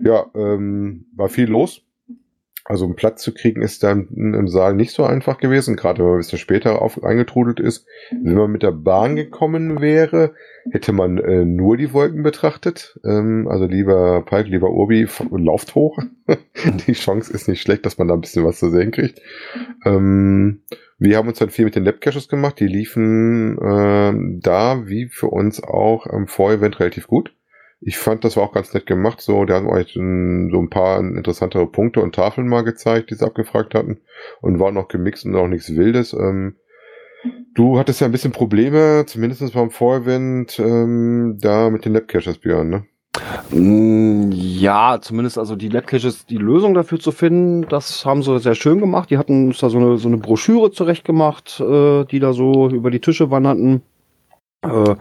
[0.00, 1.82] Ja, ähm, war viel los.
[2.70, 6.04] Also einen Platz zu kriegen ist dann im Saal nicht so einfach gewesen, gerade wenn
[6.04, 7.84] man ein bisschen später auf, eingetrudelt ist.
[8.12, 10.34] Wenn man mit der Bahn gekommen wäre,
[10.70, 12.96] hätte man äh, nur die Wolken betrachtet.
[13.04, 15.98] Ähm, also lieber Pike, lieber Urbi, lauft hoch.
[16.86, 19.20] die Chance ist nicht schlecht, dass man da ein bisschen was zu sehen kriegt.
[19.84, 20.62] Ähm,
[20.96, 22.60] wir haben uns dann viel mit den Labcaches gemacht.
[22.60, 27.34] Die liefen äh, da, wie für uns auch am Vorevent relativ gut.
[27.82, 29.20] Ich fand, das war auch ganz nett gemacht.
[29.22, 33.24] So, da haben euch so ein paar interessantere Punkte und Tafeln mal gezeigt, die sie
[33.24, 34.00] abgefragt hatten.
[34.42, 36.12] Und war noch gemixt und auch nichts Wildes.
[36.12, 36.56] Ähm,
[37.54, 42.68] du hattest ja ein bisschen Probleme, zumindest beim Vorevent, ähm, da mit den Labcaches, Björn,
[42.68, 42.86] ne?
[43.50, 48.54] Mm, ja, zumindest also die Labcaches, die Lösung dafür zu finden, das haben sie sehr
[48.54, 49.10] schön gemacht.
[49.10, 52.90] Die hatten uns da so eine, so eine Broschüre zurechtgemacht, äh, die da so über
[52.90, 53.82] die Tische wanderten.
[54.62, 54.94] Äh,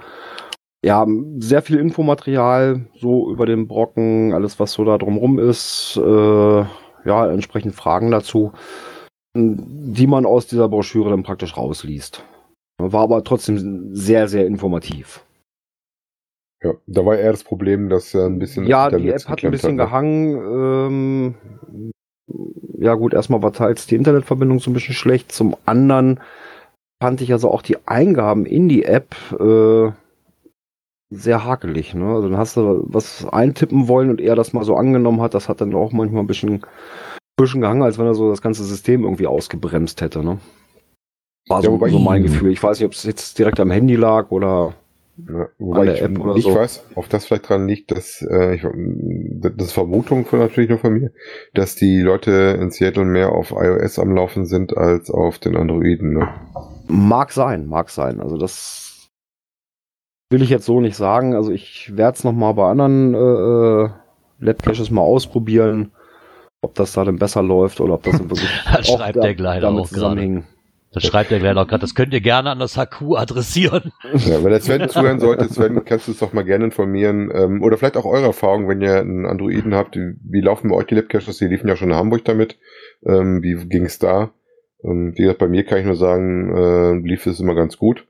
[0.84, 1.06] ja,
[1.40, 5.98] sehr viel Infomaterial, so über den Brocken, alles was so da drumrum ist.
[5.98, 6.66] Äh,
[7.06, 8.54] ja, entsprechend Fragen dazu,
[9.36, 12.24] die man aus dieser Broschüre dann praktisch rausliest.
[12.78, 15.26] War aber trotzdem sehr, sehr informativ.
[16.64, 18.66] Ja, da war eher das Problem, dass er ein bisschen.
[18.66, 19.84] Ja, die App hat ein bisschen hat, ne?
[19.84, 21.36] gehangen.
[21.48, 21.92] Ähm,
[22.80, 25.32] ja, gut, erstmal war teils die Internetverbindung so ein bisschen schlecht.
[25.32, 26.20] Zum anderen
[27.02, 29.92] fand ich also auch die Eingaben in die App äh,
[31.10, 31.94] sehr hakelig.
[31.94, 32.06] Ne?
[32.06, 35.34] Also dann hast du was eintippen wollen und er das mal so angenommen hat.
[35.34, 36.62] Das hat dann auch manchmal ein bisschen,
[37.38, 40.24] bisschen gehangen, als wenn er so das ganze System irgendwie ausgebremst hätte.
[40.24, 40.40] Ne?
[41.48, 42.52] War so, ja, so mein Gefühl.
[42.52, 44.76] Ich weiß nicht, ob es jetzt direkt am Handy lag oder
[45.28, 46.56] ja, wobei ich nicht so.
[46.56, 48.66] weiß, ob das vielleicht dran liegt, dass äh, ich,
[49.42, 51.12] das ist Vermutung von natürlich nur von mir,
[51.54, 56.14] dass die Leute in Seattle mehr auf iOS am Laufen sind als auf den Androiden.
[56.14, 56.30] Ne?
[56.88, 58.22] Mag sein, mag sein.
[58.22, 58.89] Also das
[60.30, 61.36] will ich jetzt so nicht sagen.
[61.36, 63.90] Also ich werde es nochmal bei anderen äh, äh
[64.42, 65.92] Lab-Caches mal ausprobieren,
[66.62, 69.88] ob das da denn besser läuft oder ob das wirklich das schreibt der gleich damit
[69.88, 70.46] zusammenhängt.
[70.92, 71.82] Das schreibt er gleich noch gerade.
[71.82, 73.92] Das könnt ihr gerne an das HQ adressieren.
[74.26, 77.30] Ja, wenn der Sven zuhören sollte, Sven, kannst du es doch mal gerne informieren.
[77.34, 79.96] Ähm, oder vielleicht auch eure Erfahrung, wenn ihr einen Androiden habt.
[79.96, 81.38] Wie laufen bei euch die Labcaches?
[81.38, 82.58] Die liefen ja schon in Hamburg damit.
[83.06, 84.32] Ähm, wie ging es da?
[84.84, 88.08] Ähm, wie gesagt, bei mir kann ich nur sagen, äh, lief es immer ganz gut.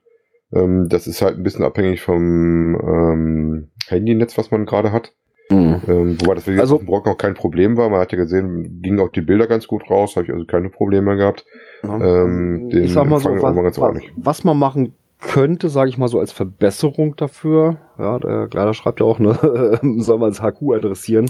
[0.53, 5.13] Ähm, das ist halt ein bisschen abhängig vom ähm, Handynetz, was man gerade hat.
[5.49, 5.81] Mhm.
[5.87, 7.89] Ähm, wobei das für also, Brock noch kein Problem war.
[7.89, 10.69] Man hat ja gesehen, gingen auch die Bilder ganz gut raus, habe ich also keine
[10.69, 11.45] Probleme gehabt.
[11.83, 14.11] Ähm, den ich sag mal so, was, ordentlich.
[14.15, 18.99] was man machen könnte, sage ich mal so als Verbesserung dafür, ja, der Kleider schreibt
[18.99, 21.29] ja auch, ne, soll man das HQ adressieren.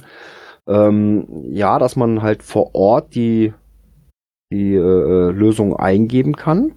[0.68, 3.54] Ähm, ja, dass man halt vor Ort die,
[4.52, 6.74] die äh, Lösung eingeben kann.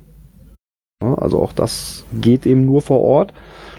[1.03, 3.33] Ja, also auch das geht eben nur vor Ort.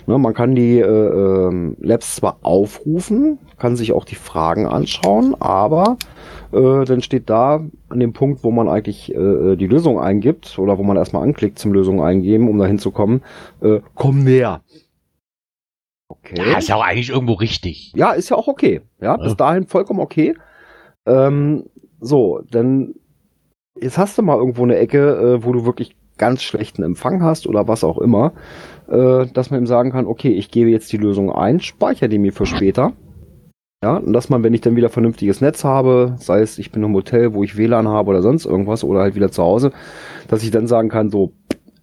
[0.06, 5.34] Ne, man kann die äh, ähm, Labs zwar aufrufen, kann sich auch die Fragen anschauen,
[5.40, 5.98] aber
[6.52, 10.78] äh, dann steht da an dem Punkt, wo man eigentlich äh, die Lösung eingibt oder
[10.78, 13.22] wo man erstmal anklickt zum Lösung eingeben, um dahin zu kommen,
[13.62, 14.62] äh, komm näher.
[16.10, 16.36] Okay.
[16.52, 17.94] Ja, ist ja auch eigentlich irgendwo richtig.
[17.96, 18.82] Ja, ist ja auch okay.
[19.00, 19.36] Ja, bis Ja.
[19.36, 20.36] dahin vollkommen okay.
[21.06, 21.64] Ähm,
[22.02, 22.96] so, dann
[23.80, 27.48] jetzt hast du mal irgendwo eine Ecke, äh, wo du wirklich ganz schlechten Empfang hast
[27.48, 28.34] oder was auch immer,
[28.88, 32.20] äh, dass man ihm sagen kann, okay, ich gebe jetzt die Lösung ein, speichere die
[32.20, 32.94] mir für später.
[33.84, 36.84] Ja, und dass man, wenn ich dann wieder vernünftiges Netz habe, sei es ich bin
[36.84, 39.72] im Hotel, wo ich WLAN habe oder sonst irgendwas oder halt wieder zu Hause,
[40.30, 41.34] dass ich dann sagen kann, so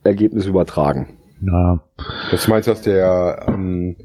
[0.03, 1.09] Ergebnis übertragen.
[1.43, 1.83] Ja.
[2.31, 3.97] Das meinst du, dass der, ähm,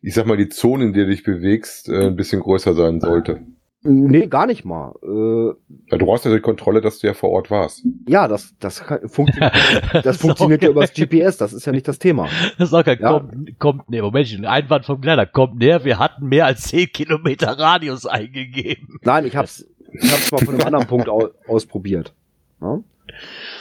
[0.00, 3.00] ich sag mal, die Zone, in der du dich bewegst, äh, ein bisschen größer sein
[3.00, 3.42] sollte?
[3.84, 4.94] Nee, gar nicht mal.
[5.02, 5.54] Äh,
[5.90, 7.84] Ja, du brauchst ja die Kontrolle, dass du ja vor Ort warst.
[8.06, 9.52] ja, das, das kann- funktioniert,
[10.04, 12.28] das funktioniert ja über das GPS, das ist ja nicht das Thema.
[12.58, 13.12] Das ist auch kein, Ja.
[13.18, 16.88] kommt, kommt, nee, Moment, ein Einwand vom Kleiner, kommt näher, wir hatten mehr als 10
[16.92, 18.98] Kilometer Radius eingegeben.
[19.02, 22.14] Nein, ich hab's, ich hab's mal von einem anderen Punkt au ausprobiert.
[22.60, 22.80] Ja?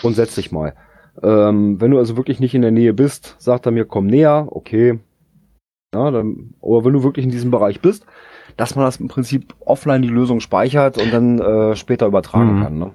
[0.01, 0.75] Grundsätzlich mal.
[1.23, 4.47] Ähm, wenn du also wirklich nicht in der Nähe bist, sagt er mir, komm näher,
[4.51, 4.99] okay.
[5.93, 8.05] Ja, dann, aber wenn du wirklich in diesem Bereich bist,
[8.61, 12.63] dass man das im Prinzip offline die Lösung speichert und dann äh, später übertragen Mhm.
[12.63, 12.77] kann.
[12.77, 12.91] Ne?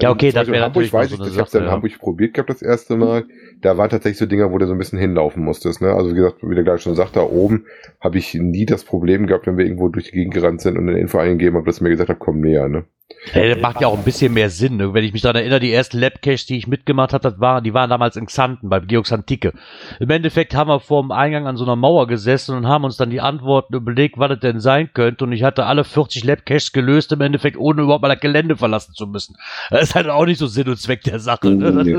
[0.00, 1.60] Ja, okay, Ähm, das wäre Hamburg natürlich weiß noch ich, so ich habe es ja
[1.62, 1.70] in.
[1.70, 3.24] Hamburg probiert gehabt das erste Mal.
[3.60, 5.80] Da waren tatsächlich so Dinger, wo du so ein bisschen hinlaufen musstest.
[5.80, 5.92] Ne?
[5.92, 7.66] Also wie gesagt, wie der gleich schon sagt, da oben
[8.00, 10.88] habe ich nie das Problem gehabt, wenn wir irgendwo durch die Gegend gerannt sind und
[10.88, 12.68] eine Info eingegeben habe, dass mir gesagt hat, komm näher.
[12.68, 12.84] Ne?
[13.32, 14.76] Ey, das macht ja auch ein bisschen mehr Sinn.
[14.76, 14.94] Ne?
[14.94, 17.74] Wenn ich mich daran erinnere, die ersten Labcaches, die ich mitgemacht habe, das waren, die
[17.74, 19.52] waren damals in Xanten, bei Georgs Antike.
[20.00, 22.96] Im Endeffekt haben wir vor dem Eingang an so einer Mauer gesessen und haben uns
[22.96, 25.24] dann die Antworten überlegt, was das denn sein könnte.
[25.24, 28.94] Und ich hatte alle 40 Labcaches gelöst, im Endeffekt, ohne überhaupt mal das Gelände verlassen
[28.94, 29.36] zu müssen.
[29.70, 31.50] Das ist halt auch nicht so Sinn und Zweck der Sache.
[31.50, 31.72] Ne?
[31.84, 31.98] Nee.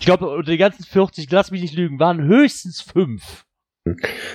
[0.00, 3.44] Ich glaube, die ganzen 40, lass mich nicht lügen, waren höchstens fünf.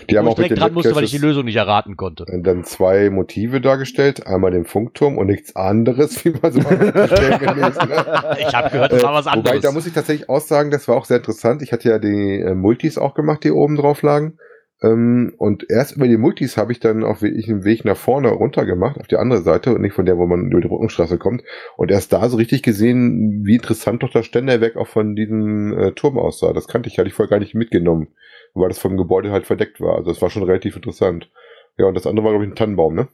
[0.09, 2.25] Die haben wo auch ich direkt dran musste, weil ich die Lösung nicht erraten konnte.
[2.43, 4.27] dann zwei Motive dargestellt.
[4.27, 8.39] Einmal den Funkturm und nichts anderes, wie man so mal hat.
[8.39, 9.61] Ich habe gehört, das war was Äh, Wobei, anderes.
[9.61, 11.61] da muss ich tatsächlich auch sagen, das war auch sehr interessant.
[11.61, 14.37] Ich hatte ja die äh, Multis auch gemacht, die oben drauf lagen.
[14.81, 18.29] Ähm, und erst über die Multis habe ich dann auch wirklich einen Weg nach vorne
[18.29, 21.17] runter gemacht, auf die andere Seite und nicht von der, wo man über die Brückenstraße
[21.17, 21.43] kommt.
[21.77, 25.91] Und erst da so richtig gesehen, wie interessant doch das Ständerwerk auch von diesem äh,
[25.93, 26.53] Turm aussah.
[26.53, 28.09] Das kannte ich, hatte ich vorher gar nicht mitgenommen,
[28.53, 29.95] weil das vom Gebäude halt verdeckt war.
[29.95, 31.31] Also das war schon relativ interessant.
[31.77, 33.07] Ja, und das andere war, glaube ich, ein Tannenbaum, ne?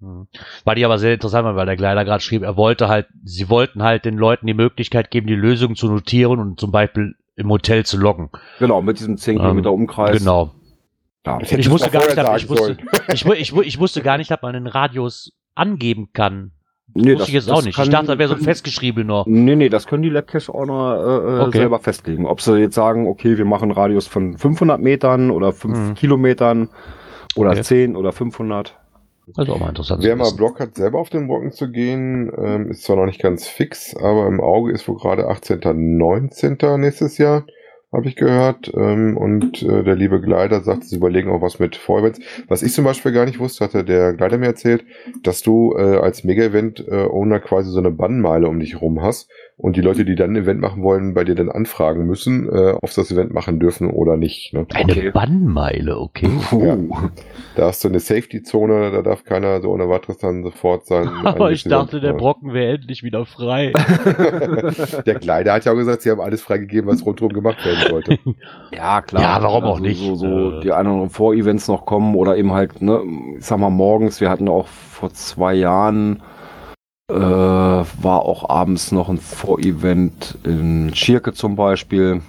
[0.00, 0.26] Mhm.
[0.64, 3.84] War die aber sehr interessant, weil der Kleider gerade schrieb, er wollte halt, sie wollten
[3.84, 7.84] halt den Leuten die Möglichkeit geben, die Lösung zu notieren und zum Beispiel im Hotel
[7.86, 8.30] zu loggen.
[8.58, 10.18] Genau, mit diesem 10 Ähm, Kilometer Umkreis.
[10.18, 10.52] Genau.
[11.26, 11.38] Ja.
[11.38, 12.76] Das Ich ich wusste gar nicht, dass- ich wusste,
[13.12, 16.52] ich, ich, ich wusste gar nicht, dass man den Radius angeben kann.
[16.94, 17.78] Nee, wusste ich jetzt auch nicht.
[17.78, 19.24] ich dachte, das wäre so ein können- festgeschriebener.
[19.26, 21.58] Nee, nee, das können die Labcache-Owner äh, äh, Okay.
[21.58, 22.26] selber festlegen.
[22.26, 25.94] Ob sie jetzt sagen, okay, wir machen einen Radius von 500 Metern oder 5 Mhm.
[25.94, 26.68] Kilometern
[27.34, 27.62] oder Okay.
[27.62, 28.78] 10 oder 500.
[29.26, 30.02] Ist auch mal interessant.
[30.02, 30.32] Wer mal.
[30.32, 33.96] Bock hat, selber auf den Brocken zu gehen, ähm, ist zwar noch nicht ganz fix,
[33.96, 35.60] aber im Auge ist wohl gerade 18.,
[35.96, 36.58] 19.
[36.78, 37.46] nächstes Jahr,
[37.92, 38.72] habe ich gehört.
[38.74, 42.20] Ähm, und äh, der liebe Gleiter sagt, sie überlegen auch was mit Vorevents.
[42.48, 44.84] Was ich zum Beispiel gar nicht wusste, hatte der Gleiter mir erzählt,
[45.22, 49.80] dass du äh, als Mega-Event-Owner quasi so eine Bannmeile um dich rum hast und die
[49.80, 53.00] Leute, die dann ein Event machen wollen, bei dir dann anfragen müssen, äh, ob sie
[53.00, 54.52] das Event machen dürfen oder nicht.
[54.52, 54.66] Ne?
[54.74, 55.10] Eine Okay.
[55.12, 56.28] Bannmeile, okay.
[56.52, 56.76] Ja.
[57.54, 61.08] Da hast du eine Safety-Zone, da darf keiner so ohne weiteres dann sofort sein.
[61.24, 62.14] Aber ich dachte, der.
[62.14, 63.72] Brocken wäre endlich wieder frei.
[65.06, 68.18] der Kleider hat ja auch gesagt, sie haben alles freigegeben, was rundherum gemacht werden sollte.
[68.74, 69.22] Ja, klar.
[69.22, 70.00] Ja, warum auch Also nicht?
[70.00, 70.60] So, so Äh.
[70.62, 73.02] die oder anderen Vorevents noch kommen oder eben halt, ne,
[73.38, 76.22] ich sag mal, morgens, wir hatten auch vor zwei Jahren,
[77.12, 82.22] äh, war auch abends noch ein Vorevent in Schirke zum Beispiel.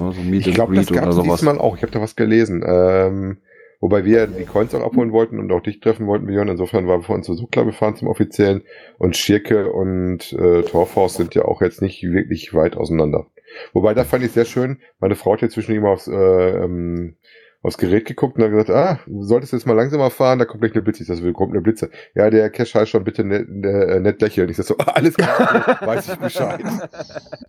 [0.00, 1.76] Ne, so Meet Ich glaube, das gab es diesmal auch.
[1.76, 2.64] Ich habe da was gelesen.
[2.66, 3.38] Ähm,
[3.80, 6.48] wobei wir die Coins auch abholen wollten und auch dich treffen wollten, Björn.
[6.48, 8.62] Insofern waren wir vor uns zu Sukla gefahren zum offiziellen.
[8.98, 13.26] Und Schirke und äh, Torfhaus sind ja auch jetzt nicht wirklich weit auseinander.
[13.72, 14.78] Wobei, da fand ich sehr schön.
[15.00, 17.16] Meine Frau hat jetzt zwischen immer aufs, äh, ähm,
[17.62, 20.62] aufs Gerät geguckt und hat gesagt, ah, du solltest jetzt mal langsamer fahren, da kommt
[20.62, 21.02] gleich eine Blitze.
[21.02, 21.90] Ich sag, so, kommt eine Blitze.
[22.14, 24.48] Ja, der Cash heißt schon bitte nett, äh, nett lächeln.
[24.48, 26.62] Ich sag so, alles klar, weiß ich Bescheid.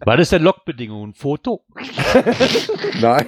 [0.05, 1.09] Was ist denn Logbedingung?
[1.09, 1.63] Ein Foto?
[3.01, 3.25] Nein,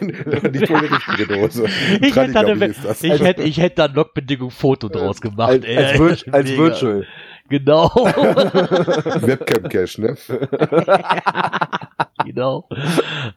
[0.51, 1.65] nicht wohl eine richtige Dose.
[2.01, 3.03] Ich hätte, da Tradigabi eine, ist das.
[3.03, 5.49] ich, hätte, ich hätte da Logbedingung Foto draus gemacht.
[5.49, 6.31] Als, ey.
[6.31, 6.57] als.
[6.57, 7.05] Virtual.
[7.49, 7.89] Genau.
[9.21, 10.15] Webcam-Cache, ne?
[12.25, 12.67] genau.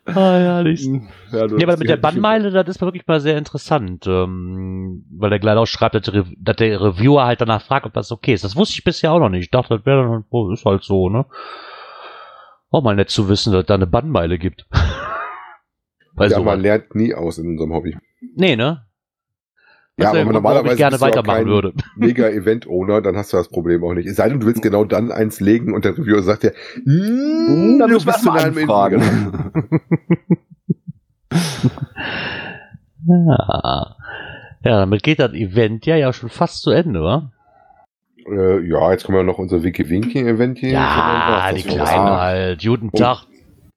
[0.07, 0.87] Ah, herrlich.
[1.33, 5.05] Ja, du Ja, aber hast mit der Bannmeile, das ist wirklich mal sehr interessant, ähm,
[5.11, 8.12] weil der gleich auch schreibt, dass der, dass der Reviewer halt danach fragt, ob das
[8.12, 8.45] okay ist.
[8.45, 9.45] Das wusste ich bisher auch noch nicht.
[9.45, 11.27] Ich dachte, das wäre dann, oh, ist halt so, ne?
[12.70, 14.66] Auch mal nett zu wissen, dass es da eine Bannmeile gibt.
[16.15, 16.45] Bei ja, sowas.
[16.45, 17.97] man lernt nie aus in unserem Hobby.
[18.37, 18.86] Nee, ne?
[19.98, 21.73] Ja, aber normalerweise ich gerne weitermachen würde.
[21.97, 24.06] mega Event-Owner, dann hast du das Problem auch nicht.
[24.06, 26.51] Es sei denn, du willst genau dann eins legen und der Reviewer sagt ja,
[26.85, 29.02] "Mm, du müssen wir bist in einem anfragen.
[33.06, 33.97] Ja.
[34.64, 37.31] ja, damit geht das Event ja ja schon fast zu Ende, wa?
[38.28, 40.70] Äh, ja, jetzt kommen wir noch unser Wiki-Winky-Event hier.
[40.70, 42.62] Ja, die kleinen Ah, halt.
[42.62, 42.90] Guten.
[42.93, 43.24] Tag.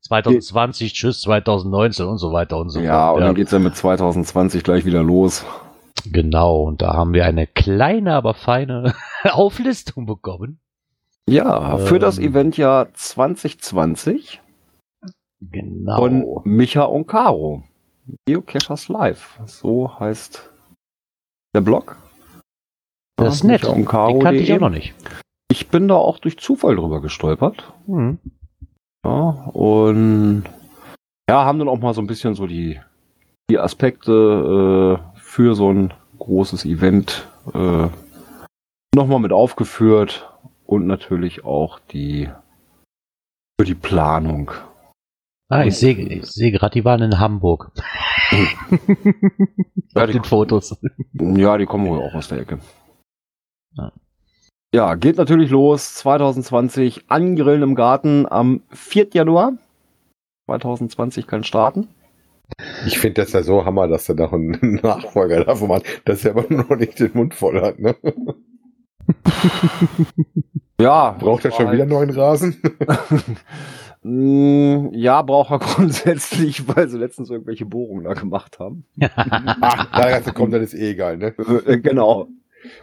[0.01, 3.27] 2020, tschüss 2019 und so weiter und so Ja, und fort.
[3.29, 5.45] dann geht's ja mit 2020 gleich wieder los.
[6.05, 8.93] Genau, und da haben wir eine kleine, aber feine
[9.23, 10.59] Auflistung bekommen.
[11.29, 12.25] Ja, für das Ähm.
[12.31, 14.41] Eventjahr 2020
[15.41, 15.95] Genau.
[15.97, 17.63] von Micha und Caro.
[18.25, 19.39] Geocachers Live.
[19.45, 20.49] So heißt
[21.55, 21.95] der Blog.
[23.17, 23.63] das ist Ja, nett.
[23.77, 24.93] Micha und Die kannte ich auch noch nicht.
[25.51, 27.71] Ich bin da auch durch Zufall drüber gestolpert.
[27.85, 28.19] Hm.
[29.05, 30.43] Ja, und
[31.29, 32.79] ja, haben dann auch mal so ein bisschen so die,
[33.49, 37.87] die Aspekte äh, für so ein großes Event äh,
[38.93, 40.29] nochmal mit aufgeführt
[40.65, 42.29] und natürlich auch die
[43.57, 44.51] für die Planung.
[45.47, 47.71] Ah, ich sehe ich sehe gerade, die waren in Hamburg.
[49.95, 50.77] Ja, Auf den Fotos.
[51.13, 52.59] Ja, die kommen wohl auch aus der Ecke.
[53.75, 53.91] Ja.
[54.71, 59.07] Ja, geht natürlich los 2020 Angrillen im Garten am 4.
[59.13, 59.53] Januar.
[60.45, 61.87] 2020 kann starten.
[62.85, 66.31] Ich finde das ja so Hammer, dass er noch einen Nachfolger davon hat, dass er
[66.37, 67.79] aber noch nicht den Mund voll hat.
[67.79, 67.95] Ne?
[70.79, 71.11] Ja.
[71.19, 72.55] Braucht er schon war wieder halt- neuen Rasen?
[74.01, 78.85] Mm, Ja, braucht er grundsätzlich, weil sie letztens irgendwelche Bohrungen da gemacht haben.
[79.01, 81.17] Ach, da ganze kommt, dann ist eh egal.
[81.17, 81.33] Ne?
[81.65, 82.21] Äh, genau.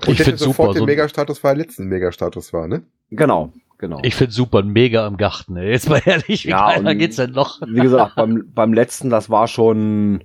[0.03, 2.83] Und Ich der find's sofort super, den so- Megastatus, weil er letzten Megastatus war, ne?
[3.11, 4.01] Genau, genau.
[4.03, 5.57] Ich finde super, mega im Garten.
[5.57, 5.71] Ey.
[5.71, 7.61] Jetzt mal ehrlich, wie Ja, kleiner geht's denn noch?
[7.67, 10.25] Wie gesagt, beim, beim letzten, das war schon,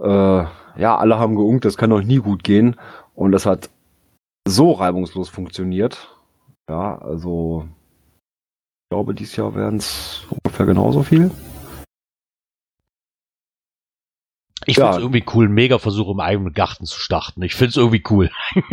[0.00, 2.76] äh, ja, alle haben geunkt, das kann doch nie gut gehen.
[3.14, 3.70] Und das hat
[4.46, 6.16] so reibungslos funktioniert.
[6.68, 11.30] Ja, also, ich glaube, dieses Jahr werden es ungefähr genauso viel.
[14.66, 14.84] Ich Ja.
[14.86, 17.42] finde es irgendwie cool, einen Mega-Versuch im eigenen Garten zu starten.
[17.42, 18.30] Ich finde es irgendwie cool.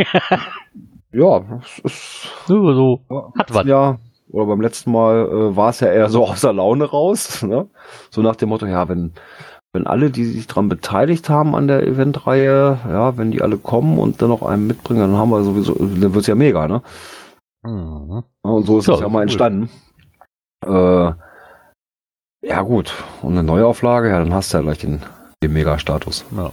[1.13, 3.31] Ja, das ist, Nur so.
[3.37, 3.65] Hat was.
[3.65, 3.97] Ja,
[4.31, 7.41] oder beim letzten Mal äh, war es ja eher so aus der Laune raus.
[7.47, 7.67] Ne?
[8.09, 9.13] So nach dem Motto, ja, wenn,
[9.73, 13.97] wenn alle, die sich dran beteiligt haben an der Eventreihe, ja, wenn die alle kommen
[13.99, 16.81] und dann noch einen mitbringen, dann haben wir sowieso, dann wird's ja mega, ne?
[17.63, 18.23] Mhm.
[18.43, 19.23] Ja, Und so ist Ja, es ja mal cool.
[19.23, 19.69] entstanden.
[20.65, 21.11] Äh,
[22.41, 22.93] ja, gut.
[23.21, 25.01] Und eine Neuauflage, ja, dann hast du ja gleich den,
[25.43, 26.25] den Mega-Status.
[26.35, 26.51] Ja.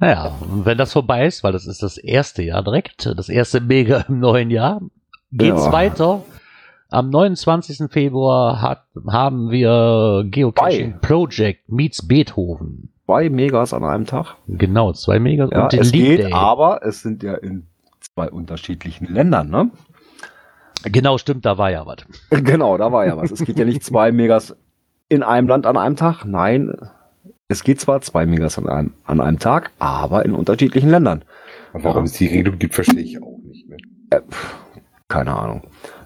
[0.00, 3.60] Naja, und wenn das vorbei ist, weil das ist das erste Jahr direkt, das erste
[3.60, 4.80] Mega im neuen Jahr,
[5.32, 5.72] geht's Ja.
[5.72, 6.22] weiter.
[6.90, 7.90] Am 29.
[7.90, 11.06] Februar hat, haben wir Geocaching Bei.
[11.06, 12.90] Project meets Beethoven.
[13.04, 14.36] Zwei Megas an einem Tag.
[14.46, 16.32] Genau, zwei Megas Ja, und den es Leap geht, Day.
[16.32, 17.66] aber es sind ja in
[18.14, 19.70] zwei unterschiedlichen Ländern, ne?
[20.84, 21.98] Genau, stimmt, da war ja was.
[22.30, 23.30] Genau, da war ja was.
[23.32, 24.56] Es geht ja nicht zwei Megas
[25.10, 26.24] in einem Land an einem Tag.
[26.24, 26.72] Nein,
[27.48, 31.22] es geht zwar zwei Megas an einem, an einem Tag, aber in unterschiedlichen Ländern.
[31.74, 33.68] Aber warum es die Regelung gibt, verstehe ich auch nicht.
[33.68, 33.76] Ne?
[34.10, 34.54] Äh, pf,
[35.08, 35.62] keine Ahnung.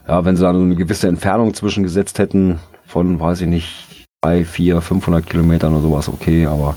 [0.06, 4.44] Ja, wenn sie da so eine gewisse Entfernung zwischengesetzt hätten von, weiß ich nicht, drei,
[4.44, 6.76] vier, 500 Kilometern oder sowas, okay, aber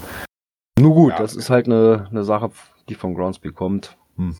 [0.79, 1.19] nur gut, Ja.
[1.19, 2.51] das ist halt eine, eine Sache,
[2.89, 3.97] die von Groundspeak kommt.
[4.17, 4.35] Hm.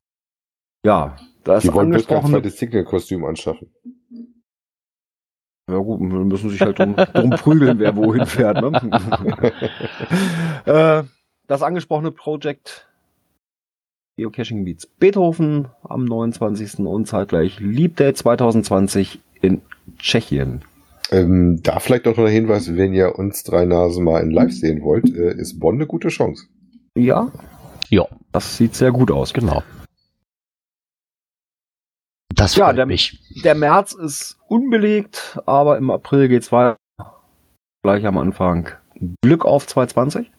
[0.86, 3.72] Ja, da ist Die wollen bloß kein zweites Signal-Kostüm anschaffen.
[5.70, 8.62] Ja gut, wir müssen sich halt drum, drum prügeln, wer wohin fährt.
[8.62, 8.72] Ne?
[10.66, 11.04] äh,
[11.48, 12.88] das angesprochene Projekt
[14.20, 16.80] Geocaching Meets Beethoven am 29.
[16.80, 19.62] und zeitgleich Leap Day 2020 in
[19.98, 20.62] Tschechien.
[21.12, 24.82] Ähm, da vielleicht noch der Hinweis, wenn ihr uns drei Nasen mal in Live sehen
[24.84, 26.48] wollt, äh, ist Bonn eine gute Chance.
[26.98, 27.32] Ja,
[27.90, 29.34] Ja, das sieht sehr gut aus.
[29.34, 29.62] genau.
[32.34, 33.20] Das Ja, der- mich.
[33.44, 36.78] Der März ist unbelegt, aber im April geht's weiter.
[37.84, 38.70] Gleich am Anfang.
[39.22, 40.32] Glück auf 220.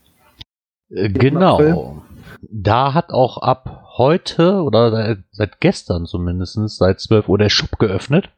[0.90, 1.12] Äh, April.
[1.30, 2.02] Genau.
[2.50, 7.78] Da hat auch ab heute oder seit, seit gestern zumindest seit 12 Uhr der Shop
[7.78, 8.30] geöffnet.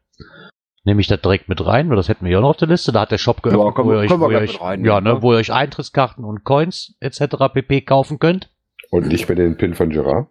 [0.85, 2.93] Nehme ich das direkt mit rein, weil das hätten wir ja noch auf der Liste.
[2.93, 4.63] Da hat der Shop geöffnet, wo, ihr euch, können wir wo, ihr gleich euch, mit
[4.63, 7.37] reinnehmen, ja, ne, wo ihr euch Eintrittskarten und Coins etc.
[7.53, 7.83] pp.
[7.83, 8.51] kaufen könnt.
[8.91, 10.29] Und nicht mehr den Pin von Gerard.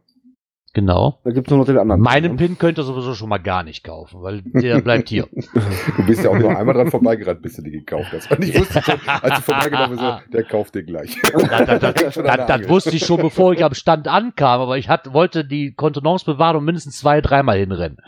[0.73, 1.19] Genau.
[1.23, 2.01] Da gibt's nur noch den anderen.
[2.01, 2.37] Meinen ne?
[2.37, 5.27] Pin könnt ihr sowieso schon mal gar nicht kaufen, weil der bleibt hier.
[5.33, 8.29] Du bist ja auch nur einmal dran vorbeigerannt, bis du die gekauft hast.
[8.29, 11.19] Und ich wusste schon, als du vorbeigegangen bist, so, der kauft den gleich.
[11.21, 15.13] Das, das, das, das, wusste ich schon, bevor ich am Stand ankam, aber ich hat,
[15.13, 17.97] wollte die Kontenance bewahren und mindestens zwei, dreimal hinrennen.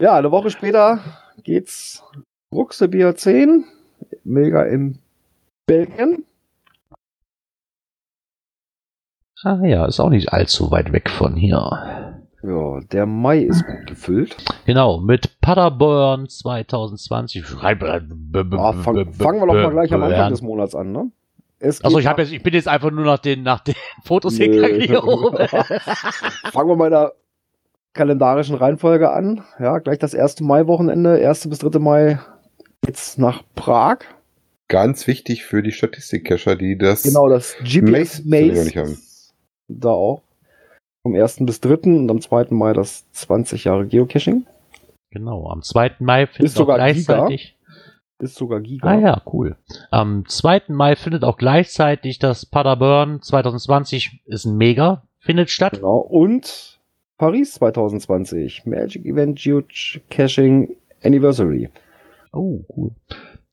[0.00, 1.00] ja, eine Woche später
[1.42, 2.04] geht's
[2.52, 3.64] Bruxe Bier 10,
[4.24, 4.98] mega in
[5.66, 6.26] Belgien.
[9.44, 12.12] Ah ja, ist auch nicht allzu weit weg von hier.
[12.44, 14.36] Ja, der Mai ist gut gefüllt.
[14.66, 17.46] Genau, mit Paderborn 2020.
[17.46, 18.00] Schreib, äh,
[18.56, 21.10] Ah, fangen wir doch mal gleich am Anfang des Monats an, ne?
[21.60, 25.04] Geht ich, jetzt, ich bin jetzt einfach nur nach den, nach den Fotos hingegangen hier
[25.06, 25.36] oben.
[25.46, 27.12] Fangen wir mal in der
[27.92, 29.44] kalendarischen Reihenfolge an.
[29.60, 31.48] Ja, gleich das erste Mai-Wochenende, 1.
[31.48, 31.78] bis 3.
[31.78, 32.18] Mai
[32.84, 33.98] geht's nach Prag.
[34.66, 37.04] Ganz wichtig für die Statistik-Cacher, die das.
[37.04, 38.96] Genau, das GPS Maze Maze.
[39.80, 40.22] Da auch.
[41.02, 41.38] Vom 1.
[41.40, 41.74] bis 3.
[41.84, 42.46] und am 2.
[42.50, 44.46] Mai das 20 Jahre Geocaching.
[45.10, 45.96] Genau, am 2.
[45.98, 47.56] Mai findet Ist auch sogar gleichzeitig.
[48.18, 48.88] Ist sogar Giga.
[48.88, 49.56] Ah ja, cool.
[49.90, 50.62] Am 2.
[50.68, 55.72] Mai findet auch gleichzeitig das Paderborn 2020 ist ein Mega, findet statt.
[55.72, 55.98] Genau.
[55.98, 56.80] Und
[57.18, 58.64] Paris 2020.
[58.64, 61.68] Magic Event Geocaching Anniversary.
[62.32, 62.92] Oh, cool.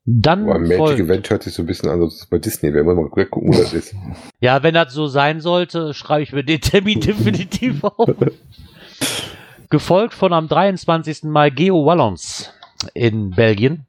[0.06, 2.72] Dann Aber Magic folgt- Event hört sich so ein bisschen an, als es bei Disney
[2.72, 2.84] wäre.
[2.84, 3.94] Mal mal gucken, wo das ist.
[4.40, 8.08] Ja, wenn das so sein sollte, schreibe ich mir den Termin definitiv auf.
[9.70, 11.24] Gefolgt von am 23.
[11.24, 12.52] Mai Geo Wallons
[12.94, 13.86] in Belgien.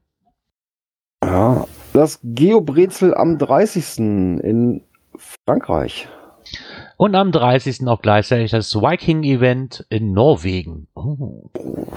[1.23, 1.65] Ja.
[1.93, 3.97] Das Geobrezel am 30.
[3.99, 4.83] in
[5.45, 6.07] Frankreich.
[7.01, 7.87] Und am 30.
[7.87, 10.87] auch gleichzeitig das Viking-Event in Norwegen.
[10.93, 11.49] Oh.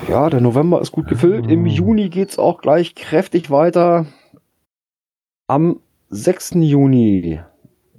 [0.09, 1.47] Ja, der November ist gut gefüllt.
[1.51, 1.67] Im Mm.
[1.67, 4.07] Juni geht's auch gleich kräftig weiter.
[5.47, 6.53] Am 6.
[6.55, 7.39] Juni.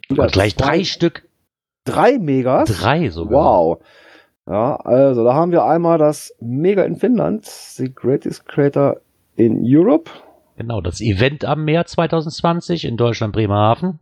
[0.10, 1.30] Und gleich drei Stück.
[1.84, 2.76] Drei Megas.
[2.80, 3.44] Drei sogar.
[3.44, 3.84] Wow.
[4.48, 8.98] Ja, also da haben wir einmal das Mega in Finnland, The Greatest Creator
[9.36, 10.10] in Europe.
[10.58, 14.00] Genau, das Event am Meer 2020 in Deutschland Bremerhaven.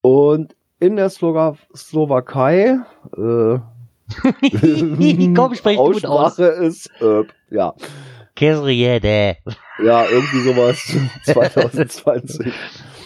[0.00, 2.78] Und in der Slowa Slowakei,
[3.16, 3.58] äh,
[5.34, 6.38] Komm, sprech gut aus.
[6.38, 7.72] Aussprache ist, äh, ja,
[8.36, 9.36] Kesriede.
[9.82, 12.52] ja, irgendwie sowas 2020.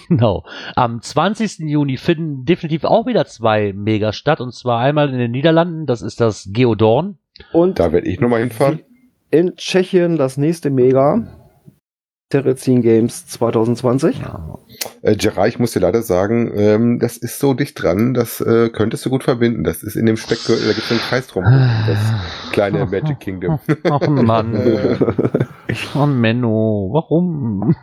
[0.08, 0.44] Genau.
[0.76, 1.58] Am 20.
[1.68, 4.40] Juni finden definitiv auch wieder zwei Mega statt.
[4.40, 7.18] Und zwar einmal in den Niederlanden, das ist das Geodorn.
[7.52, 8.80] Und Da werde ich nochmal hinfahren.
[9.30, 11.26] in Tschechien das nächste Mega,
[12.28, 14.20] Terezin Games 2020.
[15.02, 18.68] Äh, Gerard, ich muss dir leider sagen, ähm, das ist so dicht dran, das äh,
[18.70, 19.62] könntest du gut verbinden.
[19.62, 21.44] Das ist in dem Speckgürtel, da gibt es einen Kreis drum.
[21.44, 21.98] Das
[22.52, 23.60] kleine Magic Kingdom.
[23.90, 24.54] Ach Mann.
[25.68, 27.74] Äh, Oh Menno, warum?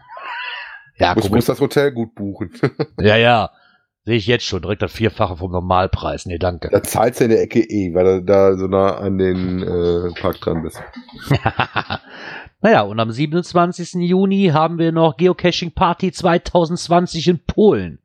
[0.97, 2.49] Ja, muss, guck, muss das Hotel gut buchen.
[2.99, 3.49] ja, ja.
[4.05, 4.61] Sehe ich jetzt schon.
[4.61, 6.25] Direkt das Vierfache vom Normalpreis.
[6.25, 6.69] Nee, danke.
[6.71, 10.11] da zahlst du in der Ecke eh, weil du da so nah an den äh,
[10.19, 10.81] Park dran bist.
[12.63, 13.95] Naja, und am 27.
[13.95, 17.99] Juni haben wir noch Geocaching Party 2020 in Polen.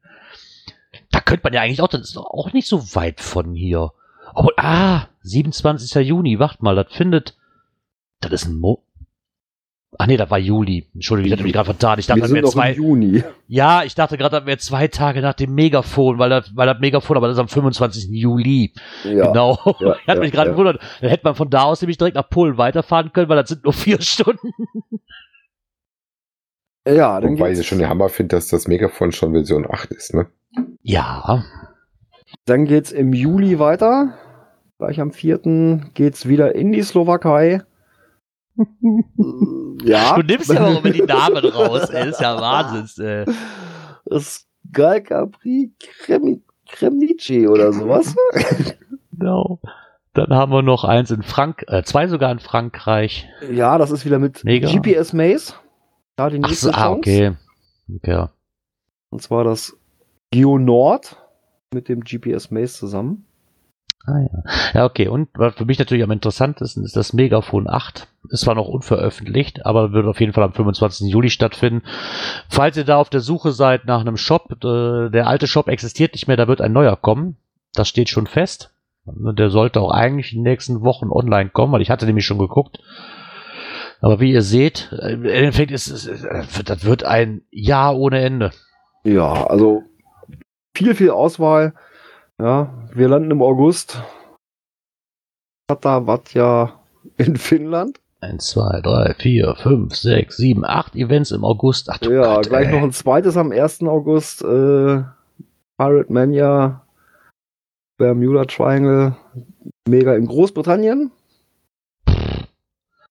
[1.13, 3.93] Da könnte man ja eigentlich auch, das ist doch auch nicht so weit von hier.
[4.35, 6.07] Oh, ah, 27.
[6.07, 7.37] Juni, wacht mal, das findet,
[8.21, 8.83] das ist ein Mo
[9.97, 10.87] Ach nee, das war Juli.
[10.95, 11.99] Entschuldigung, ich hatte mich gerade vertan.
[11.99, 13.25] Ich dachte, Wir das sind wäre noch zwei, im Juni.
[13.47, 16.79] ja, ich dachte gerade, das wäre zwei Tage nach dem Megafon, weil das, weil das
[16.79, 18.09] Megafon, aber das ist am 25.
[18.11, 18.75] Juli.
[19.03, 19.29] Ja.
[19.29, 19.59] Genau.
[19.81, 20.53] Ja, ich hatte ja, mich gerade ja.
[20.53, 20.83] gewundert.
[21.01, 23.65] Dann hätte man von da aus nämlich direkt nach Polen weiterfahren können, weil das sind
[23.65, 24.53] nur vier Stunden.
[26.87, 30.15] Ja, dann Wobei ich schon der Hammer finde, dass das Megafon schon Version 8 ist,
[30.15, 30.27] ne?
[30.83, 31.45] Ja.
[32.45, 34.19] dann geht's im Juli weiter.
[34.79, 35.91] Gleich am 4.
[35.95, 37.63] geht's wieder in die Slowakei.
[39.89, 40.17] ja.
[40.17, 42.07] Du nimmst ja auch immer die Namen raus, ey.
[42.07, 44.21] Das ist ja Wahnsinn, ey.
[44.21, 48.15] Skal Capri Kremi, Kremnici oder sowas.
[49.13, 49.61] Genau.
[50.15, 53.29] Dann haben wir noch eins in Frank, äh, zwei sogar in Frankreich.
[53.51, 54.69] ja, das ist wieder mit Mega.
[54.71, 55.55] GPS Maze.
[56.17, 56.99] Da die Ach nächste so, ah, Chance.
[56.99, 57.33] okay.
[57.97, 58.27] Okay.
[59.11, 59.77] Und zwar das
[60.31, 61.17] Geo Nord
[61.73, 63.27] mit dem GPS Maze zusammen.
[64.07, 64.43] Ah, ja.
[64.75, 65.09] ja, okay.
[65.09, 68.09] Und was für mich natürlich am interessantesten ist das Megafon 8.
[68.31, 71.11] Ist zwar noch unveröffentlicht, aber wird auf jeden Fall am 25.
[71.11, 71.83] Juli stattfinden.
[72.49, 76.15] Falls ihr da auf der Suche seid nach einem Shop, äh, der alte Shop existiert
[76.15, 77.37] nicht mehr, da wird ein neuer kommen.
[77.75, 78.73] Das steht schon fest.
[79.05, 82.39] Der sollte auch eigentlich in den nächsten Wochen online kommen, weil ich hatte nämlich schon
[82.39, 82.79] geguckt.
[84.01, 88.21] Aber wie ihr seht, äh, im Endeffekt ist es, äh, das wird ein Jahr ohne
[88.21, 88.53] Ende.
[89.05, 89.83] Ja, also
[90.75, 91.75] viel, viel Auswahl.
[92.41, 94.01] Ja, wir landen im August.
[95.69, 96.81] Katavatja
[97.17, 98.01] in Finnland.
[98.21, 101.89] 1, 2, 3, 4, 5, 6, 7, 8 Events im August.
[101.91, 102.73] Ach du Ja, Gott, gleich ey.
[102.75, 103.83] noch ein zweites am 1.
[103.83, 104.43] August.
[104.43, 105.03] Äh,
[105.77, 106.85] Pirate Mania
[107.99, 109.17] Bermuda Triangle
[109.89, 111.11] Mega in Großbritannien.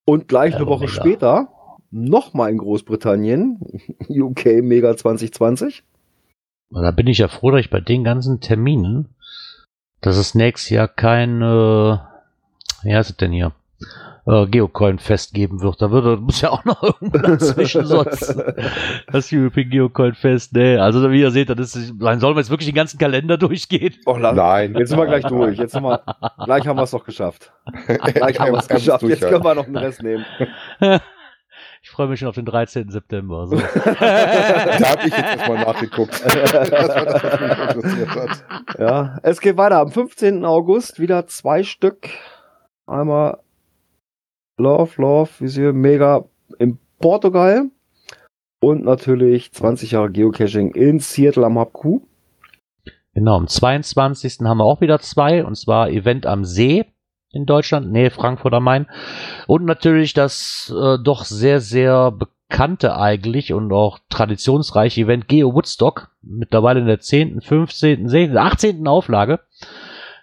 [0.05, 0.93] Und gleich eine Ja, Woche mega.
[0.93, 1.47] später
[1.91, 3.59] nochmal in Großbritannien,
[4.09, 5.83] UK Mega 2020.
[6.69, 9.15] Und da bin ich ja froh, dass ich bei den ganzen Terminen,
[10.01, 11.97] dass es nächstes Jahr kein, äh,
[12.83, 13.51] wie heißt es denn hier,
[14.25, 15.81] äh, Geocoin-Fest geben wird.
[15.81, 18.35] Da würde, muss ja auch noch irgendwo dazwischen sonst.
[19.11, 20.77] Das European Geocoin-Fest, nee.
[20.77, 23.95] Also wie ihr seht, das ist, dann sollen wir jetzt wirklich den ganzen Kalender durchgehen.
[24.05, 24.75] Oh, la- Nein.
[24.75, 25.57] Jetzt sind wir gleich durch.
[25.57, 26.01] Jetzt sind wir,
[26.45, 27.51] gleich haben wir es doch geschafft.
[28.13, 29.03] Gleich haben wir es geschafft.
[29.03, 30.25] Jetzt können wir noch den Rest nehmen.
[31.88, 32.89] Ich freue mich schon auf den 13.
[32.89, 33.47] September.
[33.47, 33.55] So.
[33.85, 36.22] Da habe ich jetzt erstmal nachgeguckt.
[36.26, 36.43] das.
[38.77, 39.80] Ja, es geht weiter.
[39.80, 40.43] Am 15.
[40.43, 42.09] August wieder zwei Stück.
[42.88, 43.39] Einmal
[44.57, 46.26] Love, Love, Visier, Mega
[46.59, 47.69] in Portugal.
[48.59, 52.01] Und natürlich 20 Jahre Geocaching in Seattle am Hub Q.
[53.14, 54.39] Genau, am 22.
[54.41, 56.84] haben wir auch wieder zwei, und zwar Event am See
[57.31, 58.87] in Deutschland, nee, Frankfurt am Main.
[59.47, 66.11] Und natürlich das äh, doch sehr, sehr bekannte eigentlich und auch traditionsreiche Event Geo Woodstock,
[66.21, 68.87] mittlerweile in der 10., 15., 16., 18.
[68.87, 69.39] Auflage.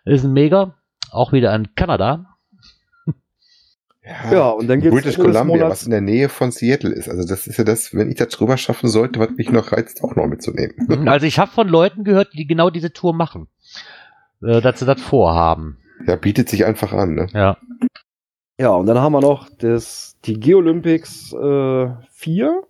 [0.05, 0.75] Ist ein Mega,
[1.11, 2.27] auch wieder in Kanada.
[4.31, 7.09] Ja, und dann geht's British Ende des Columbia, was in der Nähe von Seattle ist.
[7.09, 10.05] Also das ist ja das, wenn ich das drüber schaffen sollte, was mich noch reizt,
[10.05, 10.75] auch noch mitzunehmen.
[11.09, 13.49] Also ich habe von Leuten gehört, die genau diese Tour machen.
[14.43, 15.79] Äh, dass sie das vorhaben.
[16.07, 17.27] Ja, bietet sich einfach an, ne?
[17.33, 17.57] Ja.
[18.61, 22.63] Ja, und dann haben wir noch das, die Geolympics äh, 4.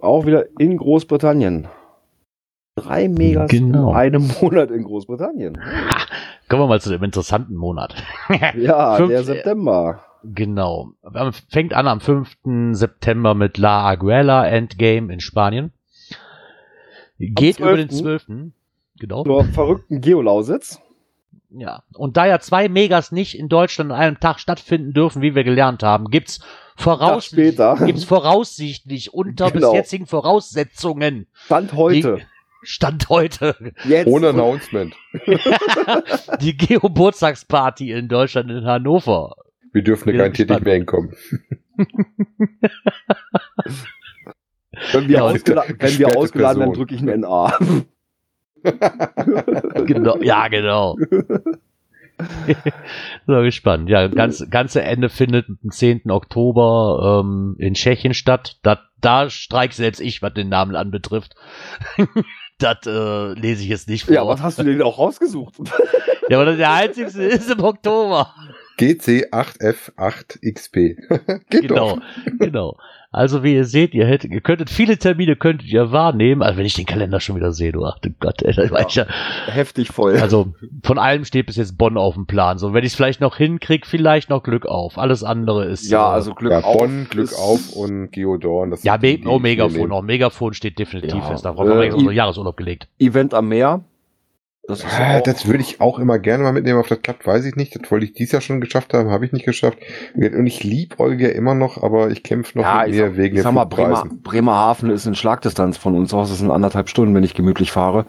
[0.00, 1.68] Auch wieder in Großbritannien.
[2.76, 3.90] Drei Megas Genau.
[3.90, 5.54] in einem Monat in Großbritannien.
[6.48, 7.94] Kommen wir mal zu dem interessanten Monat.
[8.56, 10.04] Ja, Fünf- der September.
[10.24, 10.90] Genau.
[11.02, 12.36] Am- Fängt an am 5.
[12.72, 15.72] September mit La Aguela Endgame in Spanien.
[17.18, 18.26] Geht über den 12..
[18.26, 18.52] 12.
[18.98, 19.24] Genau.
[19.24, 20.80] Zur verrückten Geolausitz.
[21.58, 21.82] Ja.
[21.94, 25.44] Und da ja zwei Megas nicht in Deutschland an einem Tag stattfinden dürfen, wie wir
[25.44, 26.40] gelernt haben, gibt's
[26.76, 27.56] voraussichtlich,
[27.86, 29.70] gibt's voraussichtlich unter Genau.
[29.72, 32.20] bis jetzigen Voraussetzungen Stand heute.
[32.62, 33.54] Stand heute
[33.84, 34.08] Jetzt.
[34.08, 34.94] Ohne Announcement.
[36.40, 39.36] die Geburtstagsparty in Deutschland in Hannover.
[39.72, 41.14] Wir dürfen ja garantiert nicht mehr hinkommen.
[44.92, 47.58] Wenn wir, Ja, ausgela wenn wir ausgeladen werden, drücke ich ein NA.
[49.86, 50.96] Genau, ja, genau.
[53.26, 53.88] so gespannt.
[53.88, 56.10] Ja, ganz, ganze Ende findet am 10.
[56.10, 58.58] Oktober ähm, in Tschechien statt.
[58.62, 61.34] Da, da streik selbst ich, was den Namen anbetrifft.
[62.58, 64.14] das äh, lese ich jetzt nicht vor.
[64.14, 65.54] Ja, was hast du denn auch rausgesucht?
[66.28, 68.32] ja, aber der einzige ist im Oktober.
[68.78, 70.96] GC8F8XP.
[71.50, 71.98] Geht genau,
[72.38, 72.76] genau.
[73.12, 76.42] Also wie ihr seht, ihr hättet, ihr könntet viele Termine könntet ihr wahrnehmen.
[76.42, 78.86] Also wenn ich den Kalender schon wieder sehe, du ach du Gott, ey, da war
[78.86, 79.06] ich ja,
[79.46, 80.18] Heftig voll.
[80.18, 82.58] Also von allem steht bis jetzt Bonn auf dem Plan.
[82.58, 84.98] So, wenn ich es vielleicht noch hinkrieg, vielleicht noch Glück auf.
[84.98, 85.88] Alles andere ist.
[85.88, 86.76] ja, äh, also Glück Ja, auf.
[86.76, 88.70] Bonn, Glück ist- auf und Geodorn.
[88.70, 89.90] Das ja, Me die oh, Megafon.
[89.92, 91.46] Auch Megafon steht definitiv Ja, fest.
[91.46, 92.86] Da haben wir äh, Jahresurlaub gelegt.
[92.98, 93.82] Event am Meer.
[94.68, 96.78] Das Ah, Das würde ich auch immer gerne mal mitnehmen.
[96.80, 97.74] Auf das klappt, weiß ich nicht.
[97.80, 99.78] Das wollte ich dieses Jahr schon geschafft haben, habe ich nicht geschafft.
[100.14, 103.16] Und ich liebäuge ja immer noch, aber ich kämpfe noch ja, mit ich mir sag,
[103.16, 104.04] wegen ich sag mal, Bremer.
[104.22, 106.30] Bremerhaven ist in Schlagdistanz von uns aus.
[106.30, 108.06] Das sind anderthalb Stunden, wenn ich gemütlich fahre.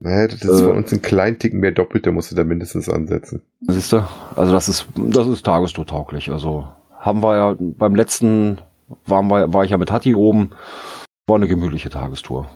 [0.00, 0.64] Naja, das ist Äh.
[0.64, 3.42] von uns ein kleinen Ticken mehr doppelt, da musst du da mindestens ansetzen.
[3.62, 4.06] Siehst du?
[4.34, 6.30] Also das ist, das ist tagestourtauglich.
[6.30, 8.58] Also haben wir ja beim letzten
[9.06, 10.50] waren wir, war ich ja mit Hatti oben.
[11.26, 12.48] War eine gemütliche Tagestour.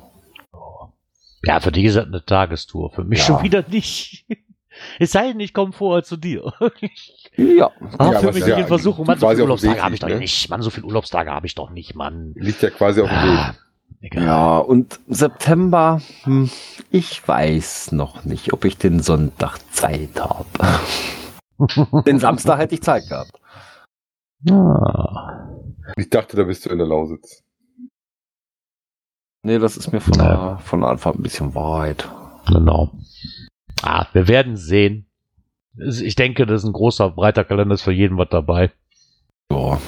[1.42, 2.90] Ja, für die ist das eine Tagestour.
[2.92, 3.24] Für mich Ja.
[3.26, 4.26] schon wieder nicht.
[5.00, 6.52] Es sei denn, ich komme vorher zu dir.
[7.36, 7.70] Ja.
[7.98, 9.06] Ah, Ja, für mich ja in Versuchung.
[9.06, 10.16] Mann, so quasi viele Urlaubstage habe ich doch ne?
[10.18, 10.48] nicht.
[10.50, 12.32] Mann, so viele Urlaubstage habe ich doch nicht, Mann.
[12.34, 13.38] Liegt ja quasi auf dem Weg.
[13.38, 13.54] Ah,
[14.00, 14.24] egal.
[14.24, 16.50] Ja, und September, hm,
[16.90, 20.46] ich weiß noch nicht, ob ich den Sonntag Zeit habe.
[22.06, 23.32] den Samstag hätte ich Zeit gehabt.
[24.50, 25.48] Ah.
[25.96, 27.42] Ich dachte, da bist du in der Lausitz.
[29.42, 30.24] Nee, das ist mir von, Ja.
[30.56, 32.08] der, von Anfang ein bisschen weit.
[32.46, 32.90] Genau.
[33.82, 35.06] Ah, wir werden sehen.
[35.76, 38.70] Ich denke, das ist ein großer, breiter Kalender, ist für jeden was dabei.
[39.50, 39.80] Ja.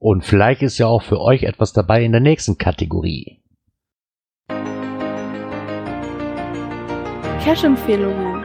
[0.00, 3.40] Und vielleicht ist ja auch für euch etwas dabei in der nächsten Kategorie.
[7.44, 8.44] Cash-Empfehlungen.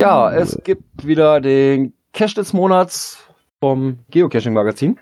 [0.00, 3.18] Ja, es gibt wieder den Cash des Monats
[3.60, 4.98] vom Geocaching-Magazin.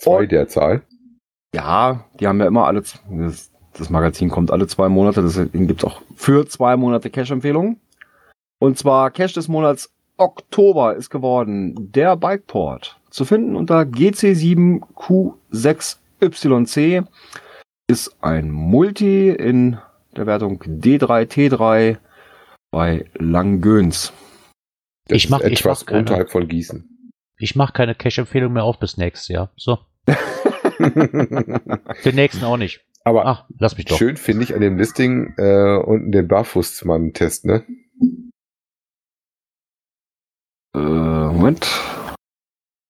[0.00, 0.82] Zwei der Zahl.
[1.54, 5.84] Ja, die haben ja immer alle, das, das Magazin kommt alle zwei Monate, deswegen gibt's
[5.84, 7.80] auch für zwei Monate Cash-Empfehlungen.
[8.60, 12.98] Und zwar Cash des Monats Oktober ist geworden der Bikeport.
[13.10, 13.80] Zu finden unter
[15.52, 17.06] GC7Q6YC.
[17.88, 19.78] Ist ein Multi in
[20.16, 21.96] der Wertung D3T3
[22.70, 24.12] bei Langgöns.
[25.08, 26.00] Das Ich mach- ist ich etwas mach keine.
[26.00, 26.86] unterhalb von Gießen.
[27.38, 29.50] Ich mache keine Cash-Empfehlung mehr auf bis nächstes Jahr.
[29.56, 29.78] So,
[32.04, 32.84] den nächsten auch nicht.
[33.04, 33.96] Aber Ach, lass mich doch.
[33.96, 37.64] schön finde ich an dem Listing äh, unten den Barfußmann-Test, ne?
[40.74, 41.66] Äh, Moment.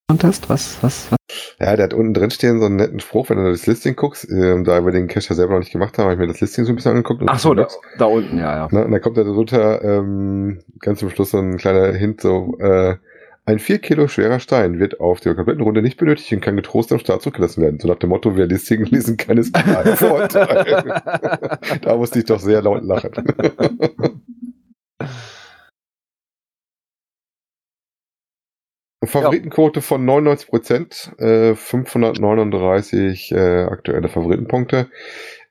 [0.09, 0.51] Contest?
[0.51, 0.83] Was?
[0.83, 1.13] Was?
[1.13, 1.19] was?
[1.61, 4.29] Ja, der hat unten drin stehen so einen netten Spruch, wenn du das Listing guckst.
[4.29, 6.41] Ähm, da wir den Cache ja selber noch nicht gemacht haben, habe ich mir das
[6.41, 7.23] Listing so ein bisschen angeguckt.
[7.27, 7.69] Ach so, da,
[7.99, 8.69] da unten, ja, ja.
[8.73, 12.59] Ne, und dann kommt da drunter ähm, ganz zum Schluss so ein kleiner Hint, so
[12.59, 12.97] äh,
[13.47, 16.93] ein 4 Kilo schwerer Stein wird auf der kompletten Runde nicht benötigt und kann getrost
[16.93, 17.81] am Start zurückgelassen werden.
[17.81, 21.03] So nach dem Motto, wer Listing lesen kann, ist kein Vorteil.
[21.83, 23.13] da musste ich doch sehr laut lachen.
[29.05, 34.89] Favoritenquote von 99%, äh, 539 äh, aktuelle Favoritenpunkte.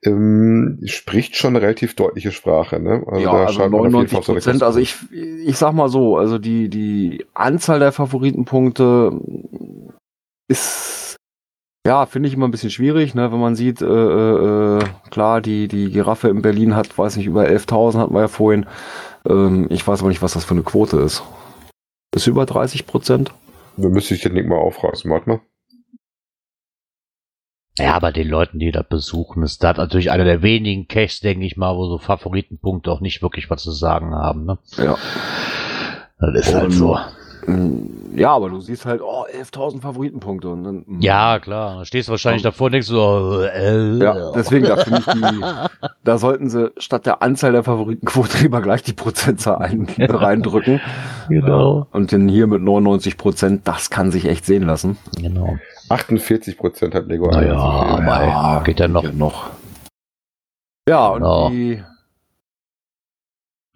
[0.01, 3.03] Ähm, spricht schon eine relativ deutliche Sprache, ne?
[3.17, 4.63] ja, da also auf jeden 99 Fall auf so eine Prozent.
[4.63, 9.11] Also ich, ich sag mal so, also die, die Anzahl der Favoritenpunkte
[10.47, 11.17] ist,
[11.85, 15.67] ja, finde ich immer ein bisschen schwierig, ne, wenn man sieht, äh, äh, klar, die,
[15.67, 18.67] die Giraffe in Berlin hat, weiß nicht, über 11.000 hatten wir ja vorhin.
[19.27, 21.23] Ähm, ich weiß aber nicht, was das für eine Quote ist.
[22.19, 23.31] Ist über 30 Prozent?
[23.77, 25.41] Da müsste ich den Link mal aufreißen, warte mal.
[27.77, 31.45] Ja, aber den Leuten, die das besuchen, ist das natürlich einer der wenigen Caches, denke
[31.45, 34.43] ich mal, wo so Favoritenpunkte auch nicht wirklich was zu sagen haben.
[34.45, 34.57] Ne?
[34.75, 34.97] Ja.
[36.19, 36.99] Das ist halt Und- so.
[38.15, 40.49] Ja, aber du siehst halt, oh, 11.000 Favoritenpunkte.
[40.49, 41.01] Und dann, mm.
[41.01, 41.77] Ja, klar.
[41.77, 45.41] Da stehst du wahrscheinlich davor und denkst so, äh, Ja, deswegen, da finde ich die,
[46.03, 50.81] da sollten sie statt der Anzahl der Favoritenquote lieber gleich die Prozentzahl ein, reindrücken.
[51.29, 51.87] Genau.
[51.91, 54.97] Und denn hier mit 99 Prozent, das kann sich echt sehen lassen.
[55.21, 55.57] Genau.
[55.89, 59.03] 48% hat Lego Naja, aber geht ja noch.
[59.03, 59.49] Ja, noch.
[60.87, 61.49] Ja, und Genau.
[61.49, 61.83] die,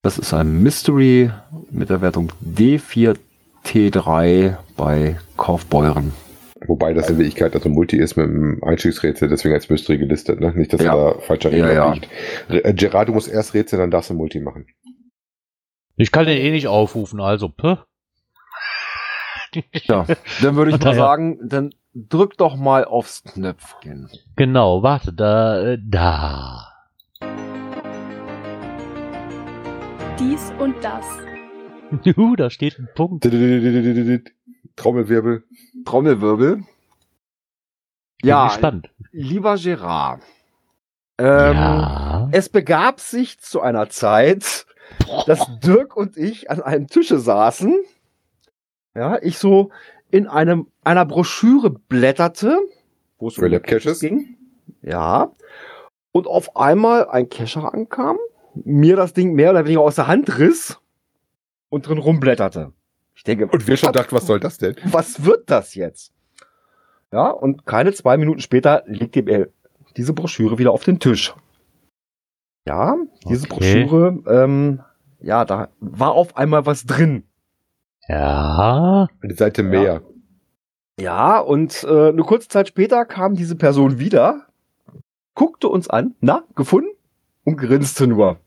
[0.03, 1.29] Das ist ein Mystery
[1.71, 6.11] mit der Wertung D4T3 bei Kaufbeuren.
[6.65, 10.51] Wobei das in Wirklichkeit also Multi ist mit dem Einstiegsrätsel, deswegen als Mystery gelistet, ne?
[10.55, 10.95] Nicht, dass Ja.
[10.95, 11.93] er da falscher Ja, Regler ja.
[11.93, 12.09] liegt.
[12.49, 14.65] Re- äh, Gerard, du musst erst Rätsel, dann darfst du Multi machen.
[15.97, 17.49] Ich kann den eh nicht aufrufen, also.
[17.49, 17.77] Puh.
[19.73, 20.05] Ja,
[20.41, 24.09] dann würde ich mal sagen, dann drück doch mal aufs Knöpfchen.
[24.35, 26.67] Genau, warte, da, äh, da.
[30.19, 31.05] Dies und das.
[32.17, 33.23] Uh, da steht ein Punkt.
[34.75, 35.43] Trommelwirbel.
[35.85, 36.55] Trommelwirbel.
[36.57, 36.65] Bin
[38.23, 38.89] Ja, gespannt.
[39.13, 40.21] lieber Gerard.
[41.17, 42.27] Ähm, ja.
[42.33, 44.66] Es begab sich zu einer Zeit,
[45.27, 47.75] dass Dirk und ich an einem Tische saßen.
[48.95, 49.69] Ja, ich so
[50.09, 52.57] in einem, einer Broschüre blätterte,
[53.19, 53.99] wo es um Caches.
[53.99, 54.37] ging.
[54.81, 55.31] Ja.
[56.11, 58.17] Und auf einmal ein Cacher ankam,
[58.55, 60.79] mir das Ding mehr oder weniger aus der Hand riss
[61.69, 62.73] und drin rumblätterte.
[63.15, 64.75] Ich denke, Und wir schon dachten, was soll das denn?
[64.85, 66.13] was wird das jetzt?
[67.11, 69.47] Ja, und keine zwei Minuten später legte er
[69.95, 71.33] diese Broschüre wieder auf den Tisch.
[72.65, 72.95] Ja,
[73.29, 73.83] diese Okay.
[73.85, 74.81] Broschüre, ähm,
[75.19, 77.23] ja, da war auf einmal was drin.
[78.07, 79.07] Ja.
[79.21, 80.01] Eine Seite mehr.
[80.99, 84.47] Ja, und äh, eine kurze Zeit später kam diese Person wieder,
[85.35, 86.89] guckte uns an, na, gefunden?
[87.43, 88.39] Und grinste nur.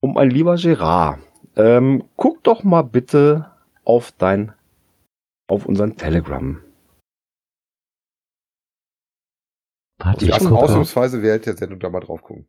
[0.00, 1.20] Und mein lieber Gerard,
[1.56, 3.50] ähm, guck doch mal bitte
[3.84, 4.52] auf dein,
[5.48, 6.60] auf unseren Telegram.
[9.98, 12.46] Warte, Ich ich ausnahmsweise während der Sendung da mal drauf gucken.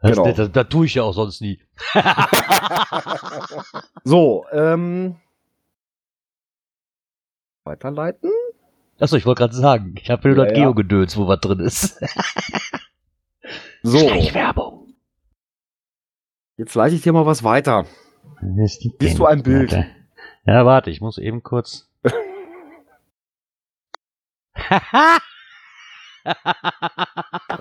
[0.00, 0.30] Das, genau.
[0.30, 1.60] das, das tue ich ja auch sonst nie.
[4.04, 5.16] So, ähm,
[7.64, 8.30] weiterleiten.
[9.00, 10.64] Achso, ich wollte gerade sagen, ich habe nur Ja, das ja.
[10.64, 12.00] Geo-Gedöns, wo was drin ist.
[13.82, 14.94] So, Werbung.
[16.56, 17.86] jetzt leite ich dir mal was weiter.
[18.40, 19.70] Siehst du ein Bild?
[19.70, 19.86] Warte.
[20.44, 21.88] Ja, warte, ich muss eben kurz.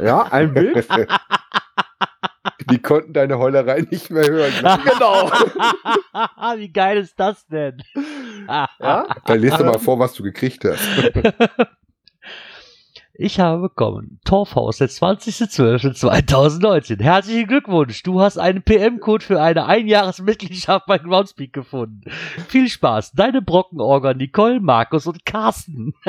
[0.02, 0.88] Ja, ein Bild.
[2.70, 4.54] Die konnten deine Heulerei nicht mehr hören.
[4.84, 5.30] genau.
[6.58, 7.82] Wie geil ist das denn?
[8.48, 9.08] Ja?
[9.26, 10.82] Dann lest du mal vor, was du gekriegt hast.
[13.18, 14.20] Ich habe bekommen.
[14.26, 17.02] Torfhaus, der 20.12.2019.
[17.02, 18.04] Herzlichen Glückwunsch.
[18.04, 22.02] Du hast einen PM-Code für eine Einjahresmitgliedschaft bei Groundspeak gefunden.
[22.50, 23.14] Viel Spaß.
[23.14, 25.94] Deine Brockenorger Nicole, Markus und Carsten.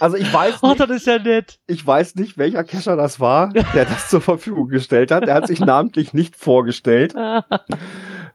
[0.00, 1.58] Also ich weiß Oh, nicht, das ist ja nett.
[1.66, 5.26] ich weiß nicht, welcher Cacher das war, der das zur Verfügung gestellt hat.
[5.26, 7.14] Der hat sich namentlich nicht vorgestellt.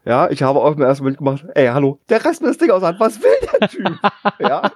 [0.04, 2.70] Ja, ich habe auch im ersten Moment gemacht, ey, hallo, der reißt mir das Ding
[2.70, 3.98] aus der Hand, was will der Typ?
[4.38, 4.70] ja.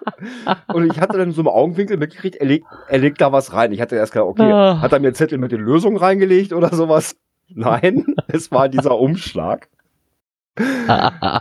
[0.69, 3.73] Und ich hatte dann so im Augenwinkel mitgekriegt, er legt, er legt da was rein.
[3.73, 4.81] Ich hatte erst gedacht, okay, Ah.
[4.83, 7.17] hat er mir einen Zettel mit den Lösungen reingelegt oder sowas?
[7.49, 9.69] Nein, es war dieser Umschlag.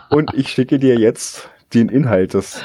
[0.10, 2.64] Und ich schicke dir jetzt den Inhalt des,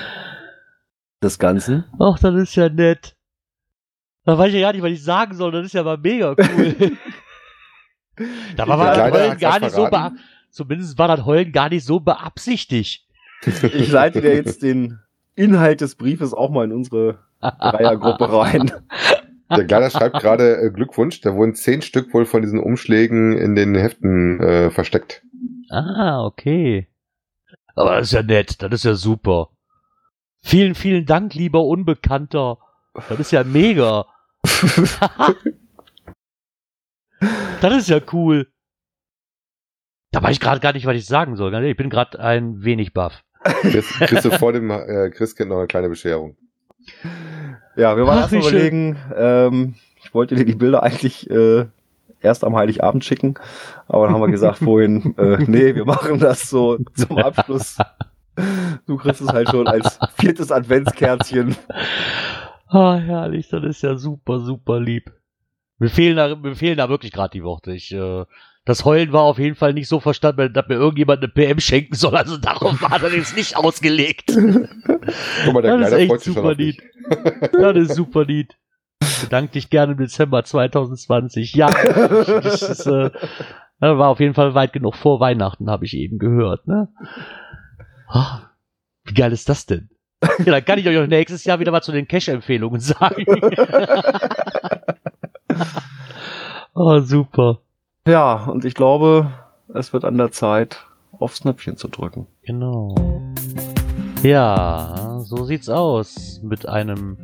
[1.23, 1.85] des Ganzen.
[1.99, 3.17] Ach, das ist ja nett.
[4.25, 5.51] Da weiß ich ja gar nicht, was ich sagen soll.
[5.53, 6.75] Das ist ja mal mega cool.
[8.57, 10.21] da war hat's gar nicht so verraten.
[10.51, 13.07] Zumindest war das Heulen gar nicht so beabsichtigt.
[13.45, 14.99] Ich leite dir jetzt den
[15.35, 18.73] Inhalt des Briefes auch mal in unsere Dreiergruppe rein.
[19.51, 23.55] Der Kleiner schreibt gerade äh, Glückwunsch, da wurden zehn Stück wohl von diesen Umschlägen in
[23.55, 25.23] den Heften äh, versteckt.
[25.71, 26.89] Ah, okay.
[27.75, 28.61] Aber das ist ja nett.
[28.63, 29.51] Das ist ja super.
[30.43, 32.59] Vielen, vielen Dank, lieber Unbekannter.
[33.09, 34.07] Das ist ja mega.
[37.61, 38.49] das ist ja cool.
[40.11, 41.53] Da weiß ich gerade gar nicht, was ich sagen soll.
[41.53, 43.23] Ehrlich, Ich bin gerade ein wenig baff.
[43.43, 46.37] Chris, Chris vor dem äh, Christkind noch eine kleine Bescherung.
[47.77, 51.67] Ja, wir waren Ach, erst überlegen, ähm, ich wollte dir die Bilder eigentlich äh,
[52.21, 53.35] erst am Heiligabend schicken,
[53.87, 57.77] aber dann haben wir gesagt vorhin, äh, nee, wir machen das so zum Abschluss.
[58.87, 61.57] Du kriegst es halt schon als viertes Adventskärtchen.
[62.69, 65.13] Ah, herrlich, das ist ja super, super lieb.
[65.79, 67.73] Mir fehlen da, mir fehlen da wirklich gerade die Worte.
[67.73, 68.25] Ich, äh,
[68.69, 71.95] das Heulen war auf jeden Fall nicht so verstanden, dass mir irgendjemand eine PM schenken
[71.95, 72.15] soll.
[72.15, 74.27] Also darauf war das jetzt nicht ausgelegt.
[74.27, 76.79] Guck mal, der Das ist echt super auf dich.
[77.51, 78.53] Das ist super lieb.
[79.23, 81.55] Bedanke dich gerne im Dezember 2020.
[81.55, 83.11] Ja, das ist, äh,
[83.81, 86.67] war auf jeden Fall weit genug vor Weihnachten, habe ich eben gehört.
[86.67, 86.89] Ne?
[88.07, 88.51] Ah,
[89.05, 89.89] wie geil ist das denn?
[90.21, 93.25] Ja, dann kann ich euch nächstes Jahr wieder was zu den Cash-Empfehlungen sagen.
[96.75, 97.63] oh, super.
[98.09, 99.31] Ja, und ich glaube,
[99.75, 100.87] es wird an der Zeit,
[101.19, 102.27] aufs Knöpfchen zu drücken.
[102.43, 102.95] Genau.
[104.23, 106.41] Ja, so sieht's aus.
[106.43, 107.19] Mit einem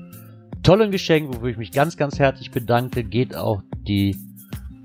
[0.62, 4.14] tollen Geschenk, wofür ich mich ganz, ganz herzlich bedanke, geht auch die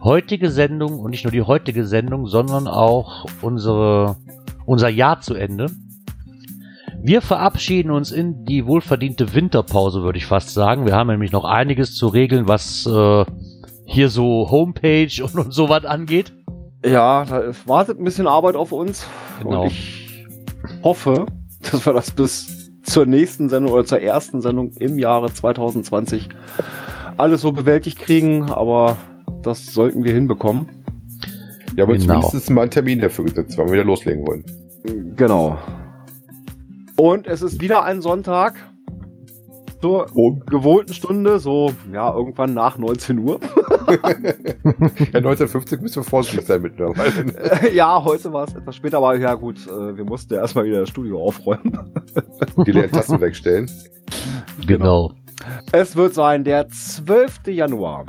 [0.02, 4.16] heutige Sendung und nicht nur die heutige Sendung, sondern auch unsere,
[4.66, 5.70] unser Jahr zu Ende.
[7.02, 10.86] Wir verabschieden uns in die wohlverdiente Winterpause, würde ich fast sagen.
[10.86, 13.26] Wir haben nämlich noch einiges zu regeln, was äh,
[13.90, 16.32] hier so Homepage und, und sowas angeht.
[16.86, 19.06] Ja, da wartet ein bisschen Arbeit auf uns.
[19.42, 19.64] Genau.
[19.64, 20.26] Und ich
[20.84, 21.26] hoffe,
[21.72, 26.30] dass wir das bis zur nächsten Sendung oder zur ersten Sendung im Jahre 2020
[27.18, 28.98] alles so bewältigt kriegen, aber
[29.42, 30.70] das sollten wir hinbekommen.
[31.76, 32.22] Ja, aber Genau.
[32.22, 34.46] zumindest mal einen Termin dafür gesetzt, weil wir wieder loslegen wollen.
[35.16, 35.58] Genau.
[36.96, 38.56] Und es ist wieder ein Sonntag
[39.82, 40.38] zur Oh.
[40.46, 43.40] gewohnten Stunde, so ja, irgendwann nach 19 Uhr.
[43.90, 47.74] Ja, 1950 müssen wir vorsichtig sein mittlerweile.
[47.74, 50.82] ja, heute war es etwas später, aber ja gut, äh, wir mussten ja erstmal wieder
[50.82, 51.80] das Studio aufräumen.
[52.68, 53.70] Die leeren Tassen wegstellen.
[54.68, 55.14] Genau.
[55.72, 57.48] Es wird sein der 12.
[57.48, 58.06] Januar.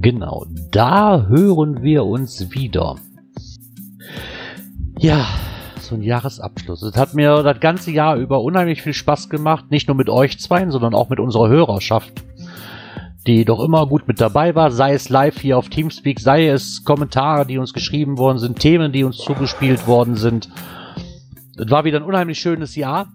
[0.00, 2.96] Genau, da hören wir uns wieder.
[4.98, 5.26] Ja,
[5.88, 6.82] so ein Jahresabschluss.
[6.82, 10.38] Es hat mir das ganze Jahr über unheimlich viel Spaß gemacht, nicht nur mit euch
[10.38, 12.22] zweien, sondern auch mit unserer Hörerschaft,
[13.26, 16.84] die doch immer gut mit dabei war, sei es live hier auf Teamspeak, sei es
[16.84, 20.48] Kommentare, die uns geschrieben worden sind, Themen, die uns zugespielt worden sind.
[21.56, 23.08] Es war wieder ein unheimlich schönes Jahr.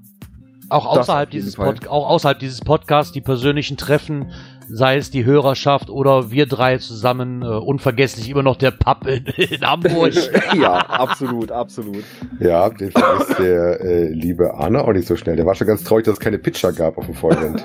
[0.70, 1.56] Auch außerhalb, dieses.
[1.56, 4.32] Pod auch außerhalb dieses Podcasts, die persönlichen Treffen,
[4.70, 9.26] sei es die Hörerschaft oder wir drei zusammen, äh, unvergesslich immer noch der Pub in,
[9.26, 10.14] in Hamburg.
[10.56, 12.04] ja, absolut, absolut.
[12.40, 15.36] Ja, den vergisst der äh, liebe Arne auch nicht so schnell.
[15.36, 17.64] Der war schon ganz traurig, dass es keine Pitcher gab auf dem Vorevent.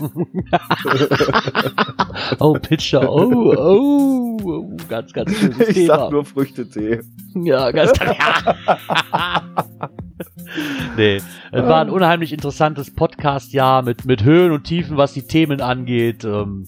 [2.38, 5.96] oh, Pitcher, oh, oh, oh, ganz, ganz schönes Ich Thema.
[5.96, 7.00] sag nur Früchtetee.
[7.34, 8.54] Ja, ganz ja.
[10.96, 11.20] Nee,
[11.52, 16.24] es war ein unheimlich interessantes Podcast-Jahr mit, mit Höhen und Tiefen, was die Themen angeht.
[16.24, 16.66] Ähm,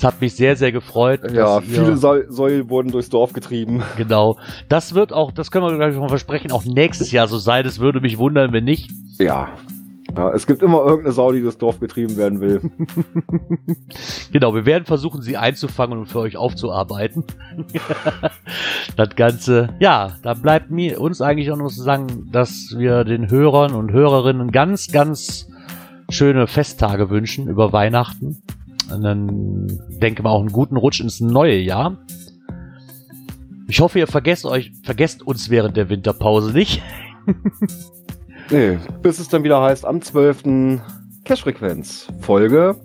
[0.00, 1.20] es hat mich sehr, sehr gefreut.
[1.32, 3.82] Ja, viele Säu Säulen wurden durchs Dorf getrieben.
[3.96, 4.38] Genau.
[4.68, 7.66] Das wird auch, das können wir gleich mal versprechen, auch nächstes Jahr so sein.
[7.66, 8.90] Es würde mich wundern, wenn nicht.
[9.18, 9.50] Ja.
[10.16, 10.30] Ja.
[10.32, 12.60] Es gibt immer irgendeine Sau, die durchs Dorf getrieben werden will.
[14.32, 17.24] Genau, wir werden versuchen, sie einzufangen und für euch aufzuarbeiten.
[18.96, 23.28] das Ganze, ja, da bleibt mir uns eigentlich auch noch zu sagen, dass wir den
[23.28, 25.48] Hörern und Hörerinnen ganz, ganz
[26.10, 28.42] schöne Festtage wünschen über Weihnachten.
[28.92, 29.66] Und dann
[30.00, 31.98] denke mal auch einen guten Rutsch ins neue Jahr.
[33.66, 36.82] Ich hoffe, ihr vergesst euch, vergesst uns während der Winterpause nicht.
[38.50, 40.80] Nee, bis es dann wieder heißt, am 12.
[41.24, 42.08] Cash-Frequenz.
[42.20, 42.76] Folge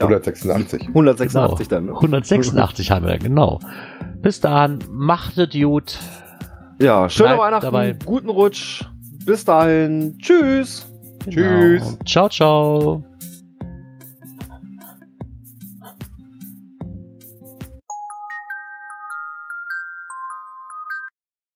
[0.00, 0.06] Ja.
[0.06, 0.88] 186.
[0.88, 1.86] 186 dann.
[1.86, 1.92] ne?
[1.94, 3.60] 186 haben wir, genau.
[4.20, 5.98] Bis dahin, machtet gut.
[6.80, 7.96] Ja, schöne Bleibt Weihnachten, dabei.
[8.04, 8.84] guten Rutsch.
[9.24, 10.18] Bis dahin.
[10.18, 10.86] Tschüss.
[11.28, 11.82] Tschüss.
[11.82, 11.98] Genau.
[12.04, 13.04] Ciao, ciao.